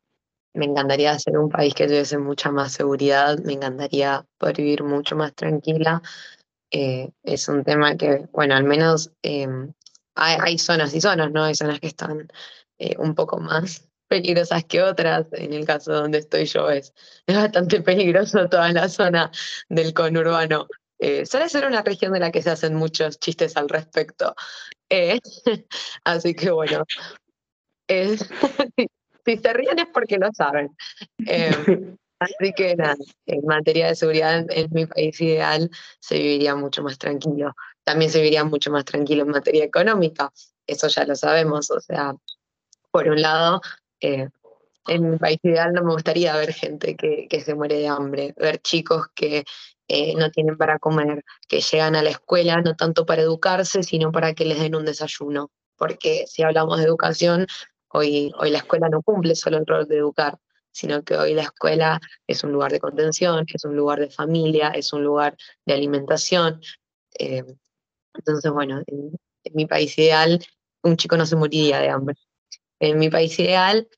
me 0.54 0.66
encantaría 0.66 1.18
ser 1.18 1.38
un 1.38 1.50
país 1.50 1.74
que 1.74 1.86
tuviese 1.86 2.18
mucha 2.18 2.50
más 2.50 2.72
seguridad, 2.72 3.38
me 3.38 3.52
encantaría 3.54 4.26
poder 4.38 4.56
vivir 4.56 4.82
mucho 4.84 5.16
más 5.16 5.34
tranquila. 5.34 6.02
Eh, 6.70 7.10
es 7.22 7.48
un 7.48 7.62
tema 7.64 7.96
que, 7.96 8.26
bueno, 8.32 8.54
al 8.54 8.64
menos 8.64 9.12
eh, 9.22 9.46
hay, 10.14 10.36
hay 10.40 10.58
zonas 10.58 10.94
y 10.94 11.00
zonas, 11.00 11.30
¿no? 11.30 11.44
Hay 11.44 11.54
zonas 11.54 11.78
que 11.80 11.86
están 11.88 12.28
eh, 12.78 12.96
un 12.98 13.14
poco 13.14 13.38
más 13.38 13.88
peligrosas 14.08 14.64
que 14.64 14.82
otras. 14.82 15.26
En 15.32 15.52
el 15.52 15.64
caso 15.66 15.92
donde 15.92 16.18
estoy 16.18 16.46
yo 16.46 16.70
es, 16.70 16.92
es 17.26 17.36
bastante 17.36 17.80
peligroso 17.82 18.48
toda 18.48 18.72
la 18.72 18.88
zona 18.88 19.30
del 19.68 19.92
conurbano. 19.94 20.66
Eh, 20.98 21.26
suele 21.26 21.48
ser 21.48 21.66
una 21.66 21.82
región 21.82 22.12
de 22.12 22.20
la 22.20 22.32
que 22.32 22.42
se 22.42 22.50
hacen 22.50 22.74
muchos 22.74 23.18
chistes 23.18 23.56
al 23.56 23.68
respecto. 23.68 24.34
Eh, 24.90 25.18
así 26.04 26.34
que 26.34 26.50
bueno, 26.50 26.84
eh, 27.88 28.16
si, 28.16 28.26
si 29.24 29.36
se 29.36 29.52
ríen 29.52 29.78
es 29.78 29.86
porque 29.92 30.18
lo 30.18 30.30
saben. 30.32 30.76
Eh, 31.26 31.50
así 32.18 32.52
que 32.56 32.76
nada, 32.76 32.96
en 33.26 33.44
materia 33.44 33.88
de 33.88 33.94
seguridad 33.94 34.46
en, 34.48 34.68
mi 34.72 34.86
país 34.86 35.20
ideal 35.20 35.70
se 36.00 36.18
viviría 36.18 36.54
mucho 36.54 36.82
más 36.82 36.98
tranquilo. 36.98 37.54
También 37.84 38.10
se 38.10 38.18
viviría 38.18 38.44
mucho 38.44 38.70
más 38.70 38.84
tranquilo 38.84 39.22
en 39.22 39.30
materia 39.30 39.64
económica. 39.64 40.32
Eso 40.66 40.88
ya 40.88 41.04
lo 41.04 41.14
sabemos. 41.14 41.70
O 41.70 41.80
sea, 41.80 42.14
por 42.90 43.08
un 43.08 43.20
lado, 43.22 43.60
en 44.00 45.10
mi 45.10 45.16
país 45.18 45.38
ideal 45.42 45.72
no 45.72 45.84
me 45.84 45.92
gustaría 45.92 46.36
ver 46.36 46.52
gente 46.52 46.96
que, 46.96 47.28
que 47.28 47.40
se 47.40 47.54
muere 47.54 47.76
de 47.76 47.88
hambre, 47.88 48.34
ver 48.36 48.58
chicos 48.58 49.06
que 49.14 49.44
eh, 49.88 50.14
no 50.16 50.30
tienen 50.30 50.56
para 50.56 50.78
comer, 50.78 51.24
que 51.48 51.60
llegan 51.60 51.96
a 51.96 52.02
la 52.02 52.10
escuela 52.10 52.60
no 52.60 52.74
tanto 52.74 53.06
para 53.06 53.22
educarse, 53.22 53.82
sino 53.82 54.12
para 54.12 54.34
que 54.34 54.44
les 54.44 54.58
den 54.58 54.74
un 54.74 54.84
desayuno. 54.84 55.50
Porque 55.76 56.24
si 56.26 56.42
hablamos 56.42 56.78
de 56.78 56.84
educación, 56.84 57.46
hoy, 57.88 58.32
hoy 58.38 58.50
la 58.50 58.58
escuela 58.58 58.88
no 58.88 59.02
cumple 59.02 59.34
solo 59.34 59.58
el 59.58 59.66
rol 59.66 59.86
de 59.86 59.98
educar, 59.98 60.38
sino 60.72 61.02
que 61.04 61.16
hoy 61.16 61.34
la 61.34 61.42
escuela 61.42 62.00
es 62.26 62.44
un 62.44 62.52
lugar 62.52 62.72
de 62.72 62.80
contención, 62.80 63.46
es 63.52 63.64
un 63.64 63.76
lugar 63.76 64.00
de 64.00 64.10
familia, 64.10 64.68
es 64.70 64.92
un 64.92 65.04
lugar 65.04 65.36
de 65.64 65.74
alimentación. 65.74 66.60
Eh, 67.18 67.44
entonces, 68.14 68.50
bueno, 68.52 68.82
en, 68.86 69.12
mi 69.54 69.66
país 69.66 69.96
ideal, 69.98 70.44
un 70.82 70.96
chico 70.96 71.16
no 71.16 71.24
se 71.24 71.36
moriría 71.36 71.80
de 71.80 71.88
hambre. 71.88 72.16
En 72.80 72.98
mi 72.98 73.08
país 73.08 73.38
ideal, 73.38 73.88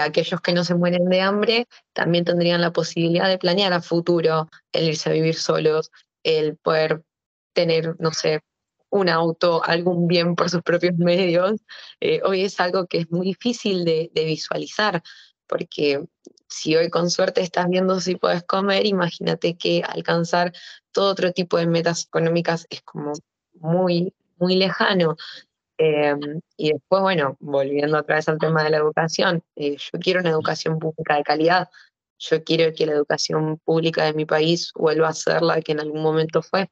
aquellos 0.00 0.40
que 0.40 0.52
no 0.52 0.64
se 0.64 0.74
mueren 0.74 1.08
de 1.08 1.20
hambre 1.20 1.68
también 1.92 2.24
tendrían 2.24 2.60
la 2.60 2.72
posibilidad 2.72 3.28
de 3.28 3.38
planear 3.38 3.72
a 3.72 3.82
futuro 3.82 4.48
el 4.72 4.88
irse 4.88 5.10
a 5.10 5.12
vivir 5.12 5.34
solos, 5.34 5.90
el 6.22 6.56
poder 6.56 7.02
tener, 7.52 7.96
no 8.00 8.12
sé, 8.12 8.42
un 8.90 9.08
auto, 9.08 9.64
algún 9.64 10.06
bien 10.06 10.34
por 10.34 10.50
sus 10.50 10.62
propios 10.62 10.96
medios. 10.96 11.60
Eh, 12.00 12.20
hoy 12.24 12.42
es 12.42 12.60
algo 12.60 12.86
que 12.86 12.98
es 12.98 13.10
muy 13.10 13.26
difícil 13.26 13.84
de, 13.84 14.10
de 14.14 14.24
visualizar, 14.24 15.02
porque 15.46 16.04
si 16.48 16.76
hoy 16.76 16.90
con 16.90 17.10
suerte 17.10 17.40
estás 17.40 17.68
viendo 17.68 18.00
si 18.00 18.16
puedes 18.16 18.42
comer, 18.44 18.86
imagínate 18.86 19.56
que 19.56 19.82
alcanzar 19.86 20.52
todo 20.92 21.10
otro 21.10 21.32
tipo 21.32 21.56
de 21.56 21.66
metas 21.66 22.04
económicas 22.04 22.66
es 22.70 22.82
como 22.82 23.12
muy, 23.54 24.14
muy 24.38 24.56
lejano. 24.56 25.16
Eh, 25.84 26.14
y 26.56 26.72
después, 26.72 27.02
bueno, 27.02 27.36
volviendo 27.40 27.98
otra 27.98 28.14
vez 28.16 28.28
al 28.28 28.38
tema 28.38 28.62
de 28.62 28.70
la 28.70 28.76
educación, 28.76 29.42
eh, 29.56 29.76
yo 29.76 29.98
quiero 29.98 30.20
una 30.20 30.30
educación 30.30 30.78
pública 30.78 31.16
de 31.16 31.24
calidad. 31.24 31.68
Yo 32.18 32.44
quiero 32.44 32.72
que 32.72 32.86
la 32.86 32.92
educación 32.92 33.58
pública 33.64 34.04
de 34.04 34.12
mi 34.12 34.24
país 34.24 34.70
vuelva 34.76 35.08
a 35.08 35.12
ser 35.12 35.42
la 35.42 35.60
que 35.60 35.72
en 35.72 35.80
algún 35.80 36.00
momento 36.00 36.40
fue. 36.40 36.70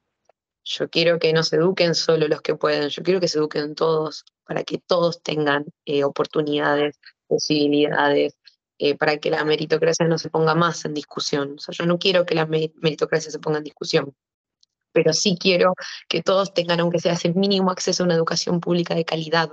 Yo 0.62 0.88
quiero 0.88 1.18
que 1.18 1.32
no 1.32 1.42
se 1.42 1.56
eduquen 1.56 1.96
solo 1.96 2.28
los 2.28 2.40
que 2.40 2.54
pueden, 2.54 2.88
yo 2.88 3.02
quiero 3.02 3.18
que 3.20 3.26
se 3.26 3.38
eduquen 3.38 3.74
todos, 3.74 4.24
para 4.44 4.62
que 4.62 4.78
todos 4.78 5.22
tengan 5.22 5.64
eh, 5.86 6.04
oportunidades, 6.04 7.00
posibilidades, 7.26 8.36
eh, 8.78 8.96
para 8.96 9.16
que 9.16 9.30
la 9.30 9.44
meritocracia 9.44 10.06
no 10.06 10.18
se 10.18 10.30
ponga 10.30 10.54
más 10.54 10.84
en 10.84 10.94
discusión. 10.94 11.56
O 11.68 11.72
yo 11.72 11.84
no 11.86 11.98
quiero 11.98 12.24
que 12.26 12.36
la 12.36 12.46
me- 12.46 12.72
meritocracia 12.76 13.32
se 13.32 13.40
ponga 13.40 13.58
en 13.58 13.64
discusión, 13.64 14.14
pero 14.92 15.12
sí 15.12 15.36
quiero 15.38 15.74
que 16.08 16.22
todos 16.22 16.54
tengan, 16.54 16.80
aunque 16.80 16.98
sea 16.98 17.14
ese 17.14 17.32
mínimo 17.32 17.70
acceso 17.70 18.02
a 18.02 18.06
una 18.06 18.14
educación 18.14 18.60
pública 18.60 18.94
de 18.94 19.04
calidad. 19.04 19.50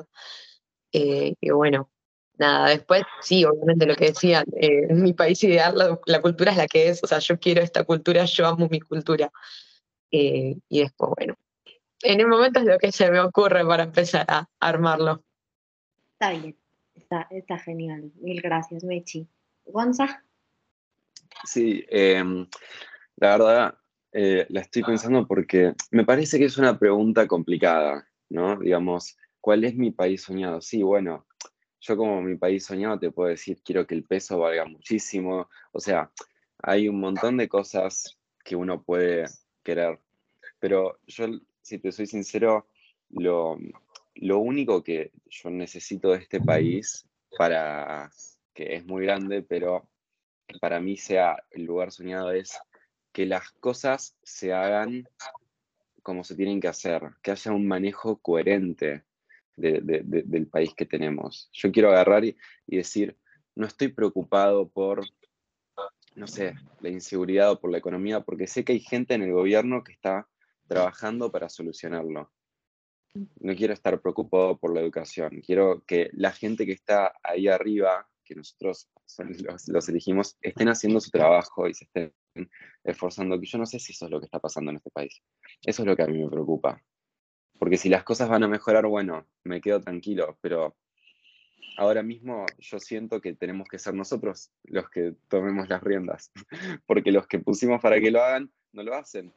Eh, 0.92 1.36
que 1.42 1.52
bueno, 1.52 1.90
nada, 2.38 2.70
después 2.70 3.04
sí, 3.22 3.46
obviamente 3.46 3.86
lo 3.86 3.96
que 3.96 4.08
decía, 4.08 4.44
eh, 4.56 4.88
en 4.90 5.02
mi 5.04 5.14
país 5.14 5.44
ideal 5.44 5.78
la, 5.78 6.00
la 6.06 6.22
cultura 6.22 6.52
es 6.52 6.58
la 6.58 6.68
que 6.68 6.90
es, 6.90 7.04
o 7.04 7.08
sea, 7.08 7.20
yo 7.20 7.40
quiero 7.40 7.62
esta 7.62 7.84
cultura, 7.84 8.26
yo 8.26 8.48
amo 8.48 8.68
mi 8.70 8.80
cultura. 8.80 9.32
Eh, 10.12 10.56
y 10.70 10.80
después, 10.80 11.12
bueno, 11.18 11.36
en 12.02 12.20
el 12.22 12.28
momento 12.28 12.60
es 12.60 12.66
lo 12.66 12.78
que 12.78 12.92
se 12.92 13.12
me 13.12 13.20
ocurre 13.20 13.66
para 13.66 13.84
empezar 13.84 14.26
a 14.28 14.48
armarlo. 14.60 15.24
Está 16.14 16.32
bien, 16.32 16.58
está, 16.96 17.28
está 17.30 17.60
genial. 17.60 18.12
Mil 18.16 18.42
gracias, 18.42 18.84
Mechi. 18.84 19.28
Gonza. 19.66 20.24
Sí, 21.44 21.86
em, 21.90 22.48
la 23.18 23.38
verdad 23.38 23.77
eh, 24.12 24.46
la 24.50 24.62
estoy 24.62 24.84
pensando 24.84 25.28
porque 25.28 25.74
me 25.92 26.06
parece 26.06 26.40
que 26.40 26.46
es 26.46 26.58
una 26.58 26.78
pregunta 26.80 27.28
complicada, 27.28 28.08
¿no? 28.30 28.58
Digamos, 28.58 29.18
¿cuál 29.42 29.64
es 29.64 29.76
mi 29.76 29.92
país 29.92 30.24
soñado? 30.24 30.62
Sí, 30.62 30.82
bueno, 30.82 31.26
yo 31.80 31.98
como 31.98 32.22
mi 32.22 32.36
país 32.36 32.66
soñado 32.66 33.00
te 33.00 33.12
puedo 33.12 33.30
decir, 33.30 33.62
quiero 33.64 33.86
que 33.86 33.96
el 33.96 34.04
peso 34.04 34.40
valga 34.40 34.66
muchísimo, 34.66 35.50
o 35.72 35.80
sea, 35.80 36.12
hay 36.60 36.90
un 36.90 37.00
montón 37.00 37.38
de 37.38 37.48
cosas 37.48 38.18
que 38.44 38.56
uno 38.56 38.82
puede 38.84 39.26
querer, 39.64 40.00
pero 40.60 41.00
yo, 41.06 41.28
si 41.62 41.78
te 41.78 41.92
soy 41.92 42.08
sincero, 42.08 42.68
lo, 43.10 43.58
lo 44.16 44.40
único 44.40 44.84
que 44.84 45.12
yo 45.28 45.50
necesito 45.50 46.12
de 46.12 46.18
este 46.18 46.42
país 46.42 47.08
para, 47.38 48.10
que 48.54 48.76
es 48.76 48.86
muy 48.86 49.06
grande, 49.06 49.44
pero 49.44 49.88
para 50.60 50.80
mí 50.80 50.98
sea 50.98 51.44
el 51.52 51.66
lugar 51.66 51.92
soñado 51.92 52.32
es 52.32 52.58
que 53.18 53.26
las 53.26 53.50
cosas 53.50 54.16
se 54.22 54.54
hagan 54.54 55.10
como 56.04 56.24
se 56.24 56.36
tienen 56.36 56.62
que 56.62 56.68
hacer, 56.68 57.02
que 57.24 57.32
haya 57.32 57.52
un 57.52 57.68
manejo 57.68 58.22
coherente 58.22 59.06
del 59.56 60.48
país 60.52 60.76
que 60.76 60.86
tenemos. 60.86 61.50
Yo 61.52 61.72
quiero 61.72 61.90
agarrar 61.90 62.26
y, 62.26 62.38
decir, 62.68 63.18
no 63.56 63.66
estoy 63.66 63.88
preocupado 63.88 64.70
por, 64.70 65.04
no 66.14 66.28
sé, 66.28 66.54
la 66.80 66.90
inseguridad 66.90 67.54
o 67.54 67.60
por 67.60 67.72
la 67.72 67.80
economía, 67.80 68.22
porque 68.22 68.46
sé 68.46 68.64
que 68.64 68.74
hay 68.74 68.82
gente 68.82 69.16
en 69.16 69.24
el 69.24 69.34
gobierno 69.34 69.84
que 69.84 69.94
está 69.94 70.28
trabajando 70.68 71.32
para 71.32 71.50
solucionarlo. 71.50 72.32
No 73.16 73.56
quiero 73.56 73.74
estar 73.74 74.00
preocupado 74.00 74.60
por 74.60 74.76
la 74.76 74.82
educación. 74.82 75.42
Quiero 75.44 75.84
que 75.88 76.12
la 76.14 76.32
gente 76.32 76.68
que 76.68 76.74
está 76.74 77.14
ahí 77.24 77.48
arriba, 77.48 78.08
que 78.28 78.36
nosotros 78.36 78.90
los, 79.48 79.68
los 79.68 79.90
elegimos, 79.90 80.38
estén 80.42 80.70
haciendo 80.70 81.00
su 81.00 81.10
trabajo 81.10 81.68
y 81.68 81.74
se 81.74 81.86
estén 81.86 82.14
esforzando. 82.84 83.40
Yo 83.42 83.58
no 83.58 83.66
sé 83.66 83.80
si 83.80 83.94
eso 83.94 84.06
es 84.06 84.12
lo 84.12 84.20
que 84.20 84.26
está 84.26 84.40
pasando 84.40 84.72
en 84.72 84.78
este 84.78 84.92
país. 84.92 85.22
Eso 85.64 85.84
es 85.84 85.88
lo 85.88 85.96
que 85.96 86.04
a 86.04 86.08
mí 86.08 86.22
me 86.22 86.30
preocupa. 86.30 86.82
Porque 87.58 87.78
si 87.78 87.90
las 87.90 88.04
cosas 88.04 88.30
van 88.30 88.44
a 88.44 88.48
mejorar, 88.48 88.86
bueno, 88.86 89.28
me 89.44 89.62
quedo 89.62 89.82
tranquilo, 89.82 90.38
pero 90.42 90.76
ahora 91.78 92.04
mismo 92.04 92.46
yo 92.60 92.80
siento 92.80 93.22
que 93.22 93.34
tenemos 93.34 93.68
que 93.68 93.80
ser 93.80 93.94
nosotros 93.94 94.52
los 94.64 94.90
que 94.90 95.16
tomemos 95.28 95.70
las 95.70 95.82
riendas, 95.82 96.32
porque 96.86 97.12
los 97.12 97.28
que 97.28 97.40
pusimos 97.40 97.82
para 97.82 98.00
que 98.00 98.12
lo 98.12 98.22
hagan, 98.22 98.52
no 98.74 98.84
lo 98.84 98.94
hacen. 98.94 99.34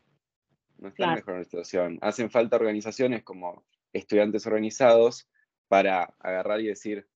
No 0.78 0.88
están 0.88 1.14
mejor 1.14 1.34
en 1.34 1.40
la 1.40 1.44
situación. 1.44 1.98
Hacen 2.00 2.30
falta 2.30 2.56
organizaciones 2.56 3.22
como 3.22 3.64
estudiantes 3.92 4.46
organizados 4.46 5.28
para 5.68 6.14
agarrar 6.18 6.60
y 6.60 6.68
decir, 6.68 7.06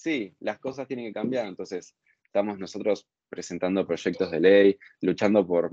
sí, 0.00 0.34
las 0.40 0.58
cosas 0.58 0.88
tienen 0.88 1.06
que 1.06 1.12
cambiar, 1.12 1.46
entonces 1.46 1.94
estamos 2.24 2.58
nosotros 2.58 3.06
presentando 3.28 3.86
proyectos 3.86 4.30
de 4.30 4.40
ley, 4.40 4.78
luchando 5.02 5.46
por 5.46 5.72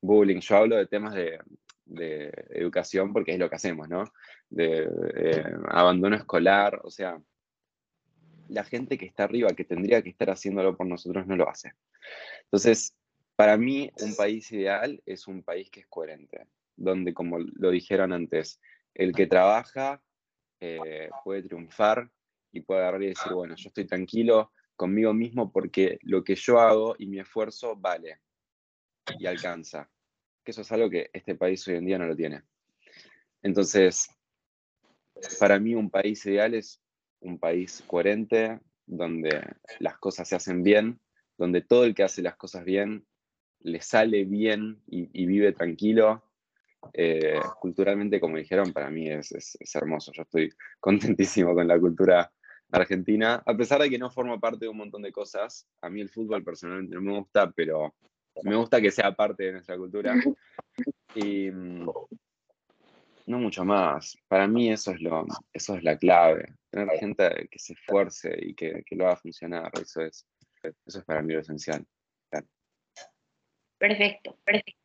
bullying. 0.00 0.40
Yo 0.40 0.56
hablo 0.56 0.76
de 0.76 0.86
temas 0.86 1.14
de, 1.14 1.38
educación 2.50 3.12
porque 3.12 3.32
es 3.32 3.38
lo 3.38 3.48
que 3.48 3.56
hacemos, 3.56 3.88
¿no? 3.88 4.04
De 4.48 4.88
eh, 5.14 5.44
abandono 5.68 6.14
escolar, 6.14 6.80
o 6.84 6.90
sea, 6.90 7.20
la 8.48 8.62
gente 8.62 8.96
que 8.96 9.06
está 9.06 9.24
arriba, 9.24 9.54
que 9.54 9.64
tendría 9.64 10.00
que 10.00 10.10
estar 10.10 10.30
haciéndolo 10.30 10.76
por 10.76 10.86
nosotros, 10.86 11.26
no 11.26 11.36
lo 11.36 11.48
hace. 11.48 11.72
Entonces, 12.44 12.94
para 13.34 13.56
mí, 13.56 13.90
un 14.02 14.14
país 14.14 14.50
ideal 14.52 15.02
es 15.04 15.26
un 15.26 15.42
país 15.42 15.68
que 15.70 15.80
es 15.80 15.86
coherente, 15.88 16.46
donde, 16.76 17.12
como 17.12 17.38
lo 17.38 17.70
dijeron 17.70 18.12
antes, 18.12 18.60
el 18.94 19.12
que 19.12 19.26
trabaja 19.26 20.00
eh, 20.60 21.10
puede 21.24 21.42
triunfar 21.42 22.10
y 22.52 22.60
puede 22.60 22.80
agarrar 22.80 23.02
y 23.02 23.08
decir, 23.08 23.32
bueno, 23.32 23.54
yo 23.56 23.68
estoy 23.68 23.86
tranquilo 23.86 24.52
conmigo 24.76 25.12
mismo 25.12 25.52
porque 25.52 25.98
lo 26.02 26.24
que 26.24 26.34
yo 26.34 26.58
hago 26.58 26.96
y 26.98 27.06
mi 27.06 27.20
esfuerzo 27.20 27.76
vale 27.76 28.20
y 29.18 29.26
alcanza 29.26 29.90
que 30.44 30.52
eso 30.52 30.62
es 30.62 30.72
algo 30.72 30.90
que 30.90 31.10
este 31.12 31.34
país 31.34 31.66
hoy 31.68 31.76
en 31.76 31.86
día 31.86 31.98
no 31.98 32.06
lo 32.06 32.16
tiene. 32.16 32.42
Entonces, 33.42 34.08
para 35.38 35.58
mí 35.58 35.74
un 35.74 35.90
país 35.90 36.24
ideal 36.26 36.54
es 36.54 36.80
un 37.20 37.38
país 37.38 37.82
coherente, 37.86 38.60
donde 38.86 39.42
las 39.78 39.98
cosas 39.98 40.28
se 40.28 40.36
hacen 40.36 40.62
bien, 40.62 41.00
donde 41.36 41.60
todo 41.62 41.84
el 41.84 41.94
que 41.94 42.02
hace 42.02 42.22
las 42.22 42.36
cosas 42.36 42.64
bien 42.64 43.06
le 43.60 43.80
sale 43.82 44.24
bien 44.24 44.82
y, 44.86 45.26
vive 45.26 45.52
tranquilo. 45.52 46.24
Eh, 46.94 47.38
culturalmente, 47.60 48.18
como 48.18 48.38
dijeron, 48.38 48.72
para 48.72 48.90
mí 48.90 49.10
es, 49.10 49.32
es, 49.32 49.74
hermoso. 49.74 50.12
Yo 50.12 50.22
estoy 50.22 50.50
contentísimo 50.80 51.54
con 51.54 51.68
la 51.68 51.78
cultura 51.78 52.32
argentina, 52.70 53.42
a 53.44 53.56
pesar 53.56 53.80
de 53.80 53.90
que 53.90 53.98
no 53.98 54.10
forma 54.10 54.38
parte 54.38 54.64
de 54.64 54.68
un 54.68 54.76
montón 54.76 55.02
de 55.02 55.12
cosas. 55.12 55.66
A 55.82 55.90
mí 55.90 56.00
el 56.00 56.08
fútbol 56.08 56.44
personalmente 56.44 56.94
no 56.94 57.02
me 57.02 57.18
gusta, 57.18 57.50
pero 57.50 57.94
me 58.42 58.56
gusta 58.56 58.80
que 58.80 58.90
sea 58.90 59.14
parte 59.14 59.44
de 59.44 59.52
nuestra 59.52 59.76
cultura. 59.76 60.14
Y 61.12 61.50
mm, 61.50 61.90
no 63.26 63.38
mucho 63.38 63.64
más. 63.64 64.16
Para 64.28 64.46
mí 64.46 64.70
eso 64.70 64.92
es, 64.92 65.00
lo, 65.00 65.26
eso 65.52 65.76
es 65.76 65.82
la 65.82 65.98
clave. 65.98 66.54
Tener 66.70 66.88
gente 66.98 67.48
que 67.50 67.58
se 67.58 67.72
esfuerce 67.72 68.38
y 68.40 68.54
que, 68.54 68.84
lo 68.92 69.06
haga 69.06 69.16
funcionar. 69.16 69.72
Eso 69.74 70.02
es, 70.02 70.24
eso 70.86 70.98
es 71.00 71.04
para 71.04 71.20
mí 71.20 71.34
lo 71.34 71.40
esencial. 71.40 71.84
Perfecto, 73.76 74.36
perfecto. 74.44 74.80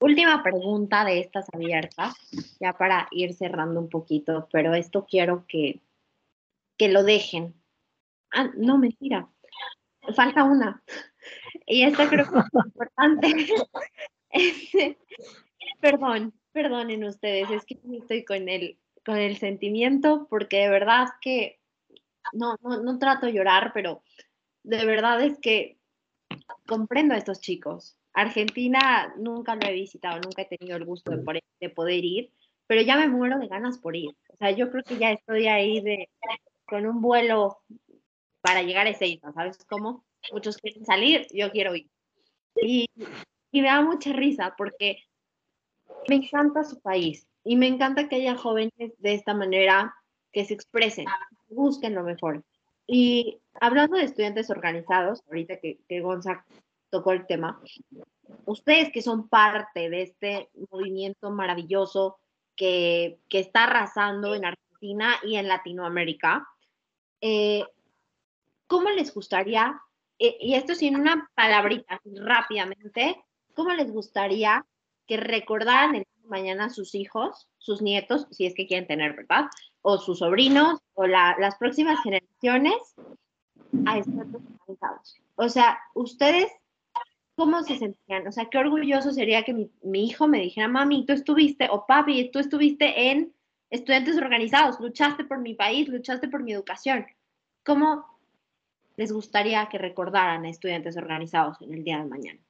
Última 0.00 0.42
pregunta 0.42 1.04
de 1.04 1.20
estas 1.20 1.46
abiertas, 1.52 2.14
ya 2.60 2.72
para 2.72 3.08
ir 3.10 3.34
cerrando 3.34 3.80
un 3.80 3.88
poquito, 3.88 4.48
pero 4.50 4.74
esto 4.74 5.06
quiero 5.06 5.44
que, 5.46 5.80
que 6.80 6.88
lo 6.88 7.04
dejen. 7.04 7.54
Ah, 8.32 8.50
no, 8.56 8.78
mentira. 8.78 9.28
Falta 10.16 10.44
una. 10.44 10.82
Y 11.66 11.82
esto 11.82 12.08
creo 12.08 12.24
que 12.24 12.38
es 12.38 12.64
importante. 12.64 13.48
Perdón, 15.82 16.32
perdonen 16.52 17.04
ustedes, 17.04 17.50
es 17.50 17.66
que 17.66 17.78
estoy 17.98 18.24
con 18.24 18.48
el, 18.48 18.78
con 19.04 19.18
el 19.18 19.36
sentimiento 19.36 20.26
porque 20.30 20.60
de 20.60 20.70
verdad 20.70 21.08
que 21.20 21.60
no, 22.32 22.56
no, 22.62 22.80
no 22.80 22.98
trato 22.98 23.26
de 23.26 23.34
llorar, 23.34 23.72
pero 23.74 24.02
de 24.62 24.82
verdad 24.86 25.22
es 25.22 25.38
que 25.38 25.78
comprendo 26.66 27.12
a 27.12 27.18
estos 27.18 27.42
chicos. 27.42 27.98
Argentina 28.14 29.12
nunca 29.18 29.54
lo 29.54 29.66
he 29.66 29.74
visitado, 29.74 30.18
nunca 30.18 30.42
he 30.42 30.56
tenido 30.56 30.78
el 30.78 30.86
gusto 30.86 31.12
de 31.12 31.68
poder 31.68 32.04
ir, 32.06 32.32
pero 32.66 32.80
ya 32.80 32.96
me 32.96 33.08
muero 33.08 33.38
de 33.38 33.48
ganas 33.48 33.76
por 33.76 33.96
ir. 33.96 34.16
O 34.30 34.36
sea, 34.36 34.50
yo 34.50 34.70
creo 34.70 34.82
que 34.82 34.96
ya 34.96 35.12
estoy 35.12 35.46
ahí 35.46 35.82
de, 35.82 36.08
con 36.70 36.86
un 36.86 37.02
vuelo 37.02 37.58
para 38.40 38.62
llegar 38.62 38.86
a 38.86 38.90
ese 38.90 39.20
¿sabes 39.34 39.58
cómo? 39.68 40.04
muchos 40.32 40.58
quieren 40.58 40.84
salir, 40.84 41.26
yo 41.32 41.50
quiero 41.50 41.74
ir. 41.74 41.88
Y, 42.62 42.86
me 43.52 43.62
da 43.62 43.82
mucha 43.82 44.12
risa 44.12 44.54
porque 44.56 44.98
me 46.08 46.16
encanta 46.16 46.62
su 46.62 46.80
país 46.80 47.26
y 47.42 47.56
me 47.56 47.66
encanta 47.66 48.08
que 48.08 48.16
haya 48.16 48.36
jóvenes 48.36 48.72
de 48.76 49.14
esta 49.14 49.34
manera 49.34 49.94
que 50.32 50.44
se 50.44 50.54
expresen, 50.54 51.06
busquen 51.48 51.94
lo 51.94 52.04
mejor. 52.04 52.44
Y 52.86 53.40
hablando 53.60 53.96
de 53.96 54.04
estudiantes 54.04 54.50
organizados, 54.50 55.22
ahorita 55.26 55.58
que, 55.58 55.80
que 55.88 56.00
Gonza 56.00 56.44
tocó 56.90 57.12
el 57.12 57.26
tema, 57.26 57.60
ustedes 58.44 58.92
que 58.92 59.02
son 59.02 59.28
parte 59.28 59.90
de 59.90 60.02
este 60.02 60.50
movimiento 60.70 61.30
maravilloso 61.30 62.18
que, 62.54 63.18
que 63.28 63.40
está 63.40 63.64
arrasando 63.64 64.34
en 64.34 64.44
Argentina 64.44 65.16
y 65.24 65.36
en 65.36 65.48
Latinoamérica, 65.48 66.46
eh, 67.20 67.64
¿cómo 68.66 68.90
les 68.90 69.12
gustaría 69.14 69.80
eh, 70.20 70.36
y 70.38 70.54
esto 70.54 70.74
sin 70.74 70.96
una 70.96 71.30
palabrita, 71.34 71.98
rápidamente, 72.04 73.16
¿cómo 73.54 73.72
les 73.72 73.90
gustaría 73.90 74.66
que 75.06 75.16
recordaran 75.16 75.96
el 75.96 76.04
mañana 76.30 76.70
sus 76.70 76.94
hijos, 76.94 77.48
sus 77.58 77.82
nietos, 77.82 78.26
si 78.30 78.46
es 78.46 78.54
que 78.54 78.66
quieren 78.66 78.86
tener, 78.86 79.16
¿verdad? 79.16 79.46
O 79.82 79.98
sus 79.98 80.20
sobrinos, 80.20 80.78
o 80.94 81.06
las 81.06 81.56
próximas 81.56 82.00
generaciones 82.02 82.74
a 83.86 83.96
organizados. 83.96 85.20
O 85.34 85.48
sea, 85.48 85.78
ustedes, 85.94 86.52
¿cómo 87.34 87.62
se 87.62 87.78
sentían? 87.78 88.28
O 88.28 88.32
sea, 88.32 88.44
qué 88.44 88.58
orgulloso 88.58 89.10
sería 89.10 89.42
que 89.42 89.54
mi, 89.54 89.70
mi 89.82 90.04
hijo 90.04 90.28
me 90.28 90.38
dijera, 90.38 90.68
mami, 90.68 91.04
tú 91.04 91.12
estuviste, 91.12 91.68
o 91.70 91.86
papi, 91.86 92.30
tú 92.30 92.38
estuviste 92.38 93.10
en 93.10 93.34
estudiantes 93.70 94.16
organizados, 94.16 94.80
luchaste 94.80 95.24
por 95.24 95.38
mi 95.38 95.54
país, 95.54 95.88
luchaste 95.88 96.28
por 96.28 96.42
mi 96.42 96.52
educación. 96.52 97.06
¿Cómo, 97.64 98.04
les 98.96 99.12
gustaría 99.12 99.66
que 99.68 99.78
recordaran 99.78 100.44
a 100.44 100.50
estudiantes 100.50 100.96
organizados 100.96 101.60
en 101.62 101.72
el 101.72 101.84
día 101.84 101.98
de 101.98 102.04
mañana? 102.04 102.40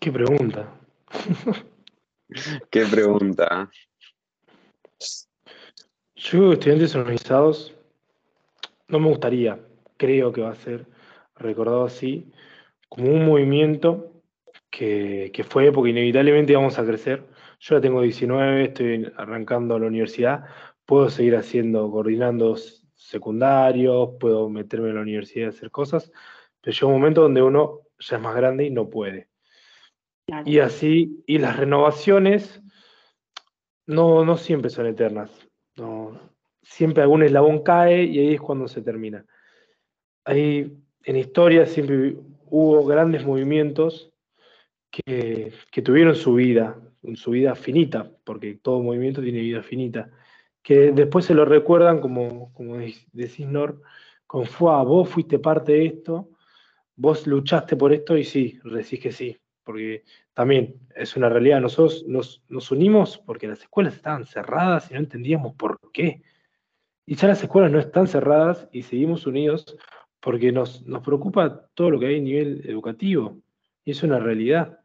Qué 0.00 0.12
pregunta. 0.12 0.80
Qué 2.70 2.86
pregunta. 2.86 3.70
Yo, 6.14 6.52
estudiantes 6.52 6.94
organizados, 6.94 7.74
no 8.88 8.98
me 8.98 9.08
gustaría, 9.08 9.60
creo 9.96 10.32
que 10.32 10.40
va 10.40 10.50
a 10.50 10.54
ser 10.54 10.86
recordado 11.36 11.84
así, 11.84 12.32
como 12.94 13.10
un 13.10 13.26
movimiento 13.26 14.12
que, 14.70 15.32
que 15.34 15.42
fue 15.42 15.72
porque 15.72 15.90
inevitablemente 15.90 16.54
vamos 16.54 16.78
a 16.78 16.86
crecer, 16.86 17.24
yo 17.58 17.76
ya 17.76 17.80
tengo 17.80 18.02
19, 18.02 18.64
estoy 18.64 19.12
arrancando 19.16 19.78
la 19.80 19.88
universidad, 19.88 20.44
puedo 20.86 21.10
seguir 21.10 21.34
haciendo, 21.34 21.90
coordinando 21.90 22.56
secundarios, 22.94 24.10
puedo 24.20 24.48
meterme 24.48 24.90
en 24.90 24.94
la 24.94 25.00
universidad 25.00 25.46
y 25.46 25.48
hacer 25.48 25.72
cosas, 25.72 26.12
pero 26.60 26.72
llega 26.72 26.86
un 26.86 26.92
momento 26.92 27.22
donde 27.22 27.42
uno 27.42 27.80
ya 27.98 28.16
es 28.16 28.22
más 28.22 28.36
grande 28.36 28.64
y 28.64 28.70
no 28.70 28.88
puede. 28.88 29.28
Y 30.46 30.60
así, 30.60 31.24
y 31.26 31.38
las 31.38 31.56
renovaciones 31.56 32.62
no, 33.86 34.24
no 34.24 34.36
siempre 34.36 34.70
son 34.70 34.86
eternas. 34.86 35.30
No, 35.76 36.18
siempre 36.62 37.02
algún 37.02 37.24
eslabón 37.24 37.64
cae 37.64 38.04
y 38.04 38.20
ahí 38.20 38.34
es 38.34 38.40
cuando 38.40 38.68
se 38.68 38.82
termina. 38.82 39.26
Ahí 40.24 40.72
en 41.02 41.16
historia 41.16 41.66
siempre 41.66 42.16
hubo 42.50 42.84
grandes 42.86 43.24
movimientos 43.24 44.12
que, 44.90 45.52
que 45.70 45.82
tuvieron 45.82 46.14
su 46.14 46.34
vida, 46.34 46.78
su 47.14 47.32
vida 47.32 47.54
finita, 47.54 48.10
porque 48.24 48.54
todo 48.54 48.82
movimiento 48.82 49.22
tiene 49.22 49.40
vida 49.40 49.62
finita, 49.62 50.10
que 50.62 50.92
después 50.92 51.26
se 51.26 51.34
lo 51.34 51.44
recuerdan 51.44 52.00
como, 52.00 52.52
como 52.52 52.76
decís 52.76 53.46
Nor, 53.46 53.82
fue, 54.44 54.70
vos 54.84 55.08
fuiste 55.08 55.38
parte 55.38 55.72
de 55.72 55.86
esto, 55.86 56.30
vos 56.96 57.26
luchaste 57.26 57.76
por 57.76 57.92
esto 57.92 58.16
y 58.16 58.24
sí, 58.24 58.58
decís 58.64 59.00
que 59.00 59.12
sí. 59.12 59.36
porque 59.62 60.04
también 60.32 60.74
es 60.96 61.16
una 61.16 61.28
realidad. 61.28 61.60
Nosotros 61.60 62.04
nos, 62.06 62.42
nos 62.48 62.70
unimos 62.70 63.18
porque 63.18 63.46
las 63.46 63.60
escuelas 63.60 63.94
estaban 63.94 64.26
cerradas 64.26 64.90
y 64.90 64.94
no 64.94 65.00
entendíamos 65.00 65.54
por 65.54 65.78
qué. 65.92 66.22
Y 67.06 67.14
ya 67.14 67.28
las 67.28 67.42
escuelas 67.42 67.70
no 67.70 67.78
están 67.78 68.08
cerradas 68.08 68.68
y 68.72 68.82
seguimos 68.82 69.26
unidos 69.26 69.76
porque 70.24 70.52
nos, 70.52 70.86
nos 70.86 71.02
preocupa 71.02 71.68
todo 71.74 71.90
lo 71.90 72.00
que 72.00 72.06
hay 72.06 72.16
a 72.16 72.22
nivel 72.22 72.62
educativo. 72.64 73.42
Y 73.84 73.90
es 73.90 74.02
una 74.02 74.18
realidad. 74.18 74.80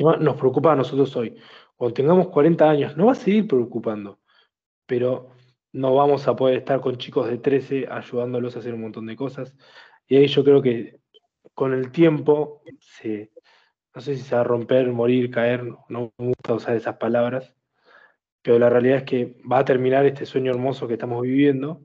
Nos 0.00 0.36
preocupa 0.36 0.72
a 0.72 0.76
nosotros 0.76 1.14
hoy. 1.14 1.36
Cuando 1.76 1.92
tengamos 1.92 2.28
40 2.28 2.70
años, 2.70 2.96
no 2.96 3.04
va 3.04 3.12
a 3.12 3.16
seguir 3.16 3.46
preocupando, 3.46 4.20
pero 4.86 5.28
no 5.72 5.94
vamos 5.94 6.26
a 6.26 6.34
poder 6.34 6.56
estar 6.56 6.80
con 6.80 6.96
chicos 6.96 7.28
de 7.28 7.36
13 7.36 7.86
ayudándolos 7.90 8.56
a 8.56 8.60
hacer 8.60 8.72
un 8.72 8.80
montón 8.80 9.04
de 9.04 9.14
cosas. 9.14 9.54
Y 10.08 10.16
ahí 10.16 10.26
yo 10.26 10.42
creo 10.42 10.62
que 10.62 11.00
con 11.52 11.74
el 11.74 11.92
tiempo, 11.92 12.62
se, 12.80 13.30
no 13.94 14.00
sé 14.00 14.16
si 14.16 14.22
se 14.22 14.34
va 14.34 14.40
a 14.40 14.44
romper, 14.44 14.90
morir, 14.90 15.30
caer, 15.30 15.64
no 15.90 16.14
me 16.16 16.28
gusta 16.28 16.54
usar 16.54 16.76
esas 16.76 16.96
palabras, 16.96 17.52
pero 18.40 18.58
la 18.58 18.70
realidad 18.70 18.98
es 18.98 19.04
que 19.04 19.36
va 19.50 19.58
a 19.58 19.64
terminar 19.66 20.06
este 20.06 20.24
sueño 20.24 20.50
hermoso 20.50 20.88
que 20.88 20.94
estamos 20.94 21.20
viviendo 21.20 21.84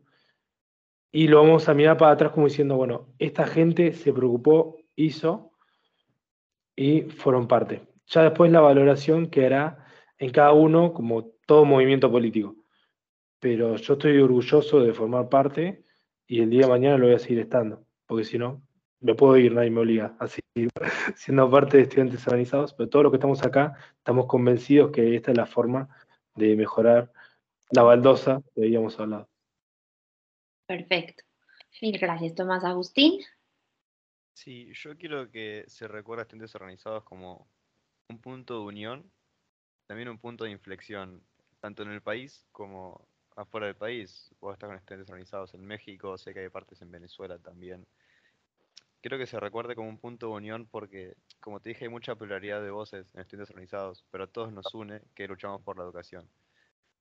y 1.12 1.28
lo 1.28 1.42
vamos 1.42 1.68
a 1.70 1.74
mirar 1.74 1.98
para 1.98 2.12
atrás 2.12 2.32
como 2.32 2.48
diciendo, 2.48 2.76
bueno, 2.76 3.08
esta 3.18 3.48
gente 3.48 3.94
se 3.94 4.14
preocupó, 4.14 4.78
hizo 4.96 5.52
y 6.76 7.02
fueron 7.02 7.48
parte. 7.48 7.82
Ya 8.08 8.24
después 8.24 8.52
la 8.52 8.62
valoración 8.62 9.28
quedará 9.28 9.86
en 10.18 10.32
cada 10.32 10.54
uno 10.54 10.94
como 10.94 11.26
todo 11.46 11.66
movimiento 11.66 12.12
político. 12.12 12.56
Pero 13.40 13.76
yo 13.78 13.94
estoy 13.94 14.20
orgulloso 14.20 14.82
de 14.82 14.94
formar 14.94 15.30
parte 15.30 15.84
y 16.28 16.42
el 16.42 16.50
día 16.50 16.62
de 16.62 16.68
mañana 16.68 16.98
lo 16.98 17.06
voy 17.08 17.16
a 17.16 17.20
seguir 17.20 17.40
estando, 17.40 17.86
porque 18.06 18.26
si 18.26 18.38
no, 18.38 18.62
me 19.00 19.16
puedo 19.16 19.38
ir, 19.38 19.54
nadie 19.54 19.72
me 19.72 19.80
obliga 19.80 20.16
a 20.20 20.28
seguir 20.28 20.70
siendo 21.16 21.50
parte 21.50 21.78
de 21.78 21.84
estudiantes 21.84 22.28
organizados, 22.28 22.74
pero 22.74 22.90
todos 22.90 23.04
los 23.04 23.12
que 23.12 23.18
estamos 23.18 23.44
acá 23.44 23.76
estamos 23.98 24.26
convencidos 24.26 24.92
que 24.92 25.16
esta 25.16 25.32
es 25.32 25.38
la 25.38 25.46
forma 25.46 25.90
de 26.36 26.56
mejorar 26.56 27.12
la 27.72 27.84
baldosa 27.84 28.42
que 28.54 28.64
habíamos 28.64 29.00
hablado. 29.00 29.29
Perfecto. 30.70 31.24
Mil 31.82 31.98
gracias, 31.98 32.36
Tomás 32.36 32.64
Agustín. 32.64 33.22
Sí, 34.34 34.72
yo 34.76 34.96
quiero 35.00 35.32
que 35.32 35.64
se 35.68 35.88
recuerde 35.88 36.22
a 36.22 36.24
estudiantes 36.26 36.54
organizados 36.54 37.04
como 37.06 37.50
un 38.08 38.22
punto 38.22 38.54
de 38.54 38.66
unión, 38.66 39.12
también 39.88 40.10
un 40.10 40.20
punto 40.20 40.44
de 40.44 40.52
inflexión, 40.52 41.24
tanto 41.60 41.82
en 41.82 41.92
el 41.92 42.04
país 42.04 42.46
como 42.52 43.04
afuera 43.36 43.66
del 43.66 43.78
país. 43.78 44.30
Puedo 44.40 44.54
estar 44.54 44.70
con 44.70 44.78
estudiantes 44.78 45.10
organizados 45.10 45.56
en 45.56 45.66
México, 45.66 46.20
sé 46.20 46.36
que 46.36 46.42
hay 46.42 46.50
partes 46.50 46.80
en 46.84 46.92
Venezuela 46.92 47.40
también. 47.40 47.88
Quiero 49.02 49.18
que 49.18 49.26
se 49.26 49.40
recuerde 49.40 49.74
como 49.74 49.90
un 49.90 49.98
punto 49.98 50.28
de 50.28 50.34
unión 50.34 50.68
porque, 50.68 51.16
como 51.40 51.60
te 51.60 51.70
dije, 51.70 51.86
hay 51.86 51.90
mucha 51.90 52.14
pluralidad 52.14 52.62
de 52.62 52.70
voces 52.70 53.12
en 53.16 53.22
estudiantes 53.22 53.50
organizados, 53.50 54.06
pero 54.12 54.26
a 54.26 54.28
todos 54.28 54.54
nos 54.54 54.72
une 54.76 55.02
que 55.16 55.28
luchamos 55.28 55.64
por 55.64 55.80
la 55.80 55.84
educación. 55.84 56.30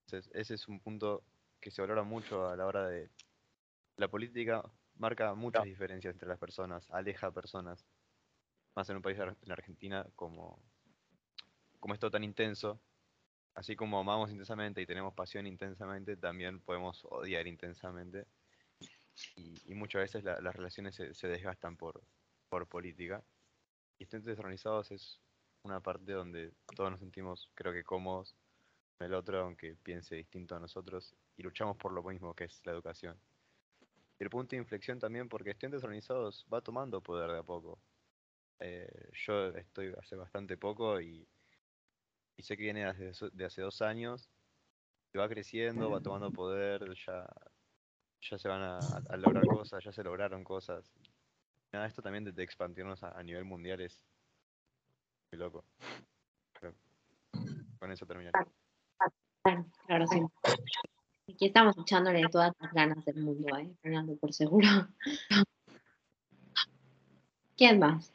Entonces, 0.06 0.30
ese 0.34 0.54
es 0.54 0.68
un 0.68 0.80
punto 0.80 1.22
que 1.60 1.70
se 1.70 1.82
valora 1.82 2.02
mucho 2.02 2.48
a 2.48 2.56
la 2.56 2.64
hora 2.64 2.88
de 2.88 3.10
la 3.98 4.08
política 4.08 4.62
marca 4.96 5.34
muchas 5.34 5.64
diferencias 5.64 6.14
entre 6.14 6.28
las 6.28 6.38
personas, 6.38 6.88
aleja 6.90 7.30
personas. 7.32 7.84
Más 8.74 8.88
en 8.88 8.96
un 8.96 9.02
país 9.02 9.18
en 9.18 9.52
Argentina 9.52 10.06
como, 10.14 10.62
como 11.80 11.94
esto 11.94 12.10
tan 12.10 12.22
intenso, 12.22 12.80
así 13.54 13.74
como 13.74 13.98
amamos 13.98 14.30
intensamente 14.30 14.80
y 14.80 14.86
tenemos 14.86 15.14
pasión 15.14 15.46
intensamente, 15.48 16.16
también 16.16 16.60
podemos 16.60 17.04
odiar 17.10 17.46
intensamente. 17.48 18.26
Y, 19.34 19.74
muchas 19.74 20.02
veces 20.02 20.22
las 20.22 20.54
relaciones 20.54 20.94
se, 20.94 21.28
desgastan 21.28 21.76
por, 21.76 22.00
por 22.48 22.68
política. 22.68 23.24
Y 23.98 24.04
estudiantes 24.04 24.38
organizados 24.38 24.92
es 24.92 25.20
una 25.64 25.80
parte 25.80 26.12
donde 26.12 26.52
todos 26.76 26.92
nos 26.92 27.00
sentimos, 27.00 27.50
creo 27.54 27.72
que 27.72 27.82
cómodos, 27.82 28.36
el 29.00 29.12
otro, 29.12 29.40
aunque 29.40 29.74
piense 29.82 30.14
distinto 30.14 30.54
a 30.54 30.60
nosotros, 30.60 31.16
y 31.36 31.42
luchamos 31.42 31.76
por 31.76 31.92
lo 31.92 32.02
mismo 32.04 32.32
que 32.34 32.44
es 32.44 32.64
la 32.64 32.72
educación 32.72 33.18
el 34.18 34.30
punto 34.30 34.50
de 34.50 34.56
inflexión 34.58 34.98
también 34.98 35.28
porque 35.28 35.50
estudiantes 35.50 35.84
organizados 35.84 36.46
va 36.52 36.60
tomando 36.60 37.00
poder 37.00 37.30
de 37.30 37.38
a 37.38 37.42
poco. 37.42 37.78
Eh, 38.60 39.10
yo 39.26 39.48
estoy 39.48 39.94
hace 39.98 40.16
bastante 40.16 40.56
poco 40.56 41.00
y, 41.00 41.26
sé 42.38 42.56
que 42.56 42.64
viene 42.64 42.92
de 42.92 43.44
hace 43.44 43.62
dos 43.62 43.82
años, 43.82 44.30
y 45.12 45.18
va 45.18 45.28
creciendo, 45.28 45.90
va 45.90 46.00
tomando 46.00 46.30
poder, 46.30 46.94
ya, 47.06 47.26
ya 48.20 48.38
se 48.38 48.48
van 48.48 48.62
a, 48.62 49.16
lograr 49.16 49.46
cosas, 49.46 49.82
ya 49.82 49.92
se 49.92 50.02
lograron 50.02 50.44
cosas. 50.44 50.92
Nada, 51.72 51.86
esto 51.86 52.02
también 52.02 52.24
de, 52.24 52.42
expandirnos 52.42 53.02
a, 53.02 53.22
nivel 53.22 53.44
mundial 53.44 53.80
es 53.80 54.04
muy 55.30 55.38
loco. 55.38 55.64
con 57.78 57.92
eso 57.92 58.06
terminaré. 58.06 58.38
Claro, 59.86 60.06
sí. 60.06 60.20
Aquí 61.28 61.46
estamos 61.46 61.76
echándole 61.76 62.22
todas 62.30 62.52
las 62.58 62.72
ganas 62.72 63.04
del 63.04 63.16
mundo, 63.16 63.54
¿eh? 63.58 63.70
Fernando, 63.82 64.16
por 64.16 64.32
seguro. 64.32 64.66
¿Quién 67.56 67.78
más? 67.78 68.10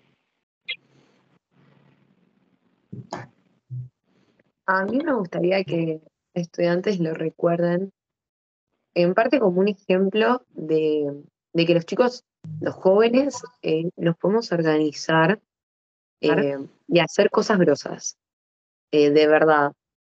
A 4.65 4.85
mí 4.85 4.97
me 4.97 5.13
gustaría 5.13 5.63
que 5.63 6.01
estudiantes 6.33 6.99
lo 6.99 7.13
recuerden, 7.13 7.91
en 8.95 9.13
parte 9.13 9.39
como 9.39 9.59
un 9.59 9.67
ejemplo 9.67 10.43
de, 10.49 11.23
que 11.53 11.73
los 11.75 11.85
chicos, 11.85 12.23
los 12.61 12.73
jóvenes, 12.73 13.43
eh, 13.61 13.91
nos 13.95 14.17
podemos 14.17 14.51
organizar 14.51 15.39
eh, 16.21 16.57
y 16.87 16.99
hacer 16.99 17.29
cosas 17.29 17.59
grosas, 17.59 18.17
eh, 18.91 19.11
de 19.11 19.27
verdad. 19.27 19.73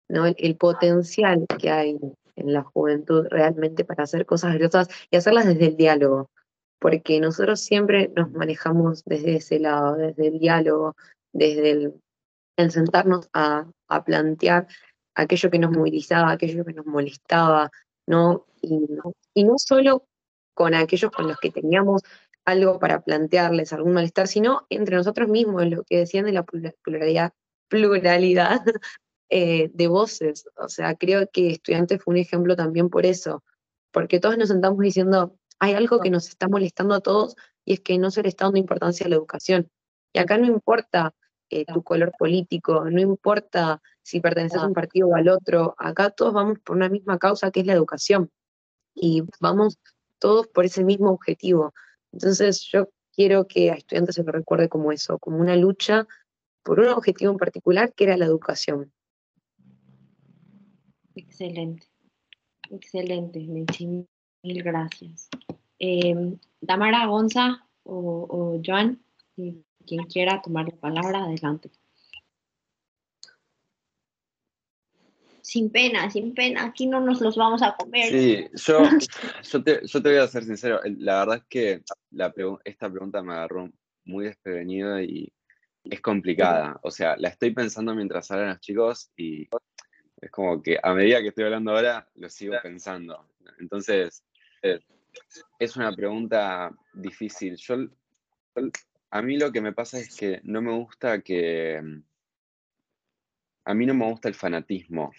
¿no? 0.09 0.27
el, 0.27 0.57
potencial 0.57 1.47
que 1.59 1.71
hay 1.71 1.99
en 2.37 2.53
la 2.53 2.63
juventud 2.63 3.27
realmente 3.31 3.85
para 3.85 4.05
hacer 4.05 4.27
cosas 4.27 4.53
valiosas 4.53 4.89
y 5.11 5.17
hacerlas 5.17 5.47
desde 5.47 5.67
el 5.67 5.77
diálogo, 5.77 6.31
porque 6.79 7.21
nosotros 7.21 7.61
siempre 7.61 8.13
nos 8.15 8.31
manejamos 8.33 9.05
desde 9.05 9.37
ese 9.37 9.59
lado, 9.59 9.97
desde 9.97 10.29
el 10.29 10.39
diálogo, 10.39 10.97
desde 11.33 11.71
el, 11.71 11.95
sentarnos 12.71 13.29
a, 13.33 13.67
plantear 14.05 14.67
aquello 15.15 15.51
que 15.51 15.59
nos 15.61 15.71
movilizaba, 15.71 16.33
aquello 16.33 16.65
que 16.65 16.73
nos 16.73 16.87
molestaba, 16.87 17.71
¿no? 18.07 18.47
Y, 18.61 18.89
y 19.35 19.45
no 19.45 19.55
solo 19.57 20.05
con 20.53 20.75
aquellos 20.75 21.13
con 21.13 21.29
los 21.29 21.39
que 21.39 21.51
teníamos 21.51 22.03
algo 22.45 22.79
para 22.79 23.01
plantearles, 23.03 23.73
algún 23.73 23.95
malestar, 23.95 24.29
sino 24.29 24.67
entre 24.69 24.97
nosotros 24.97 25.29
mismos, 25.29 25.67
lo 25.67 25.85
que 25.85 25.99
decían 25.99 26.27
de 26.27 26.33
la 26.33 26.45
pluralidad, 26.45 27.33
pluralidad 27.69 28.61
eh, 29.37 29.69
de 29.75 29.89
voces. 29.89 30.49
O 30.57 30.69
sea, 30.69 30.95
creo 30.95 31.29
que 31.29 31.51
estudiante 31.51 31.99
fue 31.99 32.13
un 32.13 32.19
ejemplo 32.19 32.55
también 32.55 32.89
por 32.89 33.05
eso, 33.05 33.43
porque 33.91 34.21
todos 34.21 34.39
nos 34.39 34.47
sentamos 34.47 34.79
diciendo, 34.79 35.37
hay 35.59 35.75
algo 35.75 35.99
que 35.99 36.09
nos 36.09 36.29
está 36.29 36.47
molestando 36.49 36.95
a 36.95 37.01
todos 37.01 37.35
y 37.65 37.73
es 37.73 37.81
que 37.81 37.99
no 37.99 38.13
se 38.13 38.23
le 38.23 38.29
está 38.29 38.45
dando 38.45 38.61
importancia 38.61 39.07
a 39.07 39.09
la 39.09 39.17
educación. 39.17 39.69
Y 40.13 40.21
acá 40.21 40.39
no 40.39 40.47
importa 40.47 41.17
eh, 41.51 41.65
tu 41.65 41.83
color 41.83 42.13
político, 42.17 42.89
no 42.89 43.01
importa 43.01 43.83
si 44.05 44.21
perteneces 44.21 44.63
a 44.63 44.69
un 44.69 44.73
partido 44.73 45.09
o 45.09 45.17
al 45.17 45.29
otro, 45.29 45.75
acá 45.79 46.11
todos 46.11 46.33
vamos 46.33 46.61
por 46.61 46.77
una 46.77 46.89
misma 46.89 47.19
causa 47.19 47.51
que 47.51 47.59
es 47.59 47.67
la 47.67 47.73
educación 47.73 48.31
y 48.95 49.25
vamos 49.41 49.81
todos 50.21 50.47
por 50.47 50.65
ese 50.65 50.85
mismo 50.85 51.11
objetivo. 51.11 51.75
Entonces 52.13 52.63
yo 52.71 52.89
quiero 53.13 53.49
que 53.49 53.73
a 53.73 53.75
estudiantes 53.75 54.15
se 54.15 54.23
lo 54.23 54.31
recuerde 54.31 54.69
como 54.69 54.93
eso, 54.93 55.19
como 55.19 55.39
una 55.39 55.57
lucha 55.57 56.07
por 56.63 56.79
un 56.79 56.91
objetivo 56.91 57.33
en 57.33 57.39
particular 57.39 57.93
que 57.95 58.05
era 58.05 58.17
la 58.17 58.27
educación. 58.27 58.93
Excelente, 61.35 61.89
excelente, 62.71 63.41
Mechi, 63.41 64.07
mil 64.45 64.63
gracias. 64.63 65.29
Eh, 65.81 66.15
Tamara 66.65 67.07
Gonza 67.07 67.67
o, 67.83 68.29
o 68.31 68.63
Joan, 68.65 69.03
quien 69.35 70.05
quiera 70.05 70.41
tomar 70.41 70.67
la 70.69 70.77
palabra, 70.77 71.25
adelante. 71.25 71.73
Sin 75.43 75.71
pena, 75.71 76.09
sin 76.09 76.35
pena, 76.35 76.67
aquí 76.67 76.87
no 76.87 77.01
nos 77.01 77.21
los 77.21 77.37
vamos 77.37 77.63
a 77.63 77.75
comer. 77.75 78.11
Sí, 78.11 78.47
yo, 78.55 78.79
yo, 79.53 79.65
te, 79.65 79.85
yo 79.85 80.03
te 80.03 80.09
voy 80.11 80.19
a 80.19 80.29
ser 80.29 80.45
sincero, 80.45 80.79
la 80.85 81.19
verdad 81.19 81.39
es 81.39 81.45
que 81.49 81.83
la 82.13 82.33
esta 82.63 82.89
pregunta 82.89 83.25
me 83.25 83.33
agarró 83.33 83.73
muy 84.05 84.27
desprevenida 84.27 85.03
y 85.03 85.33
es 85.83 86.01
complicada. 86.01 86.79
O 86.85 86.93
sea, 86.93 87.17
la 87.17 87.31
estoy 87.31 87.51
pensando 87.51 87.93
mientras 87.93 88.31
hablan 88.31 88.51
los 88.51 88.61
chicos 88.61 89.11
y 89.17 89.49
es 90.25 90.31
como 90.31 90.63
que 90.63 90.79
a 90.83 90.95
medida 90.95 91.21
que 91.21 91.29
estoy 91.29 91.45
hablando 91.45 91.73
ahora, 91.73 92.09
lo 92.15 92.31
sigo 92.31 92.55
pensando. 92.63 93.29
Entonces, 93.59 94.25
eh, 94.63 94.81
es 95.59 95.77
una 95.77 95.95
pregunta 95.95 96.75
difícil. 96.95 97.57
Yo, 97.57 97.77
a 99.11 99.23
mí 99.23 99.37
lo 99.37 99.53
que 99.53 99.61
me 99.61 99.75
pasa 99.75 99.99
es 99.99 100.17
que 100.17 100.41
no 100.45 100.63
me 100.63 100.73
gusta 100.73 101.21
que... 101.21 101.81
A 103.67 103.75
mí 103.75 103.87
no 103.87 103.95
me 103.95 104.07
gusta 104.07 104.29
el 104.29 104.35
fanatismo 104.35 105.13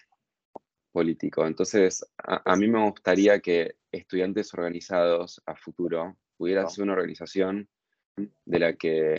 político. 0.92 1.46
Entonces, 1.46 2.06
a, 2.18 2.56
mí 2.56 2.68
me 2.68 2.84
gustaría 2.84 3.40
que 3.40 3.76
estudiantes 3.92 4.54
organizados 4.54 5.42
a 5.46 5.56
futuro 5.56 6.18
pudieran 6.38 6.70
ser 6.70 6.84
una 6.84 6.94
organización 6.94 7.68
de 8.18 8.60
la 8.60 8.74
que 8.74 9.16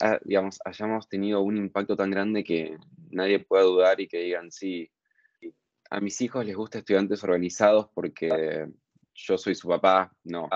ah, 0.00 0.18
digamos, 0.24 0.58
hayamos 0.64 1.08
tenido 1.08 1.42
un 1.42 1.56
impacto 1.56 1.96
tan 1.96 2.10
grande 2.10 2.44
que 2.44 2.76
nadie 3.10 3.40
pueda 3.40 3.64
dudar 3.64 4.00
y 4.00 4.08
que 4.08 4.18
digan, 4.18 4.50
sí, 4.50 4.90
a 5.90 6.00
mis 6.00 6.20
hijos 6.20 6.44
les 6.44 6.56
gusta 6.56 6.78
estudiantes 6.78 7.22
organizados 7.24 7.88
porque 7.94 8.68
yo 9.14 9.38
soy 9.38 9.54
su 9.54 9.68
papá. 9.68 10.12
No. 10.24 10.48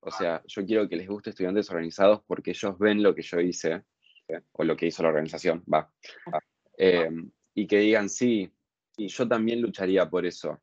O 0.00 0.10
sea, 0.10 0.42
yo 0.46 0.64
quiero 0.64 0.88
que 0.88 0.96
les 0.96 1.08
guste 1.08 1.30
estudiantes 1.30 1.68
organizados 1.70 2.22
porque 2.26 2.50
ellos 2.50 2.78
ven 2.78 3.02
lo 3.02 3.14
que 3.14 3.22
yo 3.22 3.40
hice 3.40 3.82
o 4.52 4.64
lo 4.64 4.76
que 4.76 4.86
hizo 4.86 5.02
la 5.02 5.08
organización, 5.08 5.64
va. 5.72 5.92
Em, 6.78 7.30
y 7.54 7.66
que 7.66 7.78
digan, 7.78 8.08
sí, 8.08 8.52
yo 8.96 9.26
también 9.26 9.60
lucharía 9.60 10.08
por 10.08 10.26
eso. 10.26 10.60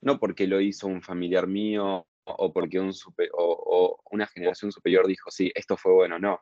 No 0.00 0.18
porque 0.18 0.46
lo 0.46 0.60
hizo 0.60 0.86
un 0.86 1.02
familiar 1.02 1.46
mío 1.46 2.06
o 2.24 2.52
porque 2.52 2.80
un 2.80 2.92
o, 3.34 4.00
una 4.10 4.26
generación 4.26 4.72
superior 4.72 5.06
dijo, 5.06 5.30
sí, 5.30 5.52
esto 5.54 5.76
fue 5.76 5.92
bueno, 5.92 6.18
no. 6.18 6.40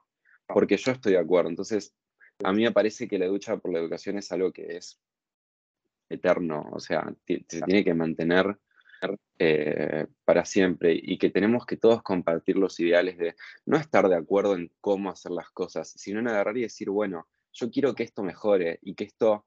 Porque 0.53 0.77
yo 0.77 0.93
estoy 0.93 1.13
de 1.13 1.19
acuerdo. 1.19 1.51
Entonces, 1.51 1.95
a 2.43 2.53
mí 2.53 2.63
me 2.63 2.73
parece 2.73 3.07
que 3.09 3.19
la 3.19 3.27
lucha 3.27 3.57
por 3.57 3.73
la 3.73 3.79
educación 3.79 4.19
es 4.19 4.33
algo 4.33 4.53
que 4.53 4.77
es 4.77 5.01
eterno, 6.09 6.69
o 6.73 6.81
sea, 6.81 7.15
se 7.27 7.63
tiene 7.63 7.85
que 7.85 7.95
mantener 7.95 8.59
eh, 9.39 10.07
para 10.25 10.45
siempre 10.45 10.99
y 11.01 11.17
que 11.17 11.31
tenemos 11.31 11.65
que 11.65 11.77
todos 11.77 12.03
compartir 12.03 12.57
los 12.57 12.79
ideales 12.81 13.17
de 13.17 13.37
no 13.65 13.79
estar 13.79 14.09
de 14.09 14.17
acuerdo 14.17 14.55
en 14.55 14.71
cómo 14.81 15.11
hacer 15.11 15.33
las 15.33 15.51
cosas, 15.51 15.91
sino 15.97 16.21
en 16.21 16.29
agarrar 16.29 16.59
y 16.59 16.63
decir, 16.63 16.91
bueno, 16.91 17.29
yo 17.53 17.71
quiero 17.71 17.95
que 17.95 18.03
esto 18.03 18.23
mejore 18.23 18.79
y 18.83 18.95
que 18.95 19.05
esto, 19.05 19.47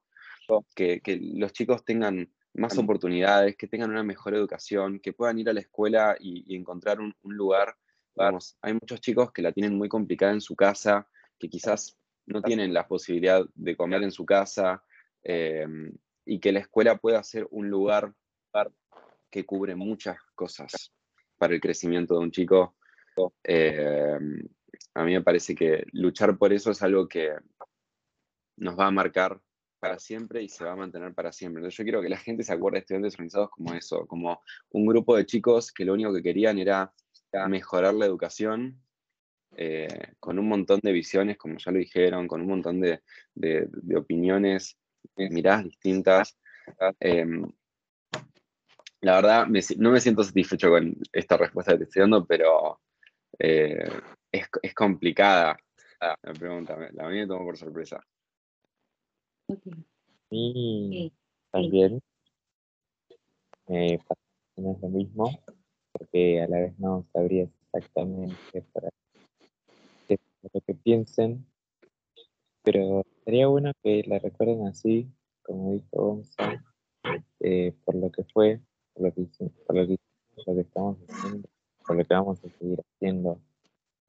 que, 0.73 1.01
los 1.35 1.53
chicos 1.53 1.85
tengan 1.85 2.31
más 2.53 2.77
oportunidades, 2.77 3.55
que 3.55 3.67
tengan 3.67 3.91
una 3.91 4.03
mejor 4.03 4.33
educación, 4.33 4.99
que 4.99 5.13
puedan 5.13 5.39
ir 5.39 5.49
a 5.49 5.53
la 5.53 5.61
escuela 5.61 6.15
y, 6.19 6.55
encontrar 6.55 6.99
un, 6.99 7.13
lugar. 7.23 7.75
Vamos, 8.15 8.57
hay 8.61 8.73
muchos 8.73 9.01
chicos 9.01 9.31
que 9.31 9.41
la 9.41 9.51
tienen 9.51 9.75
muy 9.75 9.89
complicada 9.89 10.33
en 10.33 10.41
su 10.41 10.55
casa, 10.55 11.07
que 11.39 11.49
quizás 11.49 11.97
no 12.25 12.41
tienen 12.41 12.73
la 12.73 12.87
posibilidad 12.87 13.43
de 13.55 13.75
comer 13.75 14.03
en 14.03 14.11
su 14.11 14.25
casa 14.25 14.83
eh, 15.23 15.67
y 16.25 16.39
que 16.39 16.51
la 16.51 16.59
escuela 16.59 16.97
pueda 16.97 17.23
ser 17.23 17.47
un 17.51 17.69
lugar 17.69 18.13
que 19.29 19.45
cubre 19.45 19.75
muchas 19.75 20.17
cosas 20.35 20.93
para 21.37 21.55
el 21.55 21.59
crecimiento 21.59 22.13
de 22.13 22.19
un 22.19 22.31
chico. 22.31 22.75
Eh, 23.43 24.17
a 24.93 25.03
mí 25.03 25.13
me 25.13 25.21
parece 25.21 25.55
que 25.55 25.85
luchar 25.91 26.37
por 26.37 26.53
eso 26.53 26.71
es 26.71 26.81
algo 26.83 27.07
que 27.07 27.31
nos 28.57 28.77
va 28.77 28.87
a 28.87 28.91
marcar 28.91 29.41
para 29.79 29.99
siempre 29.99 30.41
y 30.43 30.49
se 30.49 30.63
va 30.63 30.73
a 30.73 30.75
mantener 30.77 31.13
para 31.13 31.31
siempre. 31.31 31.59
Entonces 31.59 31.77
yo 31.77 31.83
quiero 31.83 32.01
que 32.01 32.09
la 32.09 32.17
gente 32.17 32.43
se 32.43 32.53
acuerde 32.53 32.75
de 32.75 32.79
estudiantes 32.81 33.15
organizados 33.15 33.49
como 33.49 33.73
eso, 33.73 34.05
como 34.05 34.41
un 34.69 34.85
grupo 34.85 35.17
de 35.17 35.25
chicos 35.25 35.71
que 35.73 35.83
lo 35.83 35.93
único 35.93 36.13
que 36.13 36.23
querían 36.23 36.59
era 36.59 36.93
mejorar 37.47 37.93
la 37.93 38.05
educación 38.05 38.81
eh, 39.55 40.13
con 40.19 40.39
un 40.39 40.47
montón 40.47 40.79
de 40.81 40.91
visiones, 40.91 41.37
como 41.37 41.57
ya 41.57 41.71
lo 41.71 41.79
dijeron, 41.79 42.27
con 42.27 42.41
un 42.41 42.47
montón 42.47 42.81
de, 42.81 43.01
opiniones, 43.95 44.77
miradas 45.15 45.65
distintas. 45.65 46.37
Em, 46.99 47.45
la 49.01 49.15
verdad, 49.15 49.47
no 49.77 49.91
me 49.91 49.99
siento 49.99 50.23
satisfecho 50.23 50.69
con 50.69 50.95
esta 51.11 51.37
respuesta 51.37 51.73
que 51.73 51.79
te 51.79 51.83
estoy 51.85 52.01
dando, 52.01 52.25
pero 52.25 52.79
eh, 53.37 53.85
es, 54.31 54.73
complicada 54.73 55.57
la 55.99 56.17
pregunta. 56.33 56.77
La 56.93 57.09
mía 57.09 57.21
me 57.21 57.27
tomó 57.27 57.45
por 57.45 57.57
sorpresa. 57.57 58.01
Y 60.29 61.11
también 61.51 62.01
me 63.67 63.99
pasa 63.99 64.77
lo 64.81 64.89
mismo, 64.89 65.43
porque 66.03 66.41
a 66.41 66.47
la 66.47 66.59
vez 66.59 66.79
no 66.79 67.05
sabría 67.13 67.43
exactamente 67.43 68.61
para 68.73 68.89
lo 70.09 70.61
que 70.61 70.73
piensen, 70.73 71.45
pero 72.63 73.03
sería 73.23 73.47
bueno 73.47 73.71
que 73.81 74.03
la 74.05 74.19
recuerden 74.19 74.67
así, 74.67 75.09
como 75.41 75.71
dijo 75.71 75.87
Gonzalo, 75.91 76.59
eh, 77.39 77.73
por 77.85 77.95
lo 77.95 78.11
que 78.11 78.25
fue, 78.25 78.59
por 78.93 79.03
lo 79.03 79.13
que 79.13 79.21
hicimos, 79.21 79.53
por 79.65 79.77
lo 79.77 79.87
que, 79.87 79.97
estamos 80.59 80.97
haciendo, 81.07 81.49
por 81.87 81.95
lo 81.95 82.03
que 82.03 82.13
vamos 82.13 82.43
a 82.43 82.49
seguir 82.49 82.81
haciendo. 82.81 83.39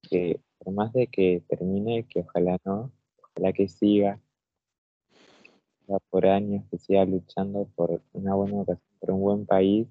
Que 0.02 0.40
por 0.58 0.74
más 0.74 0.92
de 0.92 1.06
que 1.06 1.44
termine, 1.48 2.06
que 2.08 2.20
ojalá 2.20 2.58
no, 2.64 2.90
ojalá 3.22 3.52
que 3.52 3.68
siga, 3.68 4.20
por 6.10 6.26
años, 6.26 6.64
que 6.70 6.78
siga 6.78 7.04
luchando 7.04 7.68
por 7.76 8.02
una 8.12 8.34
buena 8.34 8.56
educación, 8.56 8.98
por 8.98 9.10
un 9.12 9.20
buen 9.20 9.46
país. 9.46 9.86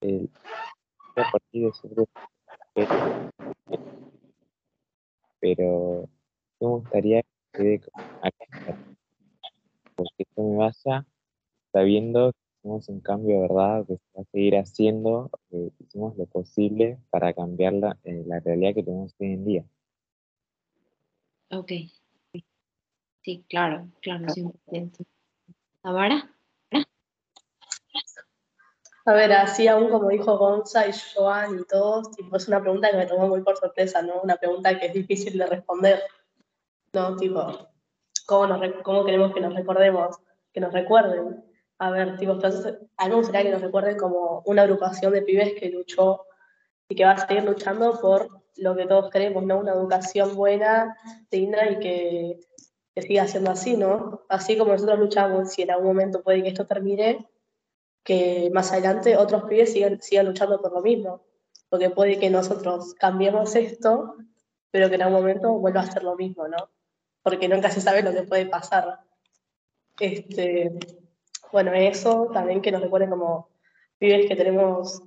El, 0.00 0.30
a 1.16 1.30
partir 1.30 1.66
de 1.66 1.72
su 1.72 2.06
pero 5.40 6.08
me 6.60 6.66
gustaría 6.68 7.22
que 7.22 7.28
quede 7.52 7.80
acá, 8.22 8.78
porque 9.96 10.14
esto 10.18 10.42
me 10.42 10.56
vaya 10.56 11.06
sabiendo 11.72 12.32
que 12.32 12.38
hicimos 12.58 12.88
un 12.88 13.00
cambio, 13.00 13.40
¿verdad? 13.40 13.86
Que 13.86 13.96
se 13.96 14.02
va 14.16 14.22
a 14.22 14.24
seguir 14.32 14.56
haciendo, 14.56 15.30
que 15.50 15.72
hicimos 15.78 16.16
lo 16.16 16.26
posible 16.26 16.98
para 17.10 17.32
cambiar 17.32 17.72
la, 17.72 17.98
eh, 18.04 18.22
la 18.26 18.40
realidad 18.40 18.74
que 18.74 18.82
tenemos 18.82 19.14
hoy 19.18 19.32
en 19.32 19.44
día. 19.44 19.64
Ok. 21.50 21.72
Sí, 23.22 23.44
claro, 23.48 23.88
claro, 24.00 24.26
100%. 24.28 25.04
¿Tamara? 25.82 26.30
A 29.10 29.12
ver, 29.12 29.32
así 29.32 29.66
aún 29.66 29.88
como 29.90 30.08
dijo 30.08 30.38
Gonza 30.38 30.86
y 30.86 30.92
Joan 30.92 31.58
y 31.58 31.64
todos, 31.64 32.12
tipo, 32.12 32.36
es 32.36 32.46
una 32.46 32.60
pregunta 32.60 32.92
que 32.92 32.96
me 32.96 33.06
tomó 33.06 33.26
muy 33.26 33.42
por 33.42 33.56
sorpresa, 33.56 34.02
¿no? 34.02 34.20
Una 34.22 34.36
pregunta 34.36 34.78
que 34.78 34.86
es 34.86 34.92
difícil 34.92 35.36
de 35.36 35.46
responder, 35.46 36.00
¿no? 36.92 37.16
Tipo, 37.16 37.70
¿cómo, 38.26 38.46
nos, 38.46 38.60
cómo 38.84 39.04
queremos 39.04 39.34
que 39.34 39.40
nos 39.40 39.52
recordemos, 39.52 40.16
que 40.52 40.60
nos 40.60 40.72
recuerden? 40.72 41.44
A 41.78 41.90
ver, 41.90 42.18
tipo, 42.18 42.34
entonces, 42.34 42.78
a 42.96 43.04
mí 43.06 43.10
me 43.10 43.16
gustaría 43.16 43.42
que 43.42 43.50
nos 43.50 43.62
recuerden 43.62 43.98
como 43.98 44.44
una 44.46 44.62
agrupación 44.62 45.12
de 45.12 45.22
pibes 45.22 45.54
que 45.58 45.70
luchó 45.70 46.26
y 46.88 46.94
que 46.94 47.04
va 47.04 47.10
a 47.10 47.26
seguir 47.26 47.42
luchando 47.42 47.98
por 48.00 48.28
lo 48.58 48.76
que 48.76 48.86
todos 48.86 49.10
queremos, 49.10 49.42
¿no? 49.42 49.58
Una 49.58 49.72
educación 49.72 50.36
buena, 50.36 50.96
digna 51.32 51.68
y 51.68 51.80
que, 51.80 52.40
que 52.94 53.02
siga 53.02 53.26
siendo 53.26 53.50
así, 53.50 53.76
¿no? 53.76 54.22
Así 54.28 54.56
como 54.56 54.70
nosotros 54.70 55.00
luchamos, 55.00 55.50
si 55.50 55.62
en 55.62 55.72
algún 55.72 55.88
momento 55.88 56.22
puede 56.22 56.44
que 56.44 56.50
esto 56.50 56.64
termine, 56.64 57.26
que 58.04 58.50
más 58.52 58.72
adelante 58.72 59.16
otros 59.16 59.44
pibes 59.44 59.72
sigan, 59.72 60.00
sigan 60.00 60.26
luchando 60.26 60.60
por 60.60 60.72
lo 60.72 60.82
mismo. 60.82 61.22
Porque 61.68 61.90
puede 61.90 62.18
que 62.18 62.30
nosotros 62.30 62.94
cambiemos 62.94 63.54
esto, 63.54 64.16
pero 64.70 64.88
que 64.88 64.96
en 64.96 65.02
algún 65.02 65.20
momento 65.20 65.52
vuelva 65.52 65.82
a 65.82 65.90
ser 65.90 66.02
lo 66.02 66.16
mismo, 66.16 66.48
¿no? 66.48 66.70
Porque 67.22 67.48
nunca 67.48 67.70
se 67.70 67.80
sabe 67.80 68.02
lo 68.02 68.12
que 68.12 68.22
puede 68.22 68.46
pasar. 68.46 69.00
Este, 69.98 70.72
bueno, 71.52 71.72
eso 71.72 72.30
también 72.32 72.62
que 72.62 72.72
nos 72.72 72.82
recuerden 72.82 73.10
como 73.10 73.48
pibes 73.98 74.26
que 74.26 74.36
tenemos 74.36 75.02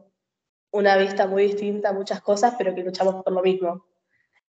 una 0.72 0.98
vista 0.98 1.28
muy 1.28 1.44
distinta 1.44 1.90
a 1.90 1.94
muchas 1.94 2.22
cosas, 2.22 2.56
pero 2.58 2.74
que 2.74 2.84
luchamos 2.84 3.24
por 3.24 3.34
lo 3.34 3.42
mismo. 3.42 3.86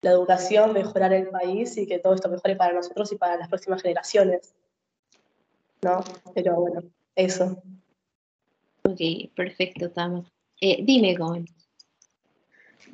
La 0.02 0.12
educación, 0.12 0.74
mejorar 0.74 1.14
el 1.14 1.30
país 1.30 1.78
y 1.78 1.88
que 1.88 2.00
todo 2.00 2.14
esto 2.14 2.30
mejore 2.30 2.56
para 2.56 2.74
nosotros 2.74 3.12
y 3.12 3.18
para 3.18 3.38
las 3.38 3.50
próximas 3.50 3.82
generaciones. 3.82 4.54
¿No? 5.82 6.04
Pero 6.34 6.56
bueno, 6.56 6.84
eso. 7.16 7.62
Ok, 8.84 9.34
perfecto, 9.36 9.92
Tama. 9.92 10.24
Eh, 10.60 10.84
dime, 10.84 11.16
Gon. 11.16 11.46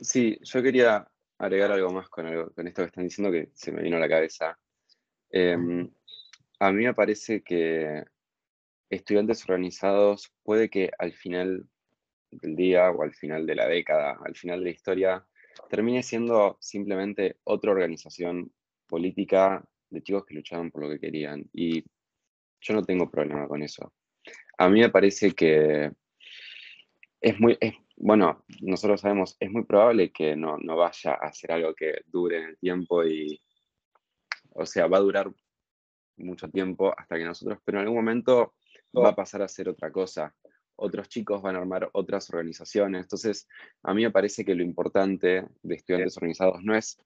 Sí, 0.01 0.37
yo 0.41 0.61
quería 0.61 1.07
agregar 1.37 1.71
algo 1.71 1.91
más 1.91 2.09
con, 2.09 2.25
algo, 2.25 2.51
con 2.51 2.67
esto 2.67 2.81
que 2.81 2.87
están 2.87 3.03
diciendo 3.05 3.31
que 3.31 3.49
se 3.53 3.71
me 3.71 3.81
vino 3.81 3.97
a 3.97 3.99
la 3.99 4.09
cabeza. 4.09 4.57
Em, 5.29 5.89
a 6.59 6.71
mí 6.71 6.83
me 6.83 6.93
parece 6.93 7.41
que 7.41 8.03
estudiantes 8.89 9.43
organizados 9.43 10.31
puede 10.43 10.69
que 10.69 10.91
al 10.97 11.13
final 11.13 11.67
del 12.31 12.55
día 12.55 12.91
o 12.91 13.03
al 13.03 13.13
final 13.13 13.45
de 13.45 13.55
la 13.55 13.67
década, 13.67 14.17
al 14.23 14.35
final 14.35 14.59
de 14.59 14.65
la 14.65 14.71
historia, 14.71 15.27
termine 15.69 16.03
siendo 16.03 16.57
simplemente 16.59 17.37
otra 17.43 17.71
organización 17.71 18.51
política 18.87 19.63
de 19.89 20.01
chicos 20.01 20.25
que 20.25 20.35
luchaban 20.35 20.71
por 20.71 20.83
lo 20.83 20.89
que 20.89 20.99
querían. 20.99 21.49
Y 21.53 21.83
yo 22.61 22.73
no 22.73 22.83
tengo 22.83 23.09
problema 23.09 23.47
con 23.47 23.61
eso. 23.63 23.93
A 24.57 24.69
mí 24.69 24.79
me 24.79 24.89
parece 24.89 25.31
que 25.31 25.91
es 27.21 27.39
muy, 27.39 27.57
bueno, 27.97 28.45
nosotros 28.61 29.01
sabemos, 29.01 29.35
es 29.39 29.51
muy 29.51 29.65
probable 29.65 30.11
que 30.11 30.35
no, 30.35 30.57
vaya 30.75 31.13
a 31.13 31.31
ser 31.33 31.51
algo 31.51 31.73
que 31.73 32.01
dure 32.05 32.37
en 32.37 32.43
el 32.49 32.57
tiempo 32.57 33.03
y, 33.03 33.41
o 34.51 34.65
sea, 34.65 34.87
va 34.87 34.97
a 34.97 35.01
durar 35.01 35.31
mucho 36.17 36.49
tiempo 36.49 36.93
hasta 36.97 37.17
que 37.17 37.25
nosotros, 37.25 37.59
pero 37.65 37.79
en 37.79 37.83
algún 37.83 37.97
momento 37.97 38.55
va 38.95 39.09
a 39.09 39.15
pasar 39.15 39.41
a 39.41 39.47
ser 39.47 39.69
otra 39.69 39.91
cosa. 39.91 40.33
Otros 40.79 41.09
chicos 41.09 41.41
van 41.41 41.55
a 41.55 41.59
armar 41.59 41.89
otras 41.93 42.29
organizaciones. 42.29 43.01
Entonces, 43.01 43.47
a 43.81 43.95
mí 43.95 44.03
me 44.03 44.11
parece 44.11 44.45
que 44.45 44.53
lo 44.53 44.61
importante 44.61 45.47
de 45.63 45.75
estudiantes 45.75 46.17
organizados 46.17 46.63
no 46.63 46.75
es 46.75 46.99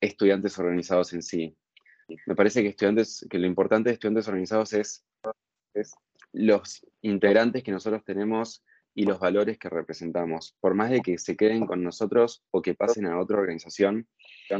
estudiantes 0.00 0.58
organizados 0.58 1.14
en 1.14 1.22
sí. 1.22 1.56
Me 2.26 2.34
parece 2.34 2.62
que, 2.62 2.68
estudiantes, 2.68 3.26
que 3.30 3.38
lo 3.38 3.46
importante 3.46 3.88
de 3.88 3.94
estudiantes 3.94 4.28
organizados 4.28 4.74
es, 4.74 5.04
es 5.72 5.94
los 6.36 6.86
integrantes 7.00 7.62
que 7.62 7.72
nosotros 7.72 8.04
tenemos 8.04 8.62
y 8.94 9.04
los 9.04 9.18
valores 9.18 9.58
que 9.58 9.70
representamos. 9.70 10.54
Por 10.60 10.74
más 10.74 10.90
de 10.90 11.00
que 11.00 11.16
se 11.18 11.36
queden 11.36 11.66
con 11.66 11.82
nosotros 11.82 12.44
o 12.50 12.60
que 12.60 12.74
pasen 12.74 13.06
a 13.06 13.18
otra 13.18 13.38
organización, 13.38 14.06
no 14.50 14.58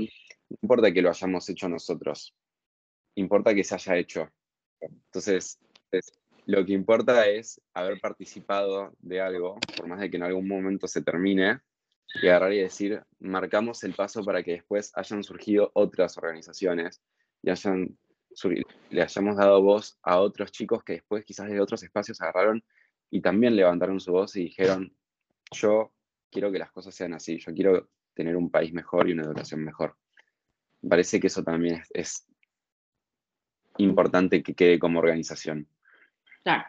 importa 0.62 0.90
que 0.90 1.02
lo 1.02 1.10
hayamos 1.10 1.48
hecho 1.50 1.68
nosotros, 1.68 2.34
importa 3.14 3.54
que 3.54 3.64
se 3.64 3.74
haya 3.74 3.96
hecho. 3.96 4.30
Entonces, 4.80 5.58
lo 6.46 6.64
que 6.64 6.72
importa 6.72 7.26
es 7.28 7.60
haber 7.74 8.00
participado 8.00 8.94
de 9.00 9.20
algo, 9.20 9.58
por 9.76 9.86
más 9.86 10.00
de 10.00 10.10
que 10.10 10.16
en 10.16 10.22
algún 10.22 10.48
momento 10.48 10.88
se 10.88 11.02
termine, 11.02 11.60
y 12.22 12.28
agarrar 12.28 12.54
y 12.54 12.60
decir, 12.60 13.02
marcamos 13.18 13.84
el 13.84 13.92
paso 13.92 14.24
para 14.24 14.42
que 14.42 14.52
después 14.52 14.92
hayan 14.94 15.22
surgido 15.22 15.70
otras 15.74 16.16
organizaciones 16.16 17.02
y 17.42 17.50
hayan, 17.50 17.98
le 18.90 19.02
hayamos 19.02 19.36
dado 19.36 19.62
voz 19.62 19.98
a 20.02 20.20
otros 20.20 20.52
chicos 20.52 20.82
que 20.84 20.94
después 20.94 21.24
quizás 21.24 21.48
de 21.48 21.60
otros 21.60 21.82
espacios 21.82 22.20
agarraron 22.20 22.62
y 23.10 23.20
también 23.20 23.56
levantaron 23.56 24.00
su 24.00 24.12
voz 24.12 24.36
y 24.36 24.44
dijeron, 24.44 24.94
yo 25.50 25.92
quiero 26.30 26.52
que 26.52 26.58
las 26.58 26.70
cosas 26.70 26.94
sean 26.94 27.14
así, 27.14 27.38
yo 27.38 27.52
quiero 27.54 27.88
tener 28.14 28.36
un 28.36 28.50
país 28.50 28.72
mejor 28.72 29.08
y 29.08 29.12
una 29.12 29.24
educación 29.24 29.62
mejor. 29.62 29.96
parece 30.88 31.18
que 31.20 31.28
eso 31.28 31.42
también 31.42 31.82
es 31.90 32.26
importante 33.78 34.42
que 34.42 34.54
quede 34.54 34.78
como 34.78 34.98
organización. 34.98 35.68
Claro, 36.42 36.64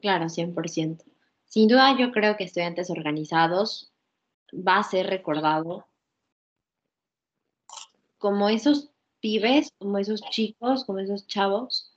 claro, 0.00 0.26
100%. 0.26 1.04
Sin 1.46 1.68
duda 1.68 1.96
yo 1.98 2.12
creo 2.12 2.36
que 2.36 2.44
estudiantes 2.44 2.90
organizados 2.90 3.92
va 4.52 4.78
a 4.78 4.82
ser 4.82 5.06
recordado 5.06 5.86
como 8.18 8.48
esos 8.48 8.90
pibes, 9.26 9.72
como 9.78 9.98
esos 9.98 10.20
chicos, 10.30 10.84
como 10.84 11.00
esos 11.00 11.26
chavos 11.26 11.92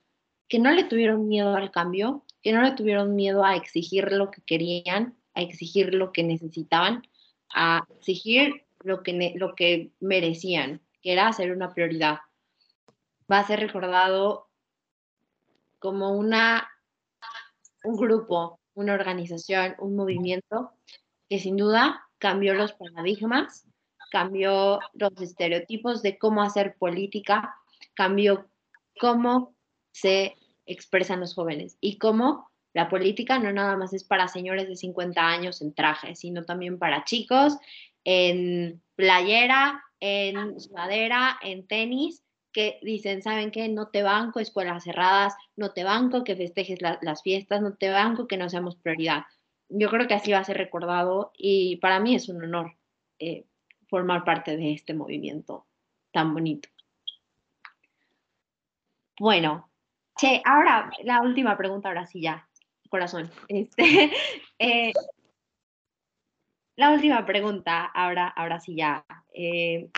que 0.47 0.57
no 0.57 0.71
le 0.71 0.83
tuvieron 0.83 1.27
miedo 1.27 1.55
al 1.55 1.69
cambio, 1.69 2.25
que 2.41 2.51
no 2.51 2.63
le 2.63 2.71
tuvieron 2.71 3.15
miedo 3.15 3.45
a 3.45 3.55
exigir 3.55 4.11
lo 4.11 4.31
que 4.31 4.41
querían, 4.41 5.15
a 5.35 5.41
exigir 5.43 5.93
lo 5.93 6.11
que 6.11 6.23
necesitaban, 6.23 7.03
a 7.53 7.85
exigir 7.97 8.65
lo 8.79 9.03
que, 9.03 9.33
lo 9.35 9.53
que 9.53 9.91
merecían, 9.99 10.81
que 11.03 11.13
era 11.13 11.31
ser 11.31 11.51
una 11.51 11.71
prioridad. 11.71 12.17
Va 13.31 13.37
a 13.37 13.45
ser 13.47 13.59
recordado 13.59 14.49
como 15.77 16.17
una, 16.17 16.67
un 17.83 17.95
grupo, 17.95 18.59
una 18.73 18.95
organización, 18.95 19.75
un 19.77 19.95
movimiento 19.95 20.71
que 21.29 21.37
sin 21.37 21.57
duda 21.57 22.09
cambió 22.17 22.55
los 22.55 22.73
paradigmas, 22.73 23.67
cambió 24.09 24.79
los 24.93 25.11
estereotipos 25.21 26.01
de 26.01 26.17
cómo 26.17 26.41
hacer 26.41 26.75
política, 26.77 27.55
cambió 27.93 28.47
cómo 28.99 29.55
se 29.91 30.35
expresan 30.65 31.19
los 31.19 31.33
jóvenes 31.33 31.77
y 31.81 31.97
cómo 31.97 32.49
la 32.73 32.89
política 32.89 33.39
no 33.39 33.51
nada 33.51 33.75
más 33.77 33.93
es 33.93 34.03
para 34.03 34.27
señores 34.27 34.67
de 34.67 34.75
50 34.75 35.27
años 35.27 35.61
en 35.61 35.73
traje, 35.73 36.15
sino 36.15 36.43
también 36.43 36.77
para 36.77 37.03
chicos 37.03 37.57
en 38.03 38.81
playera, 38.95 39.83
en 39.99 40.59
sudadera, 40.59 41.37
en 41.41 41.67
tenis, 41.67 42.23
que 42.51 42.79
dicen, 42.81 43.21
¿saben 43.21 43.51
qué? 43.51 43.67
No 43.69 43.87
te 43.89 44.01
banco, 44.01 44.39
escuelas 44.39 44.83
cerradas, 44.83 45.33
no 45.55 45.71
te 45.71 45.83
banco 45.83 46.23
que 46.23 46.35
festejes 46.35 46.79
las 46.81 47.21
fiestas, 47.21 47.61
no 47.61 47.75
te 47.75 47.89
banco 47.89 48.27
que 48.27 48.37
no 48.37 48.49
seamos 48.49 48.75
prioridad 48.75 49.23
yo 49.69 49.89
creo 49.89 50.07
que 50.07 50.15
así 50.15 50.31
va 50.31 50.39
a 50.39 50.43
ser 50.43 50.57
recordado 50.57 51.31
y 51.37 51.77
para 51.77 51.99
mí 51.99 52.15
es 52.15 52.27
un 52.27 52.43
honor 52.43 52.75
eh, 53.19 53.45
formar 53.89 54.23
parte 54.23 54.55
de 54.55 54.73
este 54.73 54.93
movimiento 54.93 55.65
tan 56.11 56.33
bonito. 56.33 56.69
Bueno, 59.19 59.69
che, 60.15 60.41
ahora 60.45 60.89
la 61.03 61.21
última 61.21 61.57
pregunta, 61.57 61.89
ahora 61.89 62.05
sí 62.05 62.21
ya, 62.21 62.47
corazón. 62.89 63.29
Este, 63.47 64.11
eh, 64.59 64.93
la 66.77 66.91
última 66.91 67.25
pregunta, 67.25 67.85
ahora, 67.85 68.27
ahora 68.29 68.59
sí 68.59 68.75
ya. 68.75 69.05
Eh, 69.33 69.89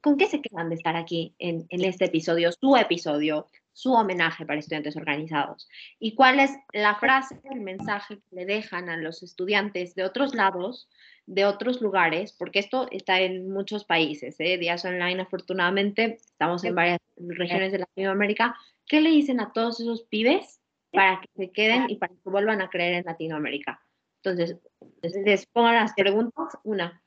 ¿Con 0.00 0.16
qué 0.16 0.26
se 0.26 0.40
quedan 0.40 0.68
de 0.68 0.76
estar 0.76 0.96
aquí 0.96 1.34
en, 1.38 1.66
en 1.70 1.84
este 1.84 2.04
episodio, 2.04 2.52
su 2.52 2.76
episodio? 2.76 3.48
Su 3.74 3.92
homenaje 3.92 4.46
para 4.46 4.60
estudiantes 4.60 4.96
organizados. 4.96 5.68
¿Y 5.98 6.14
cuál 6.14 6.40
es 6.40 6.52
la 6.72 6.94
frase, 6.94 7.40
el 7.50 7.60
mensaje 7.60 8.16
que 8.16 8.36
le 8.36 8.46
dejan 8.46 8.88
a 8.88 8.96
los 8.96 9.22
estudiantes 9.22 9.94
de 9.94 10.04
otros 10.04 10.34
lados, 10.34 10.88
de 11.26 11.44
otros 11.44 11.82
lugares? 11.82 12.32
Porque 12.32 12.60
esto 12.60 12.88
está 12.90 13.20
en 13.20 13.50
muchos 13.50 13.84
países, 13.84 14.36
¿eh? 14.38 14.56
Días 14.56 14.84
Online, 14.84 15.22
afortunadamente, 15.22 16.18
estamos 16.24 16.64
en 16.64 16.76
varias 16.76 16.98
regiones 17.16 17.72
de 17.72 17.80
Latinoamérica. 17.80 18.56
¿Qué 18.86 19.00
le 19.00 19.10
dicen 19.10 19.40
a 19.40 19.52
todos 19.52 19.80
esos 19.80 20.04
pibes 20.04 20.60
para 20.92 21.20
que 21.20 21.28
se 21.34 21.50
queden 21.50 21.90
y 21.90 21.96
para 21.96 22.14
que 22.14 22.30
vuelvan 22.30 22.62
a 22.62 22.70
creer 22.70 22.94
en 22.94 23.04
Latinoamérica? 23.04 23.82
Entonces, 24.22 24.56
les 25.02 25.46
pongo 25.46 25.72
las 25.72 25.92
preguntas. 25.94 26.56
Una, 26.62 27.02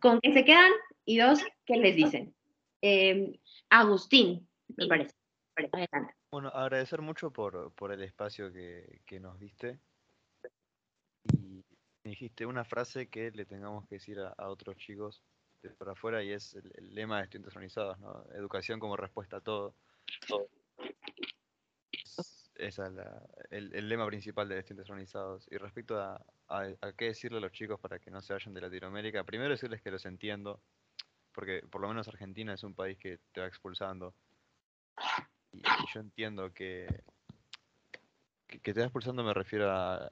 ¿con 0.00 0.20
qué 0.20 0.32
se 0.32 0.44
quedan? 0.44 0.70
Y 1.04 1.18
dos, 1.18 1.40
¿qué 1.66 1.76
les 1.76 1.96
dicen? 1.96 2.34
Eh, 2.80 3.38
Agustín, 3.68 4.48
me 4.76 4.86
parece. 4.86 5.23
Bueno, 6.30 6.48
agradecer 6.48 7.00
mucho 7.00 7.30
por, 7.30 7.72
por 7.74 7.92
el 7.92 8.02
espacio 8.02 8.52
que, 8.52 9.02
que, 9.06 9.20
nos 9.20 9.38
diste. 9.38 9.78
Y 11.32 11.64
me 12.02 12.10
dijiste 12.10 12.44
una 12.46 12.64
frase 12.64 13.08
que 13.08 13.30
le 13.30 13.44
tengamos 13.44 13.86
que 13.86 13.96
decir 13.96 14.18
a, 14.20 14.48
otros 14.48 14.76
chicos 14.76 15.22
de 15.62 15.70
por 15.70 15.88
afuera 15.88 16.22
y 16.22 16.32
es 16.32 16.54
el, 16.54 16.94
lema 16.94 17.18
de 17.18 17.24
estudiantes 17.24 17.54
organizados, 17.54 17.98
¿no? 18.00 18.24
Educación 18.34 18.80
como 18.80 18.96
respuesta 18.96 19.36
a 19.36 19.40
todo. 19.40 19.74
Es, 22.56 22.78
el, 22.78 23.72
el, 23.74 23.88
lema 23.88 24.06
principal 24.06 24.48
de 24.48 24.58
estudiantes 24.58 24.90
organizados. 24.90 25.46
Y 25.50 25.56
respecto 25.56 26.00
a, 26.00 26.16
a, 26.48 26.68
a, 26.80 26.92
qué 26.92 27.06
decirle 27.06 27.38
a 27.38 27.40
los 27.40 27.52
chicos 27.52 27.80
para 27.80 27.98
que 27.98 28.10
no 28.10 28.20
se 28.20 28.32
vayan 28.32 28.54
de 28.54 28.60
Latinoamérica, 28.60 29.24
primero 29.24 29.50
decirles 29.50 29.82
que 29.82 29.90
los 29.90 30.04
entiendo, 30.04 30.60
porque 31.32 31.62
por 31.70 31.80
lo 31.80 31.88
menos 31.88 32.08
Argentina 32.08 32.54
es 32.54 32.64
un 32.64 32.74
país 32.74 32.98
que 32.98 33.18
te 33.32 33.40
va 33.40 33.46
expulsando 33.46 34.14
y, 35.54 35.62
yo 35.92 36.00
entiendo 36.00 36.52
que, 36.52 36.86
que, 38.46 38.74
te 38.74 38.80
va 38.80 38.86
expulsando 38.86 39.22
me 39.22 39.32
refiero 39.32 39.70
a, 39.70 40.10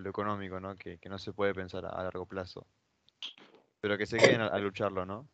lo 0.00 0.10
económico, 0.10 0.60
¿no? 0.60 0.76
Que, 0.76 0.98
no 1.08 1.18
se 1.18 1.32
puede 1.32 1.54
pensar 1.54 1.86
a, 1.86 2.02
largo 2.02 2.26
plazo. 2.26 2.66
Pero 3.80 3.96
que 3.96 4.06
se 4.06 4.18
queden 4.18 4.40
a, 4.40 4.58
lucharlo, 4.58 5.06
¿no? 5.06 5.28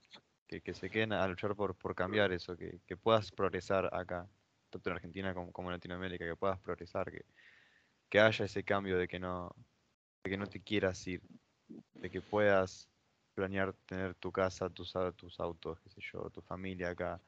Que, 0.46 0.74
se 0.74 0.90
queden 0.90 1.12
a 1.12 1.26
luchar 1.26 1.56
por, 1.56 1.74
por 1.74 1.94
cambiar 1.94 2.30
eso, 2.32 2.56
que, 2.56 2.96
puedas 2.96 3.32
progresar 3.32 3.90
acá, 3.92 4.28
tanto 4.70 4.90
en 4.90 4.96
Argentina 4.96 5.34
como, 5.34 5.68
en 5.68 5.72
Latinoamérica, 5.72 6.24
que 6.24 6.36
puedas 6.36 6.60
progresar, 6.60 7.10
que, 7.10 7.24
que 8.08 8.20
haya 8.20 8.44
ese 8.44 8.62
cambio 8.62 8.98
de 8.98 9.08
que 9.08 9.18
no, 9.18 9.50
de 10.22 10.30
que 10.30 10.36
no 10.36 10.46
te 10.46 10.62
quieras 10.62 11.04
ir, 11.06 11.22
de 11.94 12.10
que 12.10 12.20
puedas 12.20 12.88
planear 13.34 13.72
tener 13.86 14.14
tu 14.14 14.30
casa, 14.30 14.70
tus, 14.70 14.92
tus 15.16 15.40
autos, 15.40 15.80
qué 15.80 15.90
sé 15.90 16.00
yo, 16.12 16.30
tu 16.30 16.40
familia 16.40 16.90
acá, 16.90 17.20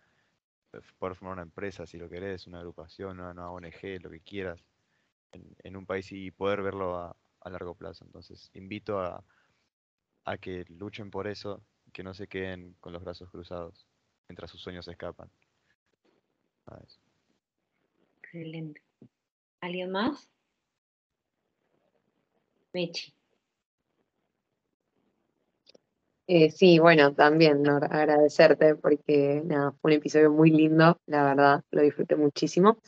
poder 0.98 1.16
formar 1.16 1.34
una 1.34 1.42
empresa 1.42 1.86
si 1.86 1.98
lo 1.98 2.08
querés, 2.08 2.46
una 2.46 2.58
agrupación, 2.58 3.20
una, 3.20 3.50
ONG, 3.50 4.00
lo 4.02 4.10
que 4.10 4.20
quieras, 4.20 4.64
en, 5.32 5.76
un 5.76 5.86
país 5.86 6.10
y 6.12 6.30
poder 6.30 6.62
verlo 6.62 6.98
a, 6.98 7.16
largo 7.50 7.74
plazo. 7.74 8.04
Entonces, 8.04 8.50
invito 8.54 8.98
a, 8.98 9.24
que 10.40 10.64
luchen 10.68 11.10
por 11.10 11.28
eso, 11.28 11.62
que 11.92 12.02
no 12.02 12.12
se 12.14 12.26
queden 12.26 12.74
con 12.80 12.92
los 12.92 13.04
brazos 13.04 13.30
cruzados 13.30 13.86
mientras 14.28 14.50
sus 14.50 14.60
sueños 14.60 14.88
escapan. 14.88 15.30
Excelente. 18.22 18.82
¿Alguien 19.60 19.92
más? 19.92 20.28
Mechi. 22.72 23.14
Eh, 26.28 26.50
sí, 26.50 26.80
bueno, 26.80 27.14
también 27.14 27.68
agradecerte 27.68 28.74
porque 28.74 29.42
nada, 29.44 29.72
fue 29.80 29.92
un 29.92 29.98
episodio 29.98 30.32
muy 30.32 30.50
lindo, 30.50 30.98
la 31.06 31.22
verdad, 31.22 31.64
lo 31.70 31.82
disfruté 31.82 32.16
muchísimo. 32.16 32.78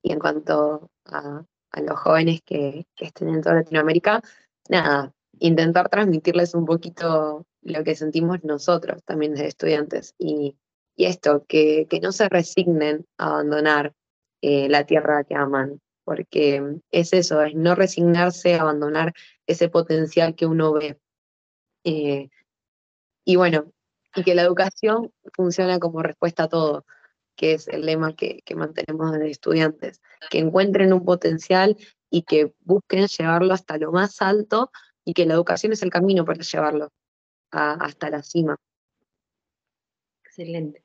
Y 0.00 0.12
en 0.12 0.20
cuanto 0.20 0.90
a, 1.06 1.44
los 1.82 1.98
jóvenes 1.98 2.40
que, 2.44 2.86
estén 2.98 3.30
en 3.30 3.42
toda 3.42 3.56
Latinoamérica, 3.56 4.22
nada, 4.68 5.12
intentar 5.40 5.88
transmitirles 5.88 6.54
un 6.54 6.66
poquito 6.66 7.46
lo 7.62 7.82
que 7.82 7.96
sentimos 7.96 8.44
nosotros 8.44 9.02
también 9.04 9.34
de 9.34 9.46
estudiantes. 9.48 10.14
Y, 10.18 10.56
esto, 10.96 11.44
que, 11.48 11.88
no 12.00 12.12
se 12.12 12.28
resignen 12.28 13.06
a 13.18 13.26
abandonar 13.30 13.92
eh, 14.40 14.68
la 14.68 14.86
tierra 14.86 15.24
que 15.24 15.34
aman, 15.34 15.80
porque 16.04 16.78
es 16.92 17.12
eso, 17.12 17.42
es 17.42 17.56
no 17.56 17.74
resignarse 17.74 18.54
a 18.54 18.60
abandonar 18.60 19.12
ese 19.48 19.68
potencial 19.68 20.36
que 20.36 20.46
uno 20.46 20.72
ve. 20.72 20.96
Eh, 21.84 22.28
y 23.24 23.36
bueno, 23.36 23.72
y 24.14 24.22
que 24.22 24.34
la 24.34 24.42
educación 24.42 25.12
funciona 25.32 25.78
como 25.78 26.02
respuesta 26.02 26.44
a 26.44 26.48
todo, 26.48 26.84
que 27.36 27.54
es 27.54 27.68
el 27.68 27.86
lema 27.86 28.14
que, 28.14 28.42
mantenemos 28.54 29.12
de 29.12 29.30
estudiantes, 29.30 30.00
que 30.30 30.38
encuentren 30.38 30.92
un 30.92 31.04
potencial 31.04 31.76
y 32.10 32.22
que 32.22 32.54
busquen 32.60 33.06
llevarlo 33.06 33.54
hasta 33.54 33.76
lo 33.78 33.92
más 33.92 34.22
alto 34.22 34.70
y 35.04 35.14
que 35.14 35.26
la 35.26 35.34
educación 35.34 35.72
es 35.72 35.82
el 35.82 35.90
camino 35.90 36.24
para 36.24 36.42
llevarlo 36.42 36.92
hasta 37.50 38.10
la 38.10 38.22
cima. 38.22 38.56
Excelente. 40.24 40.84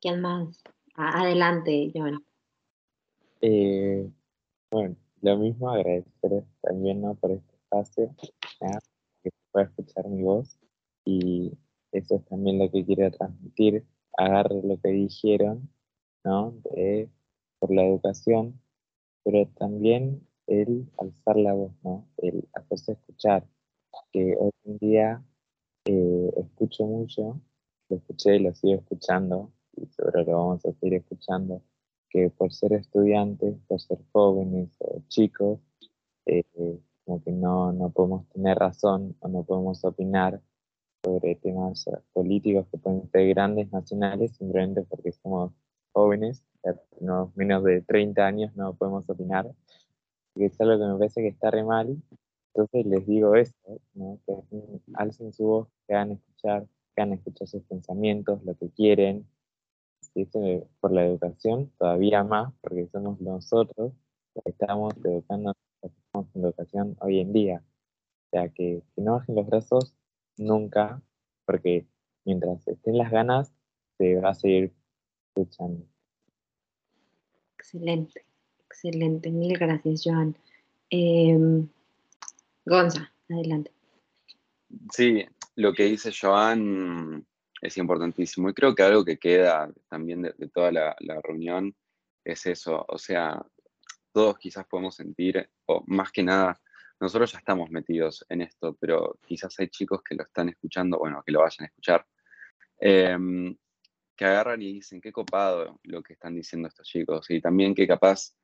¿Quién 0.00 0.20
más? 0.20 0.62
Adelante, 0.94 1.90
Joan. 1.94 2.24
Eh, 3.40 4.08
bueno, 4.70 4.96
lo 5.22 5.36
mismo, 5.38 5.70
agradecer 5.70 6.44
también 6.60 7.00
¿no? 7.00 7.14
por 7.14 7.32
este 7.32 7.54
espacio, 7.54 8.14
que 8.18 9.30
se 9.30 9.30
pueda 9.52 9.66
escuchar 9.66 10.06
mi 10.08 10.22
voz 10.22 10.57
y 11.08 11.58
eso 11.92 12.16
es 12.16 12.24
también 12.26 12.58
lo 12.58 12.70
que 12.70 12.84
quiero 12.84 13.10
transmitir, 13.10 13.86
agarre 14.18 14.60
lo 14.62 14.78
que 14.78 14.90
dijeron, 14.90 15.70
¿no? 16.22 16.52
De, 16.64 17.08
por 17.58 17.74
la 17.74 17.86
educación, 17.86 18.60
pero 19.24 19.48
también 19.56 20.28
el 20.46 20.86
alzar 20.98 21.36
la 21.38 21.54
voz, 21.54 21.72
¿no? 21.82 22.06
El 22.18 22.46
hacerse 22.52 22.92
escuchar, 22.92 23.46
que 24.12 24.36
hoy 24.38 24.50
en 24.64 24.78
día 24.78 25.24
eh, 25.86 26.30
escucho 26.36 26.84
mucho, 26.84 27.40
lo 27.88 27.96
escuché 27.96 28.36
y 28.36 28.40
lo 28.40 28.54
sigo 28.54 28.74
escuchando, 28.74 29.50
y 29.76 29.86
seguro 29.86 30.24
lo 30.24 30.32
vamos 30.36 30.66
a 30.66 30.72
seguir 30.74 30.98
escuchando, 30.98 31.62
que 32.10 32.28
por 32.28 32.52
ser 32.52 32.74
estudiantes, 32.74 33.56
por 33.66 33.80
ser 33.80 33.98
jóvenes 34.12 34.76
o 34.80 35.00
chicos, 35.08 35.58
eh, 36.26 36.44
como 37.06 37.22
que 37.22 37.32
no, 37.32 37.72
no 37.72 37.88
podemos 37.92 38.28
tener 38.28 38.58
razón 38.58 39.16
o 39.20 39.28
no 39.28 39.42
podemos 39.42 39.82
opinar 39.86 40.42
sobre 41.08 41.36
temas 41.36 41.86
políticos 42.12 42.66
que 42.70 42.78
pueden 42.78 43.08
ser 43.10 43.28
grandes, 43.28 43.72
nacionales, 43.72 44.36
simplemente 44.36 44.82
porque 44.82 45.12
somos 45.12 45.52
jóvenes, 45.92 46.44
no, 47.00 47.32
menos 47.34 47.64
de 47.64 47.80
30 47.80 48.26
años 48.26 48.54
no 48.56 48.74
podemos 48.74 49.08
opinar, 49.08 49.50
que 50.34 50.46
es 50.46 50.60
algo 50.60 50.78
que 50.78 50.92
me 50.92 50.98
parece 50.98 51.22
que 51.22 51.28
está 51.28 51.50
re 51.50 51.64
mal. 51.64 51.96
Entonces 52.54 52.86
les 52.86 53.06
digo 53.06 53.34
eso, 53.36 53.54
¿no? 53.94 54.18
que 54.26 54.34
alcen 54.94 55.32
su 55.32 55.44
voz, 55.44 55.68
que 55.86 55.94
hagan 55.94 56.12
escuchar, 56.12 56.66
que 56.94 57.02
hagan 57.02 57.14
escuchar 57.14 57.48
sus 57.48 57.62
pensamientos, 57.64 58.44
lo 58.44 58.54
que 58.56 58.68
quieren, 58.70 59.26
por 60.80 60.92
la 60.92 61.06
educación, 61.06 61.70
todavía 61.78 62.24
más, 62.24 62.52
porque 62.60 62.88
somos 62.88 63.20
nosotros 63.20 63.92
que 64.34 64.50
estamos 64.50 64.92
educando, 65.04 65.52
estamos 65.80 66.28
en 66.34 66.44
educación 66.44 66.96
hoy 67.00 67.20
en 67.20 67.32
día. 67.32 67.62
O 68.26 68.30
sea, 68.30 68.48
que, 68.48 68.82
que 68.94 69.02
no 69.02 69.12
bajen 69.12 69.36
los 69.36 69.46
brazos 69.46 69.97
nunca, 70.38 71.02
porque 71.44 71.86
mientras 72.24 72.66
estén 72.68 72.98
las 72.98 73.10
ganas, 73.10 73.52
se 73.96 74.16
va 74.16 74.30
a 74.30 74.34
seguir 74.34 74.72
luchando. 75.34 75.86
Excelente, 77.56 78.24
excelente. 78.66 79.30
Mil 79.30 79.58
gracias, 79.58 80.02
Joan. 80.04 80.36
Eh, 80.90 81.36
Gonza, 82.64 83.12
adelante. 83.28 83.72
Sí, 84.92 85.24
lo 85.56 85.72
que 85.72 85.84
dice 85.84 86.12
Joan 86.18 87.26
es 87.60 87.76
importantísimo. 87.76 88.48
Y 88.48 88.54
creo 88.54 88.74
que 88.74 88.82
algo 88.82 89.04
que 89.04 89.18
queda 89.18 89.72
también 89.88 90.22
de, 90.22 90.32
toda 90.52 90.70
la, 90.70 90.96
reunión 91.22 91.74
es 92.24 92.46
eso. 92.46 92.84
O 92.88 92.98
sea, 92.98 93.44
todos 94.12 94.38
quizás 94.38 94.66
podemos 94.66 94.94
sentir, 94.94 95.48
o 95.66 95.82
más 95.86 96.12
que 96.12 96.22
nada, 96.22 96.60
nosotros 97.00 97.32
ya 97.32 97.38
estamos 97.38 97.70
metidos 97.70 98.24
en 98.28 98.42
esto, 98.42 98.76
pero 98.80 99.18
quizás 99.26 99.58
hay 99.58 99.68
chicos 99.68 100.02
que 100.02 100.14
lo 100.14 100.24
están 100.24 100.48
escuchando, 100.48 100.98
bueno, 100.98 101.22
que 101.24 101.32
lo 101.32 101.40
vayan 101.40 101.64
a 101.64 101.66
escuchar, 101.66 102.06
em, 102.80 103.56
que 104.16 104.24
agarran 104.24 104.60
y 104.62 104.74
dicen, 104.74 105.00
qué 105.00 105.12
copado 105.12 105.78
lo 105.84 106.02
que 106.02 106.14
están 106.14 106.34
diciendo 106.34 106.68
estos 106.68 106.88
chicos. 106.88 107.30
Y 107.30 107.40
también 107.40 107.74
que 107.74 107.86
capaz 107.86 108.34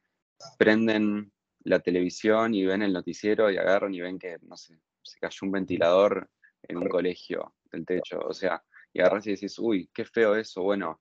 prenden 0.57 1.33
la 1.65 1.81
televisión 1.81 2.55
y 2.55 2.65
ven 2.65 2.83
el 2.83 2.93
noticiero 2.93 3.51
y 3.51 3.57
agarran 3.57 3.93
y 3.95 4.01
ven 4.01 4.19
que, 4.19 4.39
no 4.43 4.57
sé, 4.57 4.79
se 5.03 5.19
cayó 5.19 5.39
un 5.43 5.53
ventilador 5.53 6.31
en 6.63 6.77
un 6.79 6.89
colegio 6.89 7.57
del 7.73 7.85
techo. 7.85 8.21
O 8.21 8.33
sea, 8.33 8.63
y 8.93 9.01
agarras 9.01 9.27
y 9.27 9.33
decís, 9.33 9.59
uy, 9.59 9.91
qué 9.93 10.05
feo 10.05 10.37
eso. 10.37 10.63
Bueno, 10.63 11.01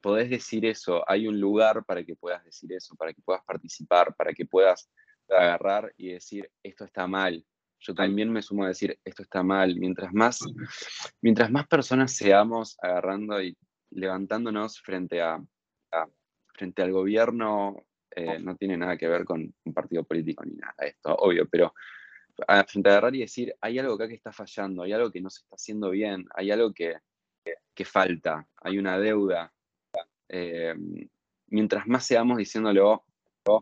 podés 0.00 0.28
decir 0.30 0.66
eso, 0.66 1.02
hay 1.08 1.26
un 1.26 1.40
lugar 1.40 1.84
para 1.84 2.04
que 2.04 2.16
puedas 2.16 2.44
decir 2.44 2.72
eso, 2.72 2.94
para 2.96 3.12
que 3.12 3.22
puedas 3.22 3.42
participar, 3.44 4.14
para 4.14 4.32
que 4.32 4.44
puedas 4.44 4.90
agarrar 5.30 5.92
y 5.96 6.12
decir, 6.12 6.50
esto 6.62 6.84
está 6.84 7.06
mal. 7.06 7.44
Yo 7.80 7.94
también 7.94 8.32
me 8.32 8.42
sumo 8.42 8.64
a 8.64 8.68
decir, 8.68 8.98
esto 9.04 9.22
está 9.22 9.42
mal. 9.42 9.76
Mientras 9.76 10.12
más, 10.12 10.40
mientras 11.20 11.50
más 11.50 11.66
personas 11.66 12.12
seamos 12.12 12.76
agarrando 12.80 13.42
y 13.42 13.56
levantándonos 13.90 14.80
frente, 14.80 15.20
a, 15.20 15.40
frente 16.54 16.82
al 16.82 16.92
gobierno, 16.92 17.84
eh, 18.10 18.38
no 18.38 18.56
tiene 18.56 18.76
nada 18.76 18.96
que 18.96 19.08
ver 19.08 19.24
con 19.24 19.54
un 19.64 19.74
partido 19.74 20.04
político 20.04 20.44
ni 20.44 20.54
nada, 20.54 20.74
esto, 20.78 21.14
obvio, 21.16 21.48
pero 21.48 21.74
frente 22.66 22.88
a 22.88 22.92
agarrar 22.92 23.14
y 23.14 23.20
decir, 23.20 23.54
hay 23.60 23.78
algo 23.78 23.94
acá 23.94 24.08
que 24.08 24.14
está 24.14 24.32
fallando, 24.32 24.82
hay 24.82 24.92
algo 24.92 25.10
que 25.10 25.20
no 25.20 25.30
se 25.30 25.40
está 25.42 25.54
haciendo 25.56 25.90
bien, 25.90 26.26
hay 26.34 26.50
algo 26.50 26.72
que, 26.72 26.96
que 27.74 27.84
falta, 27.84 28.46
hay 28.56 28.78
una 28.78 28.98
deuda. 28.98 29.52
Eh, 30.28 30.74
mientras 31.48 31.86
más 31.86 32.04
seamos 32.04 32.38
diciéndolo, 32.38 33.04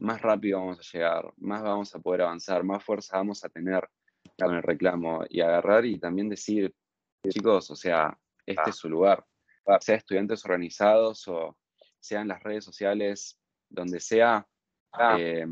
más 0.00 0.22
rápido 0.22 0.60
vamos 0.60 0.78
a 0.78 0.96
llegar, 0.96 1.32
más 1.38 1.62
vamos 1.62 1.94
a 1.94 1.98
poder 1.98 2.22
avanzar, 2.22 2.64
más 2.64 2.84
fuerza 2.84 3.16
vamos 3.16 3.44
a 3.44 3.48
tener 3.48 3.88
con 4.38 4.54
el 4.54 4.62
reclamo 4.62 5.24
y 5.28 5.40
agarrar 5.40 5.84
y 5.84 5.98
también 5.98 6.28
decir, 6.28 6.74
chicos, 7.28 7.70
o 7.70 7.76
sea, 7.76 8.16
este 8.46 8.70
es 8.70 8.76
su 8.76 8.88
lugar, 8.88 9.24
sea 9.80 9.96
estudiantes 9.96 10.44
organizados 10.44 11.26
o 11.28 11.56
sea 12.00 12.20
en 12.20 12.28
las 12.28 12.42
redes 12.42 12.64
sociales, 12.64 13.38
donde 13.68 14.00
sea, 14.00 14.46
eh, 15.18 15.46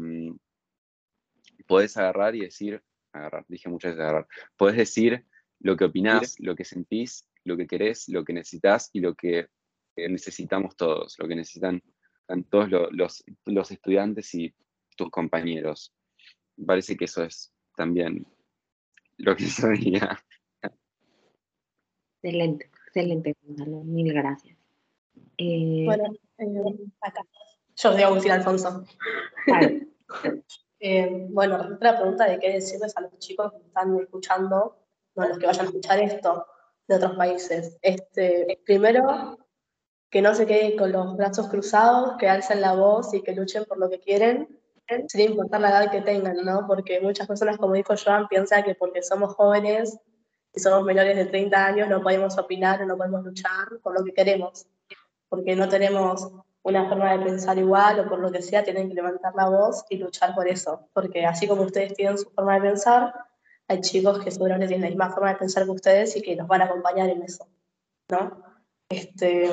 podés 1.66 1.96
agarrar 1.96 2.34
y 2.34 2.40
decir, 2.40 2.82
agarrar, 3.12 3.44
dije 3.48 3.68
muchas 3.68 3.92
veces 3.92 4.02
agarrar. 4.02 4.28
Podés 4.56 4.76
decir 4.76 5.26
lo 5.60 5.76
que 5.76 5.84
opinás, 5.84 6.36
lo 6.40 6.54
que 6.56 6.64
sentís, 6.64 7.28
lo 7.44 7.56
que 7.56 7.66
querés, 7.66 8.08
lo 8.08 8.24
que 8.24 8.32
necesitas 8.32 8.90
y 8.92 9.00
lo 9.00 9.14
que 9.14 9.48
necesitamos 9.96 10.76
todos, 10.76 11.18
lo 11.18 11.28
que 11.28 11.36
necesitan 11.36 11.82
todos 12.48 12.70
los, 12.70 13.24
los, 13.44 13.70
estudiantes 13.70 14.34
y 14.34 14.54
tus 14.96 15.10
compañeros. 15.10 15.92
Parece 16.64 16.96
que 16.96 17.06
eso 17.06 17.24
es 17.24 17.52
también 17.76 18.26
lo 19.16 19.36
que 19.36 19.44
sabía. 19.48 20.18
Excelente, 22.22 22.70
excelente, 22.86 23.36
Mil 23.84 24.12
gracias. 24.12 24.56
Eh, 25.38 25.84
bueno, 25.86 26.12
eh, 26.38 26.90
acá. 27.00 27.24
Yo 27.76 27.92
soy 27.92 28.02
Agustín 28.02 28.32
Alfonso. 28.32 28.84
Eh, 30.82 31.26
bueno, 31.28 31.58
respecto 31.58 31.88
a 31.88 31.92
la 31.92 31.98
pregunta 31.98 32.24
de 32.24 32.38
qué 32.38 32.52
decirles 32.52 32.96
a 32.96 33.02
los 33.02 33.18
chicos 33.18 33.52
que 33.52 33.58
están 33.58 34.00
escuchando, 34.00 34.78
no 35.14 35.22
a 35.22 35.28
los 35.28 35.38
que 35.38 35.44
vayan 35.44 35.66
a 35.66 35.68
escuchar 35.68 36.00
esto 36.00 36.46
de 36.88 36.96
otros 36.96 37.16
países. 37.16 37.78
Este, 37.82 38.58
primero, 38.64 39.38
que 40.10 40.22
no 40.22 40.34
se 40.34 40.46
queden 40.46 40.76
con 40.76 40.92
los 40.92 41.16
brazos 41.16 41.48
cruzados, 41.48 42.16
que 42.18 42.28
alcen 42.28 42.60
la 42.60 42.74
voz 42.74 43.14
y 43.14 43.22
que 43.22 43.32
luchen 43.32 43.64
por 43.64 43.78
lo 43.78 43.88
que 43.88 44.00
quieren, 44.00 44.48
sin 45.08 45.20
importar 45.20 45.60
la 45.60 45.70
edad 45.70 45.90
que 45.90 46.00
tengan, 46.00 46.36
¿no? 46.44 46.66
Porque 46.66 47.00
muchas 47.00 47.28
personas, 47.28 47.58
como 47.58 47.74
dijo 47.74 47.94
Joan, 47.96 48.26
piensan 48.26 48.64
que 48.64 48.74
porque 48.74 49.02
somos 49.02 49.34
jóvenes 49.34 49.98
y 50.52 50.60
somos 50.60 50.84
menores 50.84 51.16
de 51.16 51.26
30 51.26 51.64
años 51.64 51.88
no 51.88 52.02
podemos 52.02 52.36
opinar 52.38 52.82
o 52.82 52.86
no 52.86 52.96
podemos 52.96 53.24
luchar 53.24 53.68
por 53.82 53.96
lo 53.96 54.04
que 54.04 54.12
queremos, 54.12 54.66
porque 55.28 55.54
no 55.54 55.68
tenemos 55.68 56.28
una 56.62 56.88
forma 56.88 57.16
de 57.16 57.24
pensar 57.24 57.56
igual 57.58 58.00
o 58.00 58.08
por 58.08 58.18
lo 58.18 58.32
que 58.32 58.42
sea, 58.42 58.64
tienen 58.64 58.88
que 58.88 58.94
levantar 58.94 59.32
la 59.34 59.48
voz 59.48 59.84
y 59.88 59.96
luchar 59.96 60.34
por 60.34 60.48
eso. 60.48 60.88
Porque 60.92 61.24
así 61.24 61.46
como 61.46 61.62
ustedes 61.62 61.94
tienen 61.94 62.18
su 62.18 62.28
forma 62.30 62.54
de 62.56 62.62
pensar, 62.62 63.14
hay 63.68 63.80
chicos 63.80 64.18
que 64.22 64.30
seguramente 64.30 64.66
tienen 64.66 64.82
la 64.82 64.88
misma 64.90 65.10
forma 65.10 65.30
de 65.30 65.38
pensar 65.38 65.64
que 65.64 65.70
ustedes 65.70 66.16
y 66.16 66.22
que 66.22 66.36
nos 66.36 66.48
van 66.48 66.62
a 66.62 66.64
acompañar 66.64 67.08
en 67.08 67.22
eso. 67.22 67.46
¿no? 68.10 68.42
Este, 68.88 69.48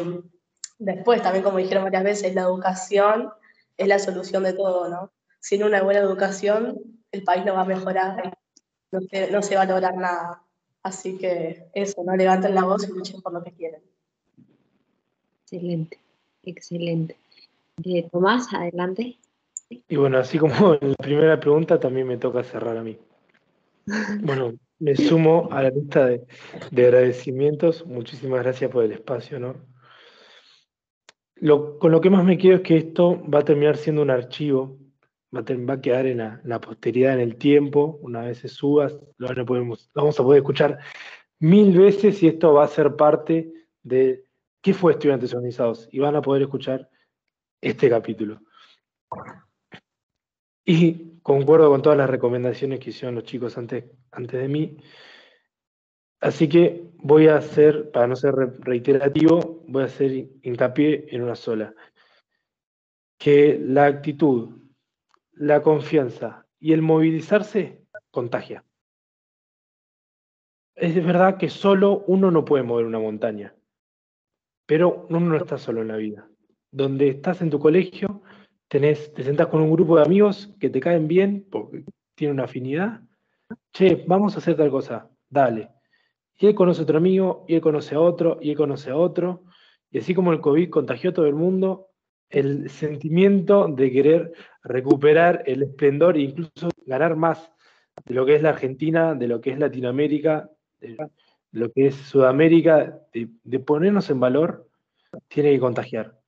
después, 0.79 1.21
también 1.21 1.43
como 1.43 1.57
dijeron 1.57 1.83
varias 1.83 2.03
veces, 2.03 2.35
la 2.35 2.43
educación 2.43 3.29
es 3.77 3.87
la 3.87 3.99
solución 3.99 4.43
de 4.43 4.53
todo. 4.53 4.89
¿no? 4.89 5.11
Sin 5.39 5.63
una 5.63 5.81
buena 5.83 5.99
educación, 5.99 6.79
el 7.11 7.23
país 7.23 7.45
no 7.45 7.53
va 7.53 7.61
a 7.61 7.65
mejorar, 7.65 8.37
no 8.91 9.01
se, 9.01 9.31
no 9.31 9.41
se 9.41 9.55
va 9.55 9.63
a 9.63 9.65
lograr 9.65 9.95
nada. 9.95 10.43
Así 10.83 11.17
que 11.17 11.69
eso, 11.73 12.03
¿no? 12.03 12.15
levanten 12.15 12.55
la 12.55 12.63
voz 12.63 12.87
y 12.87 12.91
luchen 12.93 13.21
por 13.21 13.33
lo 13.33 13.43
que 13.43 13.51
quieren. 13.51 13.81
Excelente. 15.43 15.99
Excelente. 16.43 17.17
Eh, 17.83 18.09
Tomás, 18.09 18.53
adelante. 18.53 19.17
Y 19.69 19.95
bueno, 19.97 20.17
así 20.17 20.39
como 20.39 20.75
en 20.75 20.89
la 20.91 20.95
primera 20.95 21.39
pregunta, 21.39 21.79
también 21.79 22.07
me 22.07 22.17
toca 22.17 22.43
cerrar 22.43 22.77
a 22.77 22.83
mí. 22.83 22.97
Bueno, 24.21 24.53
me 24.79 24.95
sumo 24.95 25.49
a 25.51 25.63
la 25.63 25.69
lista 25.69 26.05
de, 26.05 26.25
agradecimientos. 26.71 27.85
Muchísimas 27.85 28.43
gracias 28.43 28.71
por 28.71 28.83
el 28.83 28.91
espacio, 28.91 29.39
¿no? 29.39 29.55
Con 31.79 31.91
lo 31.91 32.01
que 32.01 32.09
más 32.09 32.23
me 32.23 32.37
quedo 32.37 32.55
es 32.55 32.61
que 32.61 32.77
esto 32.77 33.21
va 33.29 33.39
a 33.39 33.45
terminar 33.45 33.77
siendo 33.77 34.01
un 34.01 34.09
archivo, 34.09 34.77
va 35.35 35.41
a, 35.73 35.81
quedar 35.81 36.05
en 36.05 36.17
la, 36.17 36.61
posteridad 36.61 37.13
en 37.13 37.19
el 37.19 37.35
tiempo, 37.37 37.99
una 38.01 38.21
vez 38.21 38.39
se 38.39 38.47
suba, 38.47 38.89
lo, 39.17 39.45
podemos, 39.45 39.89
vamos 39.93 40.19
a 40.19 40.23
poder 40.23 40.39
escuchar 40.39 40.79
mil 41.39 41.77
veces 41.77 42.21
y 42.23 42.27
esto 42.27 42.53
va 42.53 42.63
a 42.63 42.67
ser 42.67 42.95
parte 42.95 43.53
de 43.83 44.27
¿Qué 44.61 44.73
fue 44.73 44.93
Estudiantes 44.93 45.33
Organizados? 45.33 45.87
Y 45.91 45.99
van 45.99 46.15
a 46.15 46.21
poder 46.21 46.41
escuchar 46.41 46.89
este 47.61 47.89
capítulo. 47.89 48.41
Y 50.65 51.19
concuerdo 51.21 51.69
con 51.69 51.81
todas 51.81 51.97
las 51.97 52.09
recomendaciones 52.09 52.79
que 52.79 52.89
hicieron 52.89 53.15
los 53.15 53.23
chicos 53.23 53.57
antes, 53.57 53.85
antes 54.11 54.41
de 54.41 54.47
mí. 54.47 54.77
Así 56.19 56.49
que 56.49 56.87
voy 56.97 57.27
a 57.27 57.37
hacer, 57.37 57.91
para 57.91 58.07
no 58.07 58.15
ser 58.15 58.33
reiterativo, 58.59 59.63
voy 59.67 59.83
a 59.83 59.85
hacer 59.85 60.11
hincapié 60.41 61.07
en 61.09 61.23
una 61.23 61.35
sola. 61.35 61.73
Que 63.19 63.59
la 63.61 63.85
actitud, 63.85 64.49
la 65.33 65.61
confianza 65.61 66.45
y 66.59 66.73
el 66.73 66.81
movilizarse 66.81 67.83
contagia. 68.11 68.63
Es 70.75 70.93
verdad 71.03 71.37
que 71.37 71.49
solo 71.49 72.03
uno 72.07 72.29
no 72.29 72.45
puede 72.45 72.63
mover 72.63 72.85
una 72.85 72.99
montaña, 72.99 73.55
pero 74.67 75.07
uno 75.09 75.19
no 75.19 75.37
está 75.37 75.57
solo 75.57 75.81
en 75.81 75.87
la 75.87 75.97
vida. 75.97 76.29
Donde 76.71 77.09
estás 77.09 77.41
en 77.41 77.49
tu 77.49 77.59
colegio, 77.59 78.21
tenés, 78.67 79.11
te 79.13 79.23
sentás 79.23 79.47
con 79.47 79.61
un 79.61 79.71
grupo 79.71 79.97
de 79.97 80.03
amigos 80.03 80.53
que 80.59 80.69
te 80.69 80.79
caen 80.79 81.07
bien 81.07 81.47
porque 81.49 81.83
tienen 82.15 82.35
una 82.35 82.43
afinidad. 82.43 83.01
Che, 83.71 84.03
vamos 84.07 84.35
a 84.35 84.39
hacer 84.39 84.55
tal 84.55 84.69
cosa, 84.69 85.09
dale. 85.29 85.76
Y 86.37 86.47
él 86.47 86.55
conoce 86.55 86.81
a 86.81 86.83
otro 86.83 86.97
amigo, 86.97 87.45
y 87.47 87.55
él 87.55 87.61
conoce 87.61 87.95
a 87.95 87.99
otro, 87.99 88.37
y 88.41 88.51
él 88.51 88.57
conoce 88.57 88.91
a 88.91 88.95
otro. 88.95 89.43
Y 89.91 89.99
así 89.99 90.13
como 90.13 90.33
el 90.33 90.41
COVID 90.41 90.69
contagió 90.69 91.09
a 91.09 91.13
todo 91.13 91.25
el 91.25 91.35
mundo, 91.35 91.87
el 92.29 92.69
sentimiento 92.69 93.67
de 93.67 93.91
querer 93.91 94.33
recuperar 94.63 95.43
el 95.45 95.63
esplendor 95.63 96.17
e 96.17 96.21
incluso 96.21 96.69
ganar 96.85 97.15
más 97.15 97.51
de 98.05 98.13
lo 98.13 98.25
que 98.25 98.35
es 98.35 98.41
la 98.41 98.49
Argentina, 98.49 99.15
de 99.15 99.27
lo 99.27 99.41
que 99.41 99.51
es 99.51 99.59
Latinoamérica, 99.59 100.49
de 100.79 100.97
lo 101.51 101.71
que 101.71 101.87
es 101.87 101.95
Sudamérica, 101.95 103.01
de, 103.13 103.59
ponernos 103.59 104.09
en 104.09 104.19
valor, 104.19 104.69
tiene 105.27 105.51
que 105.51 105.59
contagiar. 105.59 106.19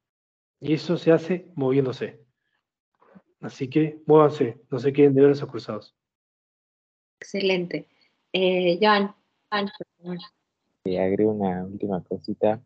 Y 0.59 0.73
eso 0.73 0.97
se 0.97 1.11
hace 1.11 1.51
moviéndose. 1.55 2.21
Así 3.41 3.69
que 3.69 4.01
muévanse, 4.05 4.61
no 4.69 4.79
se 4.79 4.91
queden 4.91 5.13
de 5.13 5.21
brazos 5.21 5.49
cruzados. 5.49 5.95
Excelente. 7.19 7.87
Eh, 8.33 8.77
Joan, 8.81 9.15
agrego 10.97 11.31
una 11.31 11.65
última 11.65 12.03
cosita 12.03 12.61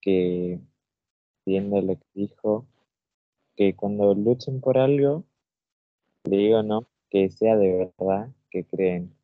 que 0.00 0.60
viendo 1.44 1.80
lo 1.80 1.96
que 1.96 2.06
dijo, 2.14 2.66
que 3.56 3.74
cuando 3.74 4.14
luchen 4.14 4.60
por 4.60 4.78
algo, 4.78 5.24
le 6.24 6.36
digo 6.36 6.62
no, 6.62 6.86
que 7.10 7.30
sea 7.30 7.56
de 7.56 7.90
verdad 7.98 8.30
que 8.50 8.64
creen, 8.64 9.14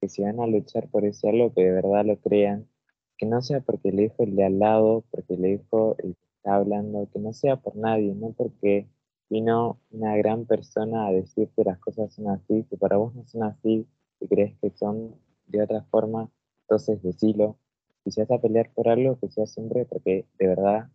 que 0.00 0.08
si 0.08 0.22
van 0.22 0.40
a 0.40 0.46
luchar 0.46 0.88
por 0.88 1.04
ese 1.04 1.28
algo, 1.28 1.52
que 1.52 1.62
de 1.62 1.72
verdad 1.72 2.04
lo 2.04 2.16
crean, 2.18 2.68
que 3.16 3.26
no 3.26 3.42
sea 3.42 3.60
porque 3.60 3.92
le 3.92 4.02
dijo 4.02 4.22
el 4.22 4.36
de 4.36 4.44
al 4.44 4.58
lado, 4.58 5.04
porque 5.10 5.36
le 5.36 5.58
dijo 5.58 5.96
el 5.98 6.14
que 6.14 6.26
está 6.36 6.54
hablando, 6.54 7.08
que 7.12 7.18
no 7.18 7.32
sea 7.32 7.56
por 7.56 7.76
nadie, 7.76 8.14
no 8.14 8.32
porque 8.32 8.88
vino 9.28 9.78
una 9.90 10.16
gran 10.16 10.46
persona 10.46 11.06
a 11.06 11.12
decirte 11.12 11.64
las 11.64 11.78
cosas 11.78 12.14
son 12.14 12.28
así, 12.28 12.64
que 12.70 12.76
para 12.76 12.96
vos 12.96 13.14
no 13.14 13.26
son 13.26 13.42
así, 13.42 13.86
que 14.18 14.28
crees 14.28 14.56
que 14.60 14.70
son 14.70 15.14
de 15.46 15.62
otra 15.62 15.82
forma, 15.90 16.30
entonces 16.68 17.02
decilo. 17.02 17.56
Si 18.04 18.10
se 18.10 18.22
a 18.22 18.38
pelear 18.38 18.70
por 18.74 18.88
algo, 18.88 19.18
que 19.18 19.28
sea 19.28 19.46
siempre 19.46 19.86
porque 19.86 20.26
de 20.38 20.46
verdad 20.46 20.88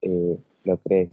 eh, 0.00 0.38
lo 0.64 0.78
crees. 0.78 1.12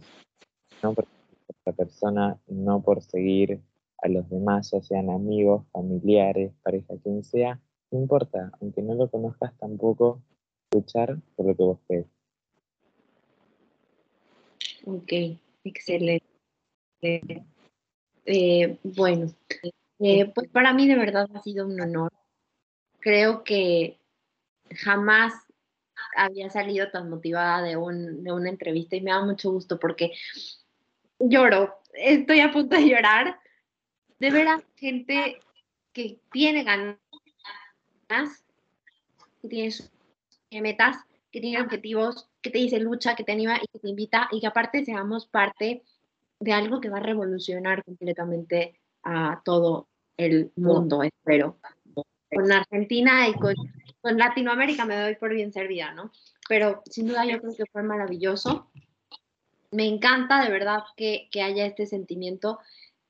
No 0.82 0.94
por 0.94 1.06
otra 1.46 1.72
persona, 1.74 2.40
no 2.46 2.82
por 2.82 3.02
seguir 3.02 3.60
a 3.98 4.08
los 4.08 4.28
demás, 4.30 4.70
ya 4.70 4.80
sean 4.80 5.10
amigos, 5.10 5.66
familiares, 5.72 6.52
pareja, 6.62 6.94
quien 7.02 7.22
sea, 7.22 7.60
no 7.90 8.00
importa, 8.00 8.50
aunque 8.60 8.80
no 8.80 8.94
lo 8.94 9.10
conozcas 9.10 9.52
tampoco, 9.58 10.22
luchar 10.72 11.18
por 11.36 11.46
lo 11.46 11.54
que 11.54 11.62
vos 11.62 11.78
crees. 11.86 12.06
Ok, 14.86 15.12
excelente. 15.64 16.24
Eh, 18.24 18.78
bueno, 18.82 19.26
eh, 19.98 20.32
pues 20.34 20.48
para 20.48 20.72
mí 20.72 20.88
de 20.88 20.96
verdad 20.96 21.28
ha 21.34 21.42
sido 21.42 21.66
un 21.66 21.78
honor. 21.78 22.10
Creo 23.00 23.44
que 23.44 23.98
jamás 24.70 25.34
había 26.16 26.50
salido 26.50 26.90
tan 26.90 27.10
motivada 27.10 27.62
de, 27.62 27.76
un, 27.76 28.24
de 28.24 28.32
una 28.32 28.48
entrevista 28.48 28.96
y 28.96 29.00
me 29.00 29.10
da 29.10 29.24
mucho 29.24 29.50
gusto 29.50 29.78
porque 29.78 30.12
lloro, 31.18 31.80
estoy 31.94 32.40
a 32.40 32.52
punto 32.52 32.76
de 32.76 32.88
llorar 32.88 33.40
de 34.18 34.30
ver 34.30 34.48
a 34.48 34.62
gente 34.76 35.40
que 35.92 36.18
tiene 36.30 36.64
ganas, 36.64 36.98
que 39.42 39.48
tiene 39.48 39.72
metas, 40.62 40.96
que 41.30 41.40
tiene 41.40 41.62
objetivos, 41.62 42.28
que 42.42 42.50
te 42.50 42.58
dice 42.58 42.78
lucha, 42.78 43.14
que 43.14 43.24
te 43.24 43.32
anima 43.32 43.56
y 43.56 43.66
que 43.66 43.78
te 43.78 43.88
invita 43.88 44.28
y 44.30 44.40
que 44.40 44.46
aparte 44.46 44.84
seamos 44.84 45.26
parte 45.26 45.82
de 46.38 46.52
algo 46.52 46.80
que 46.80 46.90
va 46.90 46.98
a 46.98 47.02
revolucionar 47.02 47.84
completamente 47.84 48.78
a 49.02 49.40
todo 49.44 49.88
el 50.16 50.52
mundo, 50.56 51.02
espero. 51.02 51.56
Con 52.32 52.50
Argentina 52.52 53.28
y 53.28 53.34
con, 53.34 53.54
con 54.00 54.18
Latinoamérica 54.18 54.84
me 54.84 55.00
doy 55.00 55.16
por 55.16 55.32
bien 55.34 55.52
servida, 55.52 55.92
¿no? 55.92 56.12
Pero 56.48 56.82
sin 56.88 57.08
duda 57.08 57.24
yo 57.24 57.40
creo 57.40 57.54
que 57.54 57.66
fue 57.66 57.82
maravilloso. 57.82 58.70
Me 59.70 59.86
encanta 59.86 60.42
de 60.42 60.50
verdad 60.50 60.82
que, 60.96 61.28
que 61.30 61.42
haya 61.42 61.66
este 61.66 61.86
sentimiento 61.86 62.58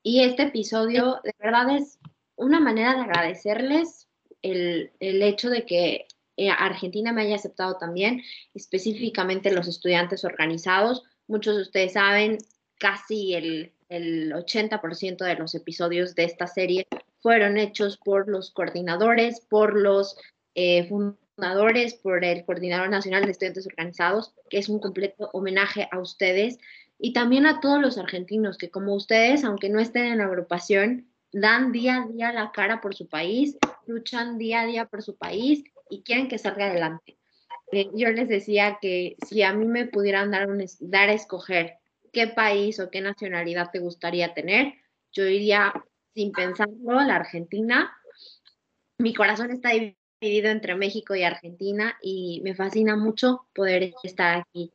y 0.02 0.22
este 0.22 0.44
episodio 0.44 1.20
de 1.24 1.34
verdad 1.38 1.76
es 1.76 1.98
una 2.36 2.58
manera 2.58 2.94
de 2.94 3.02
agradecerles 3.02 4.08
el, 4.42 4.90
hecho 4.98 5.50
de 5.50 5.66
que 5.66 6.06
eh, 6.36 6.50
Argentina 6.50 7.12
me 7.12 7.22
haya 7.22 7.36
aceptado 7.36 7.76
también, 7.76 8.22
específicamente 8.54 9.52
los 9.52 9.68
estudiantes 9.68 10.24
organizados. 10.24 11.02
Muchos 11.26 11.56
de 11.56 11.62
ustedes 11.62 11.92
saben, 11.92 12.38
casi 12.78 13.34
el, 13.34 13.72
80% 13.90 15.24
de 15.24 15.34
los 15.34 15.54
episodios 15.56 16.14
de 16.14 16.22
esta 16.22 16.46
serie 16.46 16.86
fueron 17.20 17.58
hechos 17.58 17.98
por 17.98 18.28
los 18.28 18.50
coordinadores, 18.50 19.40
por 19.40 19.76
los 19.76 20.16
eh, 20.54 20.88
fundadores, 20.88 21.94
por 21.94 22.24
el 22.24 22.44
Coordinador 22.44 22.90
Nacional 22.90 23.24
de 23.24 23.32
Estudiantes 23.32 23.66
Organizados, 23.66 24.34
que 24.48 24.58
es 24.58 24.68
un 24.68 24.80
completo 24.80 25.30
homenaje 25.32 25.88
a 25.90 25.98
ustedes 25.98 26.58
y 26.98 27.12
también 27.12 27.46
a 27.46 27.60
todos 27.60 27.80
los 27.80 27.98
argentinos 27.98 28.58
que 28.58 28.70
como 28.70 28.94
ustedes, 28.94 29.44
aunque 29.44 29.70
no 29.70 29.80
estén 29.80 30.04
en 30.06 30.18
la 30.18 30.24
agrupación, 30.24 31.06
dan 31.32 31.72
día 31.72 32.02
a 32.02 32.06
día 32.06 32.32
la 32.32 32.52
cara 32.52 32.80
por 32.80 32.94
su 32.94 33.08
país, 33.08 33.56
luchan 33.86 34.36
día 34.36 34.62
a 34.62 34.66
día 34.66 34.86
por 34.86 35.02
su 35.02 35.16
país 35.16 35.64
y 35.88 36.02
quieren 36.02 36.28
que 36.28 36.38
salga 36.38 36.66
adelante. 36.66 37.16
Eh, 37.72 37.88
yo 37.94 38.10
les 38.10 38.28
decía 38.28 38.78
que 38.80 39.16
si 39.26 39.42
a 39.42 39.52
mí 39.52 39.66
me 39.66 39.86
pudieran 39.86 40.30
dar, 40.30 40.50
un, 40.50 40.64
dar 40.80 41.08
a 41.08 41.14
escoger 41.14 41.74
qué 42.12 42.26
país 42.26 42.80
o 42.80 42.90
qué 42.90 43.00
nacionalidad 43.00 43.70
te 43.70 43.78
gustaría 43.78 44.34
tener, 44.34 44.74
yo 45.12 45.26
iría 45.26 45.72
sin 46.14 46.32
pensarlo 46.32 47.00
la 47.00 47.16
Argentina. 47.16 47.96
Mi 48.98 49.14
corazón 49.14 49.50
está 49.50 49.70
dividido 49.70 50.50
entre 50.50 50.74
México 50.74 51.14
y 51.14 51.22
Argentina 51.22 51.96
y 52.02 52.40
me 52.44 52.54
fascina 52.54 52.96
mucho 52.96 53.46
poder 53.54 53.94
estar 54.02 54.38
aquí 54.38 54.72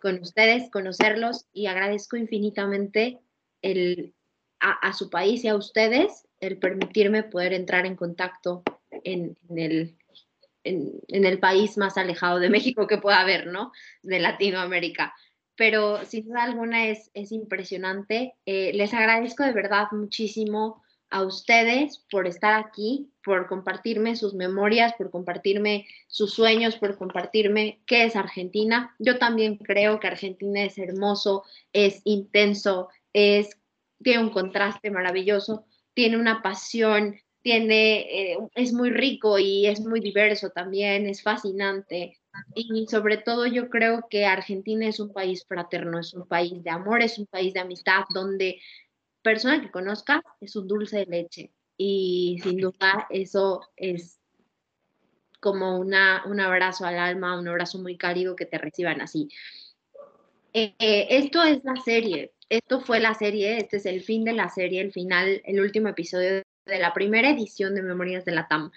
con 0.00 0.20
ustedes, 0.20 0.70
conocerlos 0.70 1.46
y 1.52 1.66
agradezco 1.66 2.16
infinitamente 2.16 3.18
el, 3.62 4.14
a, 4.60 4.92
su 4.92 5.10
país 5.10 5.44
y 5.44 5.48
a 5.48 5.56
ustedes 5.56 6.26
el 6.40 6.58
permitirme 6.58 7.22
poder 7.22 7.52
entrar 7.52 7.86
en 7.86 7.96
contacto 7.96 8.62
en, 8.90 9.36
el, 9.54 9.96
en, 10.64 11.00
el 11.08 11.38
país 11.38 11.76
más 11.76 11.96
alejado 11.96 12.38
de 12.38 12.50
México 12.50 12.86
que 12.86 12.98
pueda 12.98 13.20
haber, 13.20 13.46
¿no? 13.46 13.72
De 14.02 14.18
Latinoamérica. 14.18 15.14
Pero 15.56 16.04
sin 16.04 16.26
duda 16.26 16.44
alguna 16.44 16.86
es, 16.86 17.10
es 17.14 17.32
impresionante. 17.32 18.34
Eh, 18.44 18.72
les 18.74 18.92
agradezco 18.92 19.42
de 19.42 19.52
verdad 19.52 19.86
muchísimo 19.92 20.82
a 21.10 21.22
ustedes 21.22 22.04
por 22.10 22.26
estar 22.26 22.54
aquí, 22.54 23.10
por 23.24 23.46
compartirme 23.46 24.16
sus 24.16 24.34
memorias, 24.34 24.92
por 24.94 25.10
compartirme 25.10 25.86
sus 26.08 26.34
sueños, 26.34 26.76
por 26.76 26.98
compartirme 26.98 27.80
qué 27.86 28.04
es 28.04 28.16
Argentina. 28.16 28.94
Yo 28.98 29.18
también 29.18 29.56
creo 29.56 30.00
que 30.00 30.08
Argentina 30.08 30.62
es 30.62 30.78
hermoso, 30.78 31.44
es 31.72 32.00
intenso, 32.04 32.88
es, 33.12 33.56
tiene 34.02 34.22
un 34.22 34.30
contraste 34.30 34.90
maravilloso, 34.90 35.64
tiene 35.94 36.18
una 36.18 36.42
pasión, 36.42 37.16
tiene, 37.42 38.32
eh, 38.32 38.38
es 38.54 38.72
muy 38.72 38.90
rico 38.90 39.38
y 39.38 39.66
es 39.66 39.80
muy 39.80 40.00
diverso 40.00 40.50
también, 40.50 41.06
es 41.06 41.22
fascinante. 41.22 42.18
Y 42.54 42.86
sobre 42.88 43.18
todo 43.18 43.46
yo 43.46 43.68
creo 43.68 44.06
que 44.08 44.26
Argentina 44.26 44.86
es 44.86 45.00
un 45.00 45.12
país 45.12 45.44
fraterno, 45.46 45.98
es 45.98 46.14
un 46.14 46.26
país 46.26 46.62
de 46.62 46.70
amor, 46.70 47.02
es 47.02 47.18
un 47.18 47.26
país 47.26 47.54
de 47.54 47.60
amistad 47.60 48.04
donde 48.12 48.60
persona 49.22 49.60
que 49.60 49.70
conozca 49.70 50.22
es 50.40 50.54
un 50.54 50.68
dulce 50.68 50.98
de 50.98 51.06
leche 51.06 51.52
y 51.76 52.38
sin 52.42 52.58
duda 52.58 53.08
eso 53.10 53.60
es 53.76 54.20
como 55.40 55.78
una, 55.78 56.22
un 56.26 56.40
abrazo 56.40 56.86
al 56.86 56.98
alma, 56.98 57.38
un 57.38 57.48
abrazo 57.48 57.78
muy 57.78 57.96
cálido 57.96 58.36
que 58.36 58.46
te 58.46 58.58
reciban 58.58 59.00
así. 59.00 59.28
Eh, 60.52 60.74
esto 60.78 61.42
es 61.42 61.62
la 61.64 61.76
serie, 61.76 62.32
esto 62.48 62.80
fue 62.80 63.00
la 63.00 63.14
serie, 63.14 63.58
este 63.58 63.76
es 63.76 63.86
el 63.86 64.00
fin 64.00 64.24
de 64.24 64.32
la 64.32 64.48
serie, 64.48 64.80
el 64.80 64.92
final, 64.92 65.42
el 65.44 65.60
último 65.60 65.88
episodio 65.88 66.42
de 66.64 66.78
la 66.78 66.94
primera 66.94 67.30
edición 67.30 67.74
de 67.74 67.82
Memorias 67.82 68.24
de 68.24 68.32
la 68.32 68.48
TAM. 68.48 68.70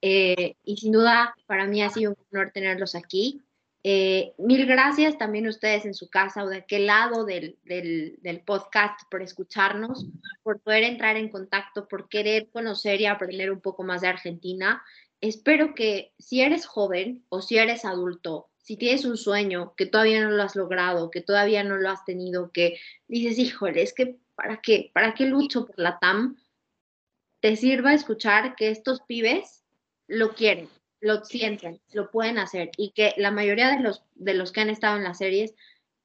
Eh, 0.00 0.56
y 0.62 0.76
sin 0.76 0.92
duda 0.92 1.34
para 1.46 1.66
mí 1.66 1.82
ha 1.82 1.90
sido 1.90 2.12
un 2.12 2.16
honor 2.32 2.50
tenerlos 2.52 2.94
aquí. 2.94 3.42
Eh, 3.84 4.34
mil 4.38 4.66
gracias 4.66 5.16
también 5.18 5.46
a 5.46 5.50
ustedes 5.50 5.84
en 5.84 5.94
su 5.94 6.10
casa 6.10 6.44
o 6.44 6.48
de 6.48 6.58
aquel 6.58 6.86
lado 6.86 7.24
del, 7.24 7.56
podcast 8.44 9.00
por 9.10 9.22
escucharnos, 9.22 10.06
por 10.42 10.60
poder 10.60 10.82
entrar 10.82 11.16
en 11.16 11.28
contacto, 11.28 11.86
por 11.86 12.08
querer 12.08 12.48
conocer 12.50 13.00
y 13.00 13.06
aprender 13.06 13.50
un 13.50 13.60
poco 13.60 13.84
más 13.84 14.00
de 14.00 14.08
Argentina. 14.08 14.82
Espero 15.20 15.74
que 15.74 16.12
si 16.18 16.42
eres 16.42 16.66
joven 16.66 17.24
o 17.28 17.40
si 17.40 17.58
eres 17.58 17.84
adulto, 17.84 18.50
si 18.58 18.76
tienes 18.76 19.04
un 19.04 19.16
sueño 19.16 19.74
que 19.76 19.86
todavía 19.86 20.22
no 20.22 20.30
lo 20.30 20.42
has 20.42 20.54
logrado, 20.54 21.10
que 21.10 21.22
todavía 21.22 21.64
no 21.64 21.76
lo 21.76 21.88
has 21.88 22.04
tenido, 22.04 22.52
que 22.52 22.78
dices, 23.06 23.38
híjole, 23.38 23.82
es 23.82 23.94
que 23.94 24.18
¿para 24.34 24.60
qué? 24.60 24.90
¿Para 24.92 25.14
qué 25.14 25.26
lucho 25.26 25.66
por 25.66 25.78
la 25.78 25.98
TAM? 25.98 26.36
Te 27.40 27.56
sirva 27.56 27.94
escuchar 27.94 28.54
que 28.56 28.70
estos 28.70 29.00
pibes 29.02 29.57
lo 30.08 30.34
quieren, 30.34 30.68
lo 31.00 31.24
sienten, 31.24 31.80
lo 31.92 32.10
pueden 32.10 32.38
hacer 32.38 32.70
y 32.76 32.90
que 32.90 33.14
la 33.16 33.30
mayoría 33.30 33.70
de 33.70 33.80
los, 33.80 34.02
de 34.14 34.34
los 34.34 34.50
que 34.50 34.62
han 34.62 34.70
estado 34.70 34.96
en 34.96 35.04
las 35.04 35.18
series 35.18 35.54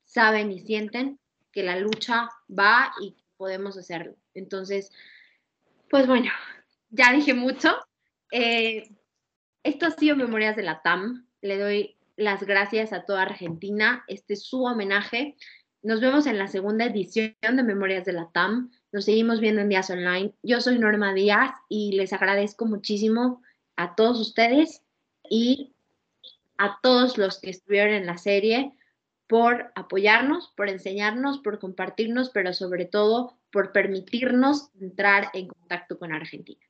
saben 0.03 0.51
y 0.51 0.59
sienten 0.59 1.19
que 1.51 1.63
la 1.63 1.77
lucha 1.77 2.30
va 2.47 2.93
y 3.01 3.15
podemos 3.38 3.77
hacerlo. 3.77 4.15
Entonces, 4.34 4.91
pues 5.89 6.07
bueno, 6.07 6.31
ya 6.89 7.11
dije 7.11 7.34
mucho. 7.34 7.75
Eh, 8.31 8.89
esto 9.63 9.88
ha 9.88 9.91
sido 9.91 10.15
Memorias 10.15 10.55
de 10.55 10.63
la 10.63 10.81
TAM. 10.81 11.27
Le 11.41 11.57
doy 11.57 11.97
las 12.15 12.43
gracias 12.43 12.93
a 12.93 13.05
toda 13.05 13.23
Argentina. 13.23 14.03
Este 14.07 14.34
es 14.34 14.43
su 14.43 14.63
homenaje. 14.63 15.35
Nos 15.81 16.01
vemos 16.01 16.27
en 16.27 16.38
la 16.38 16.47
segunda 16.47 16.85
edición 16.85 17.35
de 17.41 17.63
Memorias 17.63 18.05
de 18.05 18.13
la 18.13 18.30
TAM. 18.31 18.71
Nos 18.91 19.05
seguimos 19.05 19.39
viendo 19.39 19.61
en 19.61 19.69
Días 19.69 19.89
Online. 19.89 20.34
Yo 20.41 20.61
soy 20.61 20.80
Norma 20.80 21.13
Díaz 21.13 21.51
y 21.69 21.93
les 21.93 22.13
agradezco 22.13 22.65
muchísimo 22.65 23.41
a 23.76 23.95
todos 23.95 24.20
ustedes 24.20 24.82
y 25.30 25.74
a 26.58 26.80
todos 26.82 27.18
los 27.18 27.40
que 27.40 27.50
estuvieron 27.50 27.94
en 27.94 28.06
la 28.06 28.18
serie 28.18 28.74
por 29.28 29.72
apoyarnos, 29.76 30.54
por 30.56 30.70
enseñarnos, 30.70 31.40
por 31.40 31.60
compartirnos, 31.60 32.30
pero 32.30 32.54
sobre 32.54 32.86
todo 32.86 33.38
por 33.52 33.72
permitirnos 33.72 34.70
entrar 34.80 35.30
en 35.34 35.48
contacto 35.48 35.98
con 35.98 36.12
Argentina. 36.12 36.62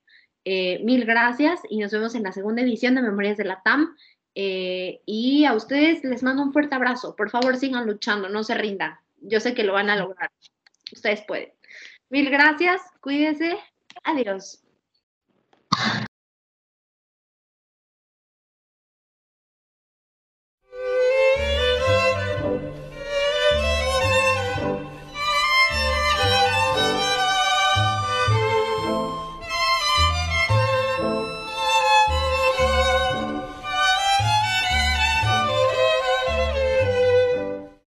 Eh, 0.46 0.80
mil 0.84 1.06
gracias 1.06 1.62
y 1.70 1.80
nos 1.80 1.92
vemos 1.92 2.16
en 2.16 2.24
la 2.24 2.32
segunda 2.32 2.62
edición 2.62 2.96
de 2.96 3.02
Memorias 3.02 3.38
de 3.38 3.46
la 3.46 3.62
TAM. 3.64 3.96
Eh, 4.36 5.02
y 5.06 5.46
a 5.46 5.54
ustedes 5.54 6.04
les 6.04 6.24
mando 6.24 6.42
un 6.42 6.54
fuerte 6.54 6.76
abrazo. 6.76 7.16
Por 7.16 7.30
favor, 7.30 7.58
sigan 7.58 7.86
luchando, 7.86 8.30
no 8.30 8.44
se 8.44 8.56
rindan. 8.56 8.98
Yo 9.22 9.40
sé 9.40 9.54
que 9.54 9.64
lo 9.64 9.74
van 9.74 9.90
a 9.90 9.96
lograr. 9.96 10.32
Ustedes 10.92 11.24
pueden. 11.28 11.54
Mil 12.10 12.30
gracias, 12.30 12.82
cuídense. 13.00 13.58
Adiós. 14.04 14.64